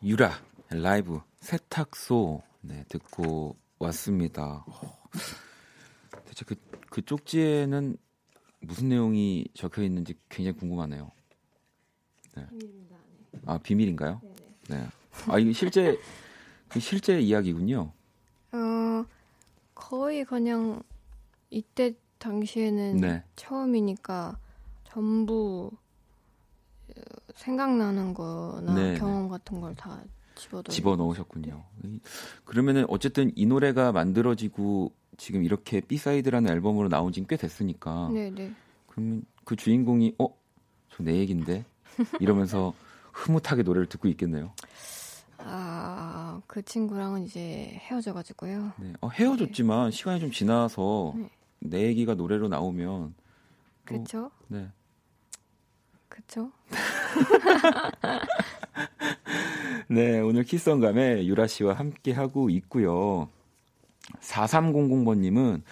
유라 0.04 0.30
라이브 0.70 1.20
세탁소 1.40 2.40
네 2.60 2.84
듣고 2.88 3.56
왔습니다. 3.80 4.64
어, 4.64 5.08
대체 6.24 6.44
그, 6.44 6.54
그 6.88 7.02
쪽지에는 7.02 7.96
무슨 8.60 8.90
내용이 8.90 9.48
적혀 9.52 9.82
있는지 9.82 10.14
굉장히 10.28 10.56
궁금하네요. 10.56 11.10
네. 12.36 12.46
아 13.44 13.58
비밀인가요? 13.58 14.20
네. 14.68 14.86
아 15.26 15.36
이게 15.40 15.52
실제 15.52 15.98
그 16.68 16.78
실제 16.78 17.18
이야기군요. 17.18 17.92
어, 18.52 19.04
거의 19.74 20.24
그냥 20.24 20.80
이때 21.50 21.92
당시에는 22.18 23.00
네. 23.00 23.24
처음이니까 23.34 24.38
전부 24.84 25.72
어, 25.72 25.83
생각나는 27.34 28.14
거나 28.14 28.74
네, 28.74 28.94
경험 28.98 29.28
같은 29.28 29.60
걸 29.60 29.74
다. 29.74 30.00
집어 30.68 30.96
넣으셨군요. 30.96 31.62
그러면은 32.44 32.84
어쨌든 32.88 33.30
이 33.36 33.46
노래가 33.46 33.92
만들어지고 33.92 34.92
지금 35.16 35.44
이렇게 35.44 35.80
B 35.80 35.96
사이드라는 35.96 36.50
앨범으로 36.50 36.88
나온 36.88 37.12
지는 37.12 37.28
꽤 37.28 37.36
됐으니까 37.36 38.08
네네. 38.12 38.52
그러면 38.88 39.24
그 39.44 39.54
주인공이 39.54 40.14
어? 40.18 40.28
저 40.90 41.02
내 41.02 41.18
얘긴데 41.18 41.64
이러면서 42.20 42.74
흐뭇하게 43.12 43.62
노래를 43.62 43.88
듣고 43.88 44.08
있겠네요. 44.08 44.52
아, 45.38 46.40
그 46.46 46.62
친구랑은 46.62 47.24
이제 47.24 47.78
헤어져 47.82 48.12
가지고요. 48.12 48.72
네. 48.78 48.92
어, 49.00 49.08
헤어졌지만 49.08 49.90
시간이 49.90 50.20
좀 50.20 50.30
지나서 50.30 51.14
네. 51.16 51.30
내 51.60 51.82
얘기가 51.84 52.14
노래로 52.14 52.48
나오면 52.48 53.14
또, 53.86 53.98
그쵸? 54.02 54.30
네. 54.48 54.68
그쵸? 56.14 56.52
네, 59.88 60.20
오늘 60.20 60.44
키스언감에 60.44 61.26
유라 61.26 61.48
씨와 61.48 61.74
함께 61.74 62.12
하고 62.12 62.48
있고요. 62.50 63.28
4300번님은 64.20 65.62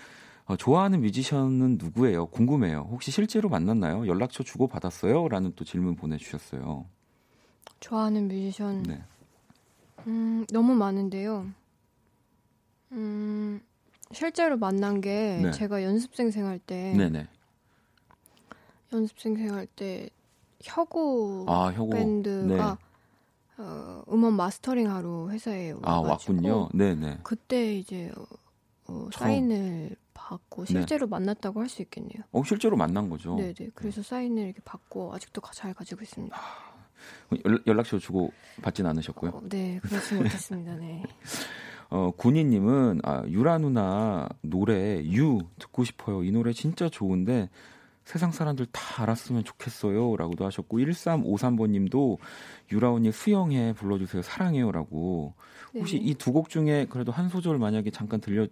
어, 0.46 0.56
좋아하는 0.56 1.02
뮤지션은 1.02 1.78
누구예요? 1.80 2.26
궁금해요. 2.26 2.88
혹시 2.90 3.12
실제로 3.12 3.48
만났나요? 3.48 4.08
연락처 4.08 4.42
주고 4.42 4.66
받았어요? 4.66 5.28
라는 5.28 5.52
또 5.54 5.64
질문 5.64 5.94
보내주셨어요. 5.94 6.86
좋아하는 7.78 8.26
뮤지션 8.26 8.82
네. 8.82 9.00
음, 10.08 10.44
너무 10.52 10.74
많은데요. 10.74 11.46
음, 12.90 13.60
실제로 14.10 14.56
만난 14.56 15.00
게 15.00 15.38
네. 15.40 15.52
제가 15.52 15.84
연습생 15.84 16.32
생활 16.32 16.58
때 16.58 16.94
네네. 16.96 17.28
연습생 18.92 19.36
생활 19.36 19.68
때 19.68 20.10
혁오 20.62 21.44
아, 21.48 21.72
혁오. 21.74 21.90
밴드가 21.90 22.78
어, 23.58 24.02
음원 24.10 24.34
마스터링 24.34 24.90
하러 24.90 25.28
회사에 25.30 25.74
아, 25.82 26.00
왔군요. 26.00 26.68
네네. 26.74 27.18
그때 27.22 27.74
이제 27.74 28.10
어, 28.16 28.24
어, 28.88 29.08
사인을 29.12 29.96
받고 30.14 30.64
네. 30.64 30.72
실제로 30.72 31.06
만났다고 31.06 31.60
할 31.60 31.68
수 31.68 31.82
있겠네요. 31.82 32.22
어, 32.32 32.42
실제로 32.44 32.76
만난 32.76 33.08
거죠. 33.10 33.36
네네. 33.36 33.70
그래서 33.74 34.02
사인을 34.02 34.44
이렇게 34.44 34.60
받고 34.64 35.14
아직도 35.14 35.40
가- 35.40 35.52
잘 35.54 35.74
가지고 35.74 36.02
있습니다. 36.02 36.36
연- 37.46 37.62
연락처 37.66 37.98
주고 37.98 38.32
받진 38.62 38.86
않으셨고요. 38.86 39.30
어, 39.32 39.40
네, 39.48 39.78
그렇지 39.82 40.14
못했습니다. 40.14 40.74
네. 40.76 41.02
어, 41.90 42.10
군희님은 42.16 43.00
아, 43.04 43.22
유라 43.26 43.58
누나 43.58 44.28
노래 44.40 45.02
유 45.04 45.40
듣고 45.58 45.84
싶어요. 45.84 46.24
이 46.24 46.30
노래 46.30 46.52
진짜 46.54 46.88
좋은데 46.88 47.50
세상 48.04 48.32
사람들 48.32 48.66
다 48.72 49.02
알았으면 49.02 49.44
좋겠어요 49.44 50.16
라고도 50.16 50.44
하셨고 50.44 50.78
1353번님도 50.78 52.18
유라 52.72 52.92
언니 52.92 53.12
수영해 53.12 53.72
불러주세요 53.74 54.22
사랑해요 54.22 54.72
라고 54.72 55.34
혹시 55.74 55.98
네. 55.98 56.06
이두 56.06 56.32
곡 56.32 56.48
중에 56.48 56.86
그래도 56.90 57.12
한 57.12 57.28
소절 57.28 57.58
만약에 57.58 57.90
잠깐 57.90 58.20
들려 58.20 58.46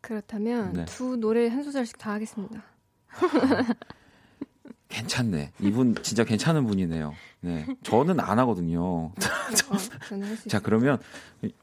그렇다면 0.00 0.72
네. 0.74 0.84
두 0.84 1.16
노래 1.16 1.48
한 1.48 1.62
소절씩 1.62 1.96
다 1.96 2.12
하겠습니다. 2.12 2.62
괜찮네 4.88 5.52
이분 5.60 5.94
진짜 6.02 6.24
괜찮은 6.24 6.66
분이네요. 6.66 7.14
네 7.40 7.66
저는 7.82 8.20
안 8.20 8.38
하거든요. 8.40 8.82
어, 8.84 9.14
저는 10.08 10.28
할수 10.28 10.48
자. 10.48 10.60
그러면 10.60 11.00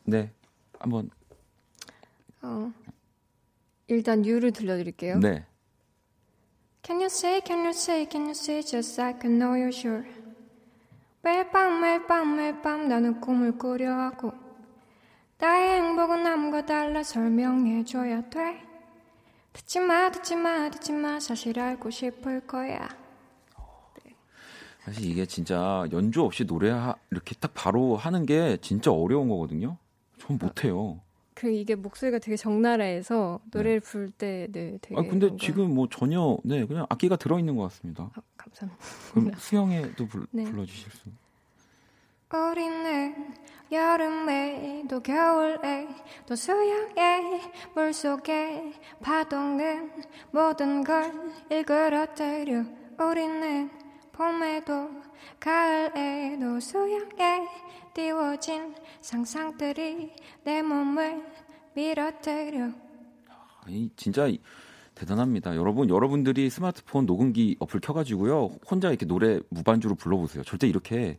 네 0.04 0.32
한번 0.80 1.10
어, 2.42 2.72
일단 3.88 4.26
유를 4.26 4.52
들려드릴게요. 4.52 5.20
네 5.20 5.46
Can 6.84 7.00
you 7.00 7.10
say, 7.10 7.42
can 7.42 7.64
you 7.64 7.74
say, 7.74 8.06
can 8.08 8.26
you 8.26 8.34
say 8.34 8.64
just 8.64 9.00
I 9.00 9.14
know 9.24 9.54
you're 9.54 9.72
sure? 9.72 10.04
매일 11.22 11.52
밤 11.52 11.80
매일 11.80 12.08
밤 12.08 12.36
매일 12.36 12.62
밤 12.62 12.88
나는 12.88 13.22
꿈을 13.22 13.58
꾸려 13.58 13.94
하고 13.94 14.34
나의 15.38 15.80
행복은 15.82 16.24
남과 16.24 16.66
달라 16.66 17.04
설명해줘야 17.04 18.30
돼. 18.30 18.64
듣지 19.54 19.80
마 19.80 20.10
듣지 20.10 20.36
마 20.36 20.70
듣지 20.72 20.92
마. 20.94 21.20
사실 21.20 21.60
알고 21.60 21.92
싶을 21.92 22.48
거야. 22.48 22.90
사실 24.84 25.06
이게 25.06 25.28
진짜 25.28 25.88
연주 25.92 26.24
없이 26.24 26.46
노래 26.46 26.72
하, 26.72 26.96
이렇게 27.12 27.36
딱 27.36 27.52
바로 27.54 27.96
하는 27.96 28.26
게 28.26 28.58
진짜 28.62 28.92
어려운 28.92 29.30
거거든요. 29.30 29.78
전 30.18 30.40
못해요. 30.40 31.00
그 31.42 31.50
이게 31.50 31.74
목소리가 31.74 32.20
되게 32.20 32.38
적나라해서 32.38 33.39
노래를 33.52 33.80
부를 33.80 34.12
때 34.12 34.46
네, 34.52 34.78
되게 34.80 34.94
아 34.96 35.02
근데 35.02 35.26
뭔가- 35.26 35.44
지금 35.44 35.74
뭐 35.74 35.88
전혀 35.89 36.38
네 36.44 36.68
그냥 36.68 36.86
악기가 36.88 37.16
들어 37.16 37.39
있는 37.39 37.56
것 37.56 37.64
같습니다. 37.64 38.12
아, 38.14 38.22
감사합니다. 38.38 38.86
그럼 39.12 39.32
수영에도 39.39 40.06
불, 40.06 40.28
네. 40.30 40.44
불러주실 40.44 40.92
수? 40.92 41.10
우리는 42.32 43.34
여름에 43.72 44.84
또 44.88 45.00
겨울에 45.00 45.88
또 46.28 46.36
수영에 46.36 47.42
물속에 47.74 48.74
파도는 49.02 49.92
모든 50.30 50.84
걸 50.84 51.12
일그러뜨려 51.50 52.66
우리는 53.00 53.72
봄에도 54.12 54.92
가을에도 55.39 56.60
수영에 56.60 57.48
띄워진 57.94 58.74
상상들이 59.02 60.14
내 60.44 60.62
몸을 60.62 61.31
밀어뜨려 61.76 62.70
아니 63.66 63.90
진짜 63.96 64.28
이- 64.28 64.40
대단합니다. 64.96 65.56
여러분 65.56 65.90
여러분들이 65.90 66.50
스마트폰 66.50 67.06
녹음기 67.06 67.58
어플 67.60 67.80
켜가지고요 67.80 68.52
혼자 68.70 68.90
이렇게 68.90 69.06
노래 69.06 69.40
무반주로 69.50 69.96
불러보세요. 69.96 70.44
절대 70.44 70.68
이렇게 70.68 71.18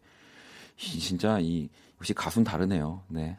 이- 0.78 0.98
진짜 0.98 1.38
이 1.40 1.68
역시 1.98 2.12
가수는 2.14 2.44
다르네요. 2.44 3.02
네. 3.08 3.36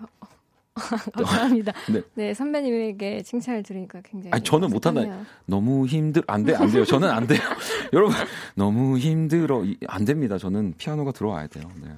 감사합니다. 1.13 1.71
네. 1.91 2.01
네. 2.15 2.33
선배님에게 2.33 3.21
칭찬을 3.21 3.61
들으니까 3.61 4.01
굉장히 4.01 4.31
아니, 4.33 4.43
저는 4.43 4.69
못한다. 4.69 5.01
너무 5.45 5.85
힘들 5.85 6.23
안 6.25 6.43
돼 6.45 6.55
안 6.55 6.71
돼요. 6.71 6.83
저는 6.83 7.09
안 7.11 7.27
돼요. 7.27 7.39
여러분 7.93 8.15
너무 8.55 8.97
힘들어 8.97 9.63
이- 9.63 9.77
안 9.87 10.03
됩니다. 10.03 10.37
저는 10.39 10.73
피아노가 10.77 11.11
들어와야 11.11 11.45
돼요. 11.47 11.69
네. 11.81 11.89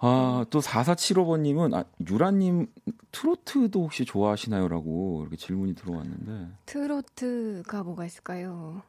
아, 0.00 0.44
또 0.50 0.60
4475번님은, 0.60 1.74
아, 1.74 1.84
유라님, 2.10 2.66
트로트도 3.12 3.82
혹시 3.82 4.04
좋아하시나요?라고 4.04 5.22
이렇게 5.22 5.36
질문이 5.36 5.74
들어왔는데. 5.74 6.48
트로트가 6.66 7.82
뭐가 7.82 8.04
있을까요? 8.06 8.82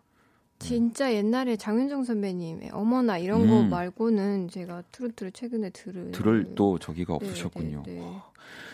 진짜 0.59 1.13
옛날에 1.13 1.55
장윤정 1.55 2.03
선배님의 2.03 2.71
어머나 2.73 3.19
이런 3.19 3.47
거 3.47 3.59
음. 3.59 3.69
말고는 3.69 4.49
제가 4.49 4.81
트로트를 4.91 5.31
최근에 5.31 5.69
들을 5.69 6.11
들을 6.11 6.55
또 6.55 6.79
저기가 6.79 7.17
네, 7.19 7.27
없으셨군요. 7.27 7.83
네, 7.85 7.93
네. 7.99 8.13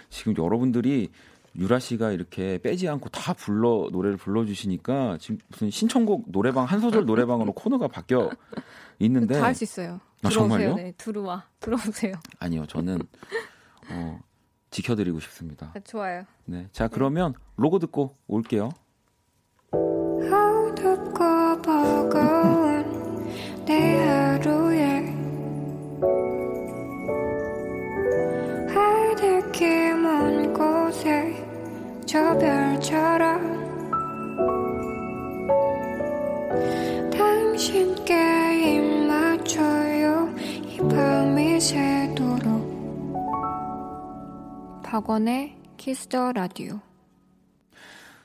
지금 0.09 0.33
여러분들이 0.37 1.09
유라 1.55 1.79
씨가 1.79 2.11
이렇게 2.13 2.57
빼지 2.59 2.87
않고 2.87 3.09
다 3.09 3.33
불러 3.33 3.89
노래를 3.91 4.15
불러주시니까 4.17 5.17
지금 5.19 5.37
무슨 5.49 5.69
신청곡 5.69 6.31
노래방 6.31 6.63
한 6.65 6.79
소절 6.79 7.05
노래방으로 7.05 7.51
코너가 7.53 7.89
바뀌어 7.89 8.29
있는데 8.99 9.35
다 9.39 9.47
할 9.47 9.53
수 9.55 9.65
있어요. 9.65 9.99
아. 10.23 10.29
정말요? 10.29 10.75
네, 10.75 10.93
들어와. 10.97 11.45
들어오세요. 11.59 12.13
아니요 12.39 12.65
저는 12.67 12.99
어, 13.89 14.19
지켜드리고 14.71 15.19
싶습니다. 15.19 15.71
아, 15.75 15.79
좋아요. 15.81 16.23
네, 16.45 16.67
자 16.71 16.87
그러면 16.87 17.33
로고 17.57 17.79
듣고 17.79 18.15
올게요. 18.27 18.69
어둡고 19.71 21.61
버거운 21.61 22.83
내 23.65 23.97
하루에 24.07 25.13
하늘길 28.73 29.95
먼 29.97 30.53
곳에 30.53 31.45
저 32.05 32.37
별처럼 32.37 33.53
당신께 37.11 38.13
입 38.77 39.07
맞춰요 39.07 39.53
이 39.53 39.57
밤이 39.57 39.82
새도록 41.63 43.13
박원의 44.83 45.57
키스 45.77 46.12
더 46.12 46.33
라디오 46.33 46.81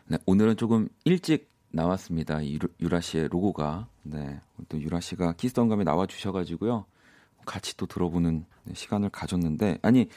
네, 0.08 0.18
오늘은 0.26 0.56
조금 0.56 0.88
일찍 1.04 1.48
나왔습니다. 1.70 2.40
유라 2.80 3.00
씨의 3.00 3.28
로고가 3.28 3.86
네, 4.02 4.40
또 4.68 4.80
유라 4.80 4.98
씨가 4.98 5.34
키스 5.34 5.51
더 5.51 5.61
음감에 5.61 5.84
나와 5.84 6.06
주셔가지고요. 6.06 6.84
같이 7.46 7.76
또 7.76 7.86
들어보는 7.86 8.44
시간을 8.74 9.10
가졌는데 9.10 9.78
아니 9.82 10.08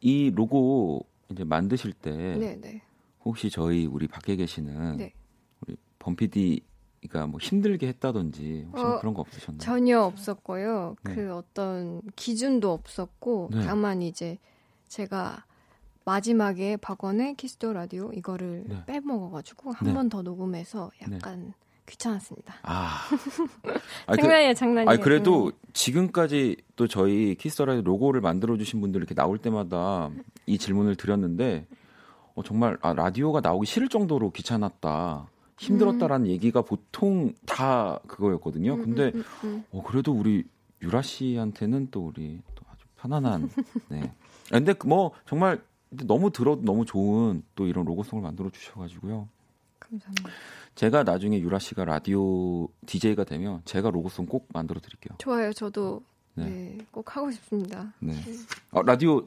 이 0.00 0.32
로고 0.34 1.06
이제 1.30 1.44
만드실 1.44 1.92
때 1.92 2.10
네, 2.10 2.56
네. 2.56 2.82
혹시 3.24 3.50
저희 3.50 3.86
우리 3.86 4.08
밖에 4.08 4.34
계시는 4.34 4.96
네. 4.96 5.12
우리 5.60 5.76
범PD가 6.00 6.62
뭐 7.06 7.38
힘들게 7.40 7.86
했다든지 7.88 8.66
혹시 8.70 8.84
뭐 8.84 8.94
어, 8.94 9.00
그런 9.00 9.14
거 9.14 9.20
없으셨나요? 9.20 9.60
전혀 9.60 10.00
없었고요. 10.00 10.96
네. 11.04 11.14
그 11.14 11.34
어떤 11.34 12.02
기준도 12.16 12.72
없었고 12.72 13.50
네. 13.52 13.62
다만 13.64 14.02
이제 14.02 14.38
제가 14.88 15.44
마지막에 16.04 16.76
박원의 16.78 17.34
키스 17.36 17.59
더 17.59 17.72
라디오 17.72 18.10
이거를 18.12 18.64
네. 18.66 18.84
빼먹어가지고 18.86 19.72
한 19.72 19.88
네. 19.88 19.94
번 19.94 20.10
더 20.10 20.22
녹음해서 20.22 20.90
약간 21.02 21.52
귀찮았습니다. 21.86 22.54
아, 22.62 23.00
아, 24.06 24.12
그, 24.14 24.22
장난이에요, 24.22 24.54
장난이에요. 24.54 24.90
아니 24.90 25.00
그래도 25.00 25.32
장난이에요. 25.32 25.52
지금까지 25.72 26.56
또 26.76 26.86
저희 26.88 27.34
키스 27.34 27.53
더 27.53 27.64
라디오 27.64 27.82
로고를 27.82 28.20
만들어 28.20 28.56
주신 28.56 28.80
분들 28.80 29.00
이렇게 29.00 29.14
나올 29.14 29.38
때마다 29.38 30.10
이 30.46 30.58
질문을 30.58 30.96
드렸는데 30.96 31.66
어, 32.34 32.42
정말 32.42 32.78
아, 32.82 32.92
라디오가 32.92 33.40
나오기 33.40 33.66
싫을 33.66 33.88
정도로 33.88 34.30
귀찮았다. 34.30 35.28
힘들었다라는 35.58 36.28
얘기가 36.28 36.62
보통 36.62 37.32
다 37.46 37.98
그거였거든요. 38.06 38.74
음, 38.74 38.84
근데 38.84 39.12
음, 39.14 39.24
음, 39.44 39.64
어, 39.72 39.82
그래도 39.82 40.12
우리 40.12 40.44
유라 40.82 41.02
씨한테는 41.02 41.88
또 41.90 42.06
우리 42.06 42.40
또 42.54 42.64
아주 42.72 42.86
편안한 42.96 43.50
네. 43.90 44.02
아, 44.02 44.58
근데 44.58 44.72
그뭐 44.72 45.12
정말 45.26 45.62
너무 45.90 46.30
들어도 46.30 46.62
너무 46.62 46.84
좋은 46.84 47.42
또 47.54 47.66
이런 47.66 47.84
로고송을 47.84 48.22
만들어 48.22 48.50
주셔가지고요. 48.50 49.28
감사합니다. 49.80 50.30
제가 50.74 51.02
나중에 51.02 51.40
유라 51.40 51.58
씨가 51.58 51.84
라디오 51.84 52.68
DJ가 52.86 53.24
되면 53.24 53.62
제가 53.64 53.90
로고송 53.90 54.26
꼭 54.26 54.48
만들어 54.52 54.80
드릴게요. 54.80 55.16
좋아요. 55.18 55.52
저도 55.52 56.02
네. 56.34 56.44
네, 56.44 56.78
꼭 56.92 57.16
하고 57.16 57.30
싶습니다. 57.32 57.92
네. 57.98 58.14
아, 58.70 58.82
라디오 58.84 59.26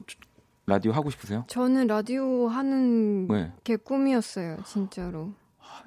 라디오 0.64 0.92
하고 0.92 1.10
싶으세요? 1.10 1.44
저는 1.48 1.88
라디오 1.88 2.46
하는 2.48 3.26
네. 3.28 3.52
게 3.64 3.76
꿈이었어요, 3.76 4.58
진짜로. 4.64 5.32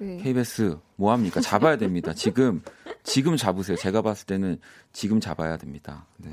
네. 0.00 0.18
KBS 0.18 0.78
뭐 0.96 1.12
합니까? 1.12 1.40
잡아야 1.40 1.76
됩니다. 1.76 2.12
지금 2.14 2.62
지금 3.02 3.36
잡으세요. 3.36 3.76
제가 3.76 4.02
봤을 4.02 4.26
때는 4.26 4.58
지금 4.92 5.20
잡아야 5.20 5.56
됩니다. 5.56 6.06
네. 6.18 6.30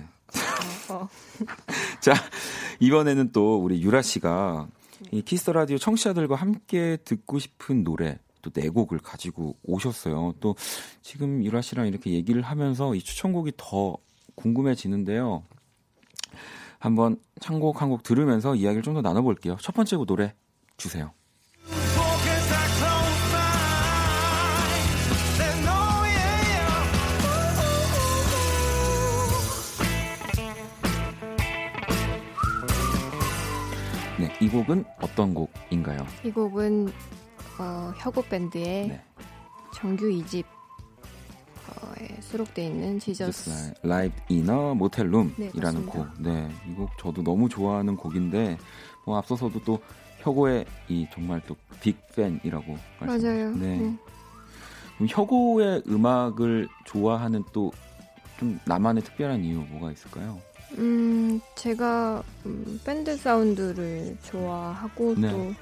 어, 0.89 0.93
어. 0.93 1.09
자, 2.01 2.13
이번에는 2.79 3.31
또 3.31 3.57
우리 3.63 3.81
유라 3.81 4.01
씨가 4.01 4.67
이 5.11 5.21
키스 5.21 5.49
라디오 5.51 5.77
청취자들과 5.77 6.35
함께 6.35 6.97
듣고 7.03 7.39
싶은 7.39 7.83
노래 7.83 8.19
또 8.41 8.51
네 8.51 8.67
곡을 8.69 8.99
가지고 8.99 9.55
오셨어요. 9.63 10.33
또 10.41 10.55
지금 11.01 11.43
유라 11.45 11.61
씨랑 11.61 11.87
이렇게 11.87 12.11
얘기를 12.11 12.41
하면서 12.41 12.93
이 12.95 13.01
추천곡이 13.01 13.53
더 13.57 13.95
궁금해지는데요. 14.35 15.43
한번 16.79 17.17
창곡 17.39 17.81
한 17.81 17.89
곡 17.89 18.03
들으면서 18.03 18.55
이야기를 18.55 18.83
좀 18.83 18.93
더 18.95 19.01
나눠볼게요. 19.01 19.55
첫 19.61 19.73
번째 19.73 19.95
곡 19.95 20.05
노래 20.07 20.33
주세요. 20.75 21.13
이 34.43 34.49
곡은 34.49 34.83
어떤 35.01 35.33
곡인가요? 35.33 36.05
이 36.25 36.29
곡은 36.31 36.89
어, 37.59 37.93
혁오 37.97 38.21
밴드의 38.23 38.87
네. 38.89 39.01
정규 39.73 40.05
2집 40.09 40.43
에 42.01 42.21
수록돼 42.21 42.65
있는 42.65 42.99
지저스 42.99 43.73
라이브 43.83 44.13
이너 44.27 44.73
모텔 44.73 45.05
네, 45.05 45.11
룸이라는 45.11 45.85
맞습니다. 45.85 45.91
곡. 45.93 46.07
네, 46.21 46.49
이 46.69 46.73
곡 46.75 46.89
저도 46.97 47.23
너무 47.23 47.47
좋아하는 47.47 47.95
곡인데 47.95 48.57
뭐 49.05 49.17
앞서서도 49.17 49.61
또 49.63 49.79
혁오의 50.19 50.65
이 50.89 51.07
정말 51.13 51.41
또 51.47 51.55
빅팬이라고 51.81 52.77
말씀. 52.99 53.27
맞아요. 53.27 53.51
네. 53.55 53.77
네. 53.77 53.97
그럼 54.97 55.07
혁오의 55.09 55.83
음악을 55.87 56.67
좋아하는 56.85 57.43
또 57.53 57.71
좀 58.39 58.59
나만의 58.65 59.03
특별한 59.03 59.43
이유 59.43 59.59
뭐가 59.59 59.91
있을까요? 59.91 60.39
음, 60.77 61.41
제가 61.55 62.23
음, 62.45 62.79
밴드 62.83 63.15
사운드를 63.15 64.17
좋아하고 64.23 65.15
네. 65.15 65.29
또 65.29 65.53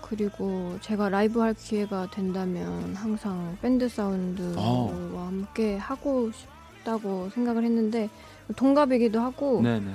그리고 0.00 0.78
제가 0.82 1.08
라이브 1.08 1.40
할 1.40 1.54
기회가 1.54 2.08
된다면 2.10 2.94
항상 2.94 3.58
밴드 3.60 3.88
사운드와 3.88 4.54
어. 4.56 5.24
함께 5.26 5.76
하고 5.76 6.30
싶다고 6.30 7.28
생각을 7.30 7.64
했는데 7.64 8.08
동갑이기도 8.54 9.18
하고 9.20 9.60
네, 9.62 9.80
네. 9.80 9.92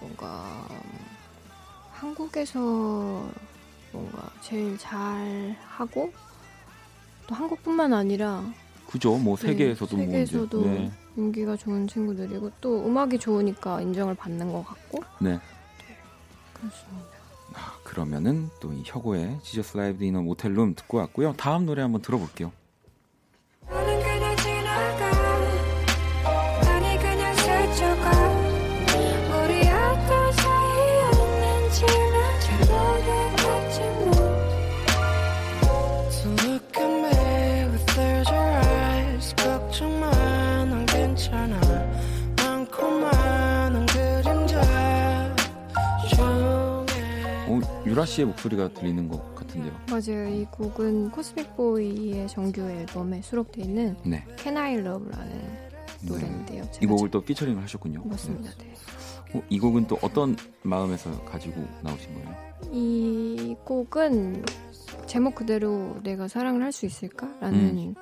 뭔가 0.00 0.68
한국에서 1.90 3.28
뭔가 3.90 4.30
제일 4.40 4.78
잘 4.78 5.56
하고 5.66 6.12
또 7.26 7.34
한국뿐만 7.34 7.92
아니라 7.92 8.44
그죠. 8.86 9.16
뭐 9.16 9.36
네, 9.36 9.48
세계에서도 9.48 9.96
뭐 9.96 10.06
세계에서도 10.06 10.60
네. 10.60 10.92
인기가 11.16 11.56
좋은 11.56 11.86
친구들이고 11.86 12.50
또 12.60 12.84
음악이 12.86 13.18
좋으니까 13.18 13.80
인정을 13.80 14.14
받는 14.14 14.52
것 14.52 14.64
같고 14.64 15.02
네. 15.20 15.38
그렇습니다. 16.52 17.08
아, 17.54 17.78
그러면은 17.84 18.50
또 18.60 18.72
이 18.72 18.82
혁오의 18.84 19.38
지저스 19.42 19.76
라이브 19.76 19.98
디너 20.00 20.22
모텔룸 20.22 20.74
듣고 20.74 20.98
왔고요. 20.98 21.34
다음 21.34 21.66
노래 21.66 21.82
한번 21.82 22.02
들어볼게요. 22.02 22.50
유라 48.04 48.06
씨의 48.06 48.26
목소리가 48.26 48.68
들리는 48.74 49.08
것 49.08 49.34
같은데요. 49.34 49.72
맞아요. 49.88 50.28
이 50.28 50.44
곡은 50.50 51.10
코스믹 51.10 51.56
보이의 51.56 52.28
정규 52.28 52.60
앨범에 52.60 53.22
수록돼 53.22 53.62
있는 53.62 53.96
네. 54.04 54.22
Can 54.38 54.58
I 54.58 54.74
Love라는 54.74 55.70
노래인데요. 56.02 56.64
이 56.82 56.86
곡을 56.86 57.10
또 57.10 57.22
피처링을 57.22 57.62
하셨군요. 57.62 58.02
지- 58.02 58.08
맞습니다. 58.08 58.50
네. 58.58 58.66
네. 59.32 59.38
어, 59.38 59.42
이 59.48 59.58
곡은 59.58 59.86
또 59.86 59.98
어떤 60.02 60.36
마음에서 60.62 61.10
가지고 61.24 61.64
나오신 61.82 62.14
거예요? 62.14 62.34
이 62.72 63.56
곡은 63.64 64.44
제목 65.06 65.34
그대로 65.36 65.96
내가 66.02 66.28
사랑을 66.28 66.62
할 66.62 66.72
수 66.72 66.84
있을까라는 66.84 67.94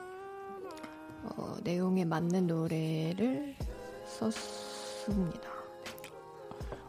어, 1.37 1.57
내용에 1.63 2.05
맞는 2.05 2.49
노래를 2.49 3.55
썼습니다. 4.07 5.49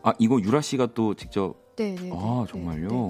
아, 0.01 0.13
이거 0.17 0.39
유라 0.41 0.61
씨가 0.61 0.93
또 0.95 1.13
직접 1.13 1.55
네, 1.75 1.95
네. 1.95 2.11
아, 2.13 2.45
정말요? 2.49 3.09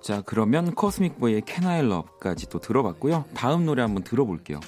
자, 0.00 0.22
그러면 0.24 0.74
코스믹 0.74 1.18
보이의 1.18 1.42
Can 1.46 1.68
I 1.68 1.80
Love까지 1.80 2.48
또 2.48 2.58
들어봤고요. 2.58 3.26
다음 3.34 3.66
노래 3.66 3.82
한번 3.82 4.04
들어볼게요. 4.04 4.60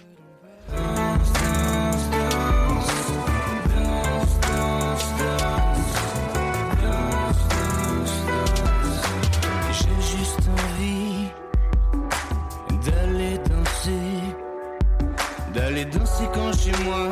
J'ai 9.73 9.97
juste 10.03 10.45
envie 10.51 11.31
d'aller 12.85 13.39
danser, 13.49 14.35
d'aller 15.55 15.87
danser 15.87 16.29
quand 16.35 16.53
chez 16.53 16.77
moi. 16.85 17.09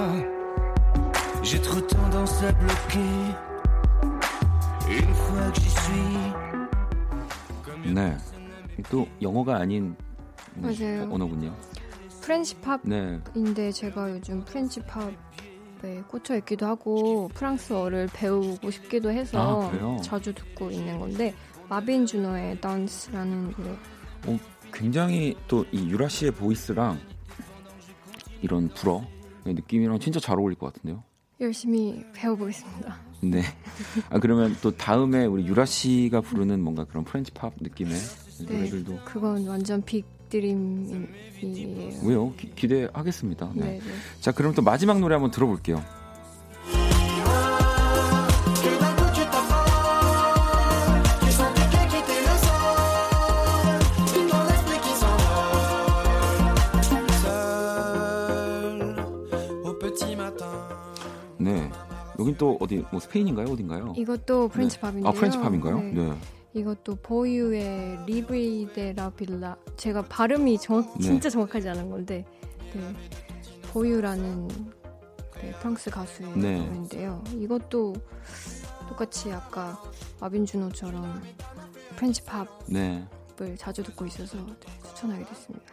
J'ai 1.42 1.60
trop 1.62 1.80
tendance 1.80 2.42
à 2.42 2.52
bloquer. 2.52 3.47
네. 7.94 8.16
또 8.90 9.06
영어가 9.22 9.56
아닌 9.56 9.94
음, 10.56 10.62
맞아요. 10.62 11.08
언어군요. 11.12 11.54
French 12.20 12.54
네. 12.82 13.20
팝인데 13.34 13.72
제가 13.72 14.10
요즘 14.10 14.44
French 14.44 14.80
팝에 14.82 16.02
꽂혀 16.08 16.36
있기도 16.38 16.66
하고 16.66 17.28
프랑스어를 17.34 18.08
배우고 18.12 18.70
싶기도 18.70 19.10
해서 19.10 19.70
아? 19.72 19.96
자주 20.02 20.34
듣고 20.34 20.70
있는 20.70 20.98
건데 20.98 21.34
마빈 21.68 22.04
주노의 22.06 22.60
Dance라는 22.60 23.52
노래 23.52 23.70
어, 24.26 24.38
굉장히 24.72 25.34
또 25.48 25.64
이 25.72 25.88
유라 25.88 26.08
씨의 26.08 26.32
voice랑 26.32 26.98
이런 28.42 28.68
불어 28.68 29.02
느낌이랑 29.44 29.98
진짜 29.98 30.20
잘 30.20 30.38
어울릴 30.38 30.58
것 30.58 30.72
같은데요. 30.72 31.02
열심히 31.40 32.04
배워보겠습니다. 32.14 32.96
네. 33.22 33.42
아 34.10 34.18
그러면 34.18 34.56
또 34.62 34.70
다음에 34.76 35.24
우리 35.26 35.46
유라 35.46 35.64
씨가 35.64 36.20
부르는 36.20 36.60
뭔가 36.60 36.84
그런 36.84 37.04
French 37.04 37.30
팝 37.32 37.52
느낌의 37.60 37.92
네. 38.46 38.56
노래들도 38.56 38.98
그건 39.04 39.46
완전 39.46 39.82
big 39.82 40.04
dream이에요. 40.28 42.00
왜요? 42.04 42.34
기, 42.34 42.54
기대하겠습니다. 42.54 43.52
네. 43.54 43.64
네, 43.64 43.78
네. 43.78 43.84
자, 44.20 44.32
그럼 44.32 44.54
또 44.54 44.62
마지막 44.62 44.98
노래 45.00 45.14
한번 45.14 45.30
들어볼게요. 45.30 45.82
여긴 62.28 62.36
또 62.36 62.58
어디 62.60 62.84
뭐 62.90 63.00
스페인인가요? 63.00 63.46
어딘가요? 63.48 63.94
이것도 63.96 64.48
French 64.48 64.76
네. 64.76 64.80
팝인데요. 64.82 65.08
아, 65.08 65.12
French 65.12 65.38
팝인가요? 65.38 65.80
네. 65.80 65.92
네. 65.92 66.18
이것도 66.52 66.96
보유의 66.96 68.00
리브이데라 68.06 69.10
빌라 69.10 69.56
제가 69.76 70.02
발음이 70.02 70.58
정확 70.58 70.92
네. 70.98 71.04
진짜 71.04 71.30
정확하지 71.30 71.68
않은 71.70 71.88
건데 71.88 72.26
네. 72.74 72.94
Voyou라는 73.72 74.48
네, 75.40 75.52
프랑스 75.60 75.90
가수의 75.90 76.36
네. 76.36 76.58
노래인데요. 76.58 77.24
이것도 77.34 77.94
똑같이 78.88 79.32
아까 79.32 79.80
마빈 80.20 80.44
주노처럼 80.44 81.22
French 81.96 82.22
팝을 82.24 82.46
네. 82.66 83.08
자주 83.56 83.82
듣고 83.82 84.04
있어서 84.04 84.36
네, 84.36 84.54
추천하게 84.84 85.24
됐습니다. 85.24 85.64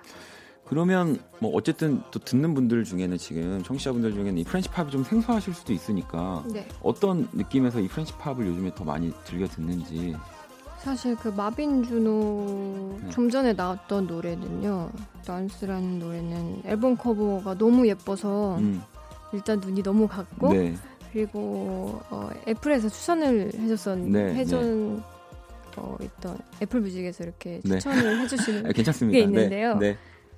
그러면 0.66 1.20
뭐 1.40 1.52
어쨌든 1.54 2.02
또 2.12 2.20
듣는 2.20 2.54
분들 2.56 2.84
중에는 2.84 3.18
지금 3.18 3.62
청취자분들 3.64 4.14
중에는 4.14 4.38
이 4.38 4.44
French 4.44 4.68
팝이 4.70 4.90
좀 4.90 5.04
생소하실 5.04 5.54
수도 5.54 5.74
있으니까 5.74 6.44
네. 6.52 6.68
어떤 6.82 7.28
느낌에서 7.34 7.80
이 7.80 7.88
French 7.88 8.14
팝을 8.14 8.48
요즘에 8.48 8.74
더 8.74 8.84
많이 8.84 9.14
즐겨 9.26 9.46
듣는지 9.48 10.16
사실 10.80 11.16
그 11.16 11.30
마빈 11.30 11.84
주노 11.84 13.00
네. 13.04 13.10
좀 13.10 13.30
전에 13.30 13.54
나왔던 13.54 14.08
노래는요. 14.08 14.92
dance라는 15.24 16.00
노래는 16.00 16.62
앨범 16.66 16.96
커버가 16.98 17.58
너무 17.58 17.88
예뻐서 17.88 18.58
음, 18.58 18.82
일단 19.34 19.60
눈이 19.60 19.84
너무 19.84 20.08
갔고 20.08 20.54
네. 20.54 20.76
그리고 21.12 22.02
어, 22.10 22.30
애플에서 22.48 22.90
추천을 22.90 23.52
해줬었 23.54 24.00
네, 24.00 24.34
해준 24.36 25.02
어, 25.78 25.98
있던 26.02 26.38
애플 26.62 26.82
뮤직에서 26.82 27.24
이렇게 27.24 27.62
네. 27.64 27.80
추천을 27.80 28.22
해주시는 28.22 28.66
아. 28.70 28.72
게 29.12 29.20
있는데요. 29.22 29.80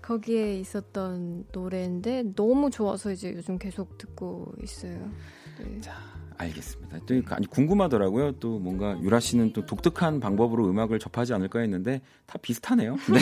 네. 0.07 0.13
네. 0.13 0.13
거기에 0.13 0.59
있었던 0.59 1.45
노래인데 1.51 2.33
너무 2.35 2.69
좋아서 2.71 3.11
이제 3.11 3.33
요즘 3.35 3.57
계속 3.57 3.97
듣고 3.97 4.53
있어요. 4.63 5.11
네. 5.59 5.81
자, 5.81 5.93
알겠습니다. 6.37 6.99
또 7.05 7.21
아니 7.35 7.47
궁금하더라고요. 7.47 8.33
또 8.33 8.59
뭔가 8.59 8.99
유라 9.01 9.19
씨는 9.19 9.53
또 9.53 9.65
독특한 9.65 10.19
방법으로 10.19 10.69
음악을 10.69 10.99
접하지 10.99 11.33
않을까 11.33 11.59
했는데 11.59 12.01
다 12.25 12.37
비슷하네요. 12.41 12.95
네. 13.11 13.19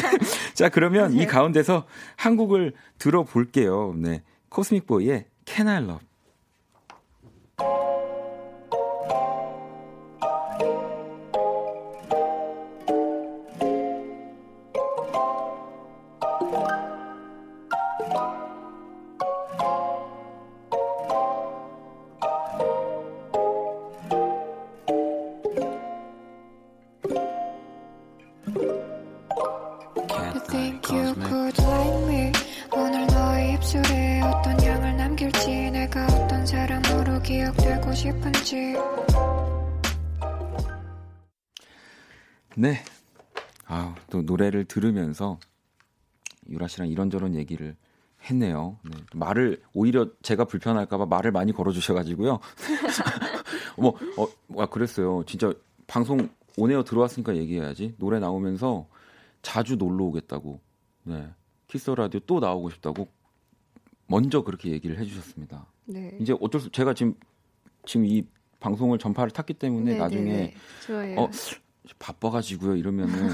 자, 0.53 0.69
그러면 0.69 1.13
이 1.13 1.25
가운데서 1.25 1.85
한 2.15 2.35
곡을 2.35 2.73
들어볼게요. 2.97 3.95
네. 3.97 4.23
코스믹 4.49 4.85
보이의 4.85 5.25
Can 5.45 5.67
I 5.67 5.83
Love. 5.83 6.05
어떤 34.39 34.61
향을 34.61 34.97
남길지 34.97 35.71
내가 35.71 36.05
어떤 36.07 36.45
사람으로 36.45 37.21
기억되고 37.21 37.93
싶은지 37.93 38.75
네. 42.55 42.83
아, 43.65 43.95
또 44.09 44.21
노래를 44.21 44.65
들으면서 44.65 45.39
유라 46.49 46.67
씨랑 46.67 46.87
이런저런 46.89 47.35
얘기를 47.35 47.75
했네요. 48.29 48.77
네. 48.83 48.97
말을 49.13 49.61
오히려 49.73 50.07
제가 50.21 50.45
불편할까봐 50.45 51.05
말을 51.05 51.31
많이 51.31 51.51
걸어주셔가지고요. 51.51 52.39
어머, 53.77 53.89
어, 54.17 54.27
와 54.49 54.65
그랬어요. 54.67 55.23
진짜 55.25 55.53
방송 55.87 56.29
온에어 56.57 56.83
들어왔으니까 56.83 57.35
얘기해야지. 57.35 57.95
노래 57.97 58.19
나오면서 58.19 58.87
자주 59.41 59.75
놀러 59.75 60.05
오겠다고. 60.05 60.59
네. 61.03 61.27
키스 61.67 61.89
라디오 61.91 62.19
또 62.21 62.39
나오고 62.39 62.69
싶다고 62.69 63.07
먼저 64.07 64.43
그렇게 64.43 64.69
얘기를 64.69 64.97
해주셨습니다. 64.99 65.65
네. 65.85 66.17
이제 66.19 66.35
어쩔 66.39 66.61
수 66.61 66.71
제가 66.71 66.93
지금 66.93 67.15
지금 67.85 68.05
이 68.05 68.25
방송을 68.59 68.97
전파를 68.97 69.31
탔기 69.31 69.53
때문에 69.55 69.93
네, 69.93 69.97
나중에 69.97 70.23
네, 70.23 70.37
네. 70.37 70.53
좋아요. 70.85 71.19
어 71.19 71.29
바빠가지고요 71.99 72.75
이러면은 72.75 73.29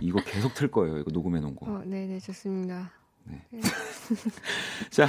이거 0.00 0.20
계속 0.24 0.54
틀 0.54 0.70
거예요 0.70 0.98
이거 0.98 1.10
녹음해 1.10 1.40
놓은 1.40 1.56
거 1.56 1.66
어, 1.66 1.82
네, 1.84 2.06
네, 2.06 2.18
좋습니다. 2.20 2.92
네. 3.24 3.40
자, 4.90 5.06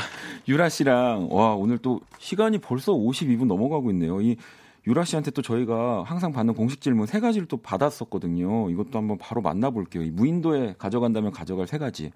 유라 0.48 0.70
씨랑 0.70 1.30
와 1.32 1.56
오늘 1.56 1.78
또 1.78 2.02
시간이 2.20 2.60
벌써 2.60 2.92
52분 2.94 3.46
넘어가고 3.46 3.90
있네요. 3.92 4.22
이 4.22 4.38
유라 4.88 5.06
씨한테 5.06 5.32
또 5.32 5.42
저희가 5.42 6.04
항상 6.04 6.32
받는 6.32 6.56
공식 6.56 6.82
질문 6.82 7.06
세 7.06 7.20
가지를 7.20 7.48
또 7.48 7.58
받았었거든요. 7.58 8.70
이것도 8.72 8.98
한번 8.98 9.18
바로 9.18 9.42
만나볼게요. 9.42 10.04
이 10.04 10.10
무인도에 10.10 10.76
가져간다면 10.78 11.32
가져갈 11.32 11.68
세 11.68 11.78
가지. 11.78 12.12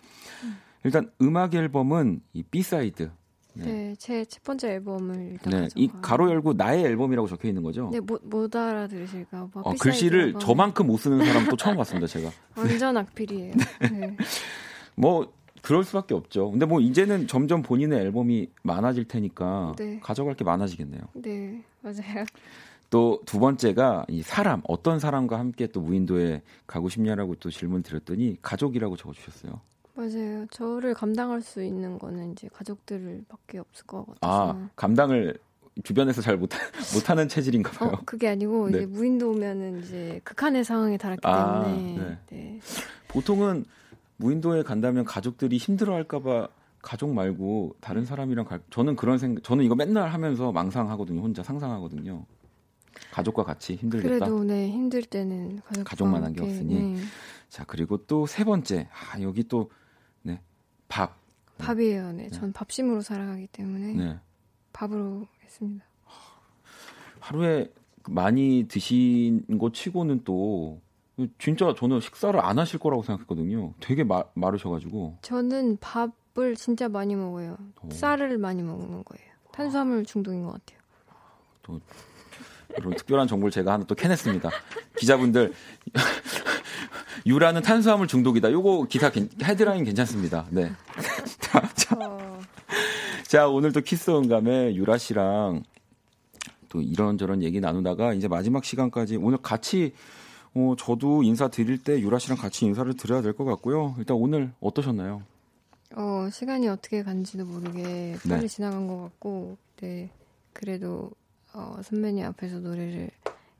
일단 0.85 1.11
음악 1.21 1.53
앨범은 1.53 2.21
이 2.33 2.43
B 2.43 2.61
side. 2.61 3.11
네. 3.57 3.63
네, 3.65 3.95
제 3.97 4.25
첫 4.25 4.43
번째 4.43 4.69
앨범을 4.73 5.29
일단 5.31 5.61
네, 5.61 5.67
이 5.75 5.87
가져가. 5.87 6.01
가로 6.07 6.29
열고 6.29 6.53
나의 6.53 6.83
앨범이라고 6.83 7.27
적혀 7.27 7.47
있는 7.47 7.63
거죠. 7.63 7.89
네, 7.91 7.99
못, 8.01 8.21
못 8.23 8.53
알아들으실까 8.55 9.47
봐. 9.47 9.61
어, 9.61 9.71
B 9.71 9.73
side 9.73 9.77
글씨를 9.81 10.21
앨범. 10.27 10.41
저만큼 10.41 10.87
못 10.87 10.97
쓰는 10.97 11.25
사람 11.25 11.47
또 11.49 11.55
처음 11.55 11.75
봤습니다, 11.77 12.05
제가. 12.07 12.29
완전 12.55 12.97
악필이에요. 12.97 13.53
네. 13.91 14.17
뭐 14.95 15.31
그럴 15.61 15.83
수밖에 15.85 16.13
없죠. 16.13 16.51
근데 16.51 16.65
뭐 16.65 16.79
이제는 16.81 17.27
점점 17.27 17.61
본인의 17.63 17.97
앨범이 17.99 18.51
많아질 18.63 19.05
테니까 19.07 19.73
네. 19.77 19.99
가져갈 20.03 20.35
게 20.35 20.43
많아지겠네요. 20.43 21.01
네, 21.13 21.63
맞아요. 21.81 22.25
또 22.91 23.21
두 23.25 23.39
번째가 23.39 24.05
이 24.09 24.21
사람 24.21 24.61
어떤 24.67 24.99
사람과 24.99 25.39
함께 25.39 25.65
또 25.67 25.81
무인도에 25.81 26.41
가고 26.67 26.87
싶냐라고 26.89 27.35
또 27.35 27.49
질문 27.49 27.81
드렸더니 27.83 28.37
가족이라고 28.41 28.95
적어주셨어요. 28.97 29.59
맞아요. 29.95 30.45
저를 30.51 30.93
감당할 30.93 31.41
수 31.41 31.63
있는 31.63 31.97
거는 31.97 32.33
이제 32.33 32.49
가족들밖에 32.53 33.59
없을 33.59 33.85
것 33.85 34.05
같아서. 34.05 34.51
아 34.53 34.69
감당을 34.75 35.37
주변에서 35.83 36.21
잘 36.21 36.37
못, 36.37 36.49
못하는 36.93 37.27
체질인가 37.27 37.71
봐요. 37.71 37.91
어, 37.93 38.01
그게 38.05 38.27
아니고 38.29 38.69
네. 38.69 38.77
이제 38.79 38.85
무인도 38.85 39.31
오면은 39.31 39.81
이제 39.83 40.21
극한의 40.23 40.63
상황에 40.63 40.97
달았기 40.97 41.21
아, 41.27 41.63
때문에 41.65 41.97
네. 41.97 42.17
네. 42.29 42.59
보통은 43.07 43.65
무인도에 44.17 44.63
간다면 44.63 45.03
가족들이 45.05 45.57
힘들어할까봐 45.57 46.47
가족 46.81 47.13
말고 47.13 47.75
다른 47.81 48.05
사람이랑 48.05 48.45
갈. 48.45 48.61
저는 48.69 48.95
그런 48.95 49.17
생각. 49.17 49.43
저는 49.43 49.65
이거 49.65 49.75
맨날 49.75 50.09
하면서 50.09 50.51
망상하거든요. 50.51 51.19
혼자 51.21 51.41
상상하거든요. 51.43 52.25
가족과 53.11 53.43
같이 53.43 53.75
힘들겠다. 53.75 54.07
그래도 54.25 54.43
네 54.43 54.69
힘들 54.69 55.03
때는 55.03 55.61
가족만한 55.83 56.33
게 56.33 56.41
없으니. 56.43 56.93
네. 56.93 57.01
자 57.49 57.63
그리고 57.65 57.97
또 58.05 58.25
세 58.27 58.43
번째. 58.43 58.87
아 58.91 59.19
여기 59.21 59.43
또 59.47 59.69
네. 59.69 59.84
밥. 60.87 61.15
밥이에요. 61.57 62.11
네, 62.13 62.29
전 62.29 62.51
밥심으로 62.51 63.01
살아가기 63.01 63.47
때문에 63.47 63.93
네. 63.93 64.19
밥으로 64.73 65.27
했습니다. 65.43 65.85
하루에 67.19 67.71
많이 68.07 68.65
드신 68.67 69.43
거 69.57 69.71
치고는 69.71 70.23
또 70.25 70.81
진짜 71.39 71.73
저는 71.75 72.01
식사를 72.01 72.37
안 72.39 72.59
하실 72.59 72.77
거라고 72.79 73.03
생각했거든요. 73.03 73.73
되게 73.79 74.03
마, 74.03 74.23
마르셔가지고. 74.33 75.17
저는 75.21 75.77
밥을 75.79 76.55
진짜 76.55 76.89
많이 76.89 77.15
먹어요. 77.15 77.57
오. 77.81 77.89
쌀을 77.89 78.37
많이 78.37 78.61
먹는 78.61 79.03
거예요. 79.05 79.31
탄수화물 79.53 80.05
중독인 80.05 80.43
것 80.43 80.51
같아요. 80.51 80.79
또 81.63 81.79
이런 82.77 82.93
특별한 82.95 83.27
정보를 83.27 83.51
제가 83.51 83.73
하나 83.73 83.85
또 83.85 83.95
캐냈습니다. 83.95 84.49
기자분들 84.97 85.53
유라는 87.25 87.61
탄수화물 87.63 88.07
중독이다. 88.07 88.51
요거 88.51 88.85
기사 88.89 89.09
괜- 89.09 89.29
헤드라인 89.41 89.83
괜찮습니다. 89.83 90.45
네. 90.51 90.71
자, 91.39 91.61
자, 91.73 91.97
자, 93.27 93.47
오늘 93.47 93.71
또 93.71 93.81
키스 93.81 94.11
음감회에 94.11 94.75
유라 94.75 94.97
씨랑 94.97 95.63
또 96.69 96.81
이런저런 96.81 97.41
얘기 97.41 97.59
나누다가 97.59 98.13
이제 98.13 98.27
마지막 98.27 98.63
시간까지 98.63 99.17
오늘 99.17 99.39
같이 99.39 99.93
어, 100.53 100.75
저도 100.77 101.23
인사 101.23 101.47
드릴 101.49 101.79
때 101.79 101.99
유라 101.99 102.19
씨랑 102.19 102.37
같이 102.37 102.65
인사를 102.65 102.95
드려야 102.95 103.21
될 103.21 103.33
것 103.33 103.43
같고요. 103.43 103.95
일단 103.97 104.15
오늘 104.17 104.51
어떠셨나요? 104.61 105.23
어, 105.95 106.29
시간이 106.31 106.67
어떻게 106.69 107.03
간지도 107.03 107.45
모르게 107.45 108.15
빨리 108.27 108.41
네. 108.41 108.47
지나간 108.47 108.87
것 108.87 109.01
같고, 109.01 109.57
네. 109.77 110.09
그래도, 110.53 111.11
어, 111.53 111.77
선배님 111.83 112.25
앞에서 112.25 112.59
노래를 112.59 113.09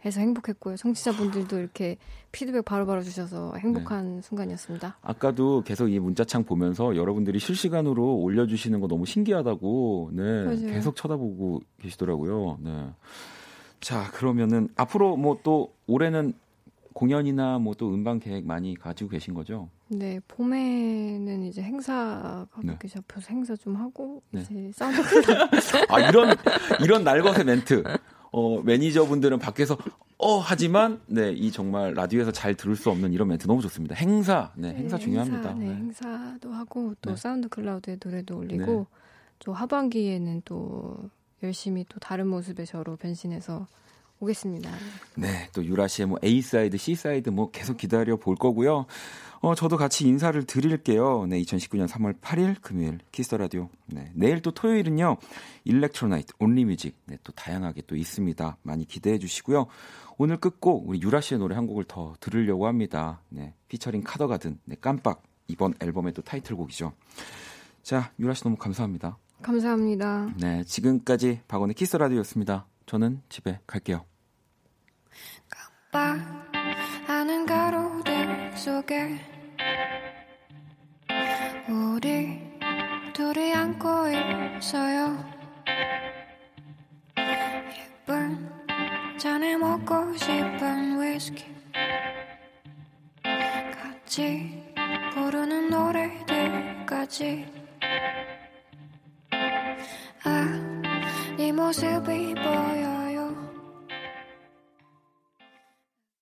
해서 0.06 0.20
행복했고요. 0.22 0.76
청취자분들도 0.78 1.58
이렇게 1.60 1.98
피드백 2.32 2.64
바로바로 2.66 3.02
주셔서 3.02 3.56
행복한 3.58 4.22
순간이었습니다. 4.22 4.98
아까도 5.02 5.64
계속 5.66 5.90
이 5.90 5.98
문자창 6.00 6.44
보면서 6.44 6.96
여러분들이 6.96 7.40
실시간으로 7.40 8.18
올려주시는 8.18 8.80
거 8.82 8.88
너무 8.88 9.06
신기하다고 9.06 10.12
네 10.14 10.44
맞아요. 10.44 10.68
계속 10.68 10.96
쳐다보고 10.96 11.62
계시더라고요. 11.82 12.60
네. 12.62 12.90
자 13.80 14.10
그러면은 14.12 14.70
앞으로 14.76 15.18
뭐 15.18 15.40
또 15.44 15.74
올해는 15.88 16.34
공연이나 16.94 17.60
뭐 17.60 17.74
또 17.78 17.94
음반 17.94 18.20
계획 18.20 18.46
많이 18.46 18.74
가지고 18.76 19.10
계신 19.10 19.34
거죠? 19.34 19.70
네, 19.90 20.20
봄에는 20.28 21.44
이제 21.44 21.62
행사가 21.62 22.48
네. 22.64 22.70
이렇게 22.70 22.88
잡혀서 22.88 23.28
행사 23.30 23.56
좀 23.56 23.76
하고, 23.76 24.24
네. 24.32 24.42
이제 24.42 24.72
사운드 24.74 25.02
클럽. 25.04 25.50
아 25.90 26.00
이런 26.00 26.34
이런 26.82 27.04
날것의 27.04 27.44
멘트. 27.46 27.84
어 28.38 28.62
매니저분들은 28.62 29.40
밖에서 29.40 29.78
어 30.18 30.40
하지만 30.40 31.00
네 31.08 31.32
이 31.32 31.52
정말 31.52 31.94
라디오에서 31.94 32.32
잘 32.32 32.54
들을 32.56 32.76
수 32.76 32.90
없는 32.90 33.14
이런 33.14 33.30
멘트 33.30 33.48
너무 33.48 33.62
좋습니다. 33.62 33.96
행사 33.96 34.52
네 34.56 34.74
행사 34.74 34.98
중요합니다. 34.98 35.50
행사, 35.50 35.54
네, 35.54 35.66
네. 35.70 35.76
행사도 35.76 36.52
하고 36.52 36.94
또 37.02 37.12
네. 37.12 37.16
SoundCloud에 37.16 37.98
노래도 38.04 38.38
올리고 38.38 38.66
네. 38.66 38.86
또 39.40 39.54
하반기에는 39.54 40.42
또 40.44 40.98
열심히 41.44 41.86
또 41.88 41.98
다른 42.00 42.28
모습의 42.28 42.66
저로 42.66 42.98
변신해서 42.98 43.68
오겠습니다. 44.20 44.70
네, 45.16 45.50
또 45.54 45.64
유라 45.64 45.88
씨의 45.88 46.08
뭐 46.08 46.18
A 46.24 46.42
side, 46.42 46.78
C 46.78 46.96
side 46.96 47.30
뭐 47.30 47.52
계속 47.52 47.78
기다려 47.78 48.16
볼 48.18 48.36
거고요. 48.36 48.86
어, 49.46 49.54
저도 49.54 49.78
같이 49.78 50.08
인사를 50.08 50.44
드릴게요. 50.48 51.28
네, 51.28 51.40
2019년 51.40 51.88
3월 51.88 52.20
8일 52.20 52.60
금요일 52.64 52.98
Kiss 53.12 53.27
the 53.27 53.38
Radio. 53.38 53.70
네, 53.86 54.12
내일 54.16 54.42
또 54.42 54.50
토요일은요. 54.50 55.18
Electro 55.66 56.02
Night, 56.02 56.34
Only 56.40 56.66
Music. 56.66 56.98
네, 57.06 57.20
또 57.24 57.32
다양하게 57.34 57.84
또 57.86 57.96
있습니다. 57.96 58.58
많이 58.64 58.88
기대해 58.88 59.20
주시고요. 59.20 59.68
오늘 60.18 60.38
끝곡 60.38 60.90
우리 60.90 61.00
유라 61.00 61.22
씨의 61.22 61.38
노래 61.38 61.54
한 61.54 61.68
곡을 61.68 61.84
더 61.84 62.16
들으려고 62.20 62.66
합니다. 62.66 63.22
네, 63.30 63.54
피처링 63.68 64.02
카더가든. 64.04 64.62
네, 64.66 64.78
깜빡. 64.82 65.22
이번 65.48 65.76
앨범의 65.80 66.14
또 66.14 66.24
타이틀곡이죠. 66.24 66.94
자, 67.84 68.12
유라 68.18 68.34
씨 68.34 68.44
너무 68.44 68.56
감사합니다. 68.56 69.20
감사합니다. 69.44 70.28
네, 70.40 70.64
지금까지 70.64 71.42
박원의 71.48 71.76
Kiss 71.76 71.98
Radio였습니다. 71.98 72.66
저는 72.88 73.22
집에 73.30 73.60
갈게요. 73.68 74.06
하는 77.06 77.46
가로등 77.46 78.56
속에 78.56 79.35
우리 81.68 82.40
둘이 83.14 83.54
안고 83.54 84.08
있어요. 84.58 85.18
예쁜 87.18 88.50
잔에 89.18 89.58
먹고 89.58 90.16
싶은 90.16 91.02
위스키 91.02 91.46
같이 93.24 94.64
부르는 95.14 95.70
노래들까지. 95.70 97.46
아, 100.24 100.46
네 101.38 101.52
모습이 101.52 102.36
보여 102.36 102.95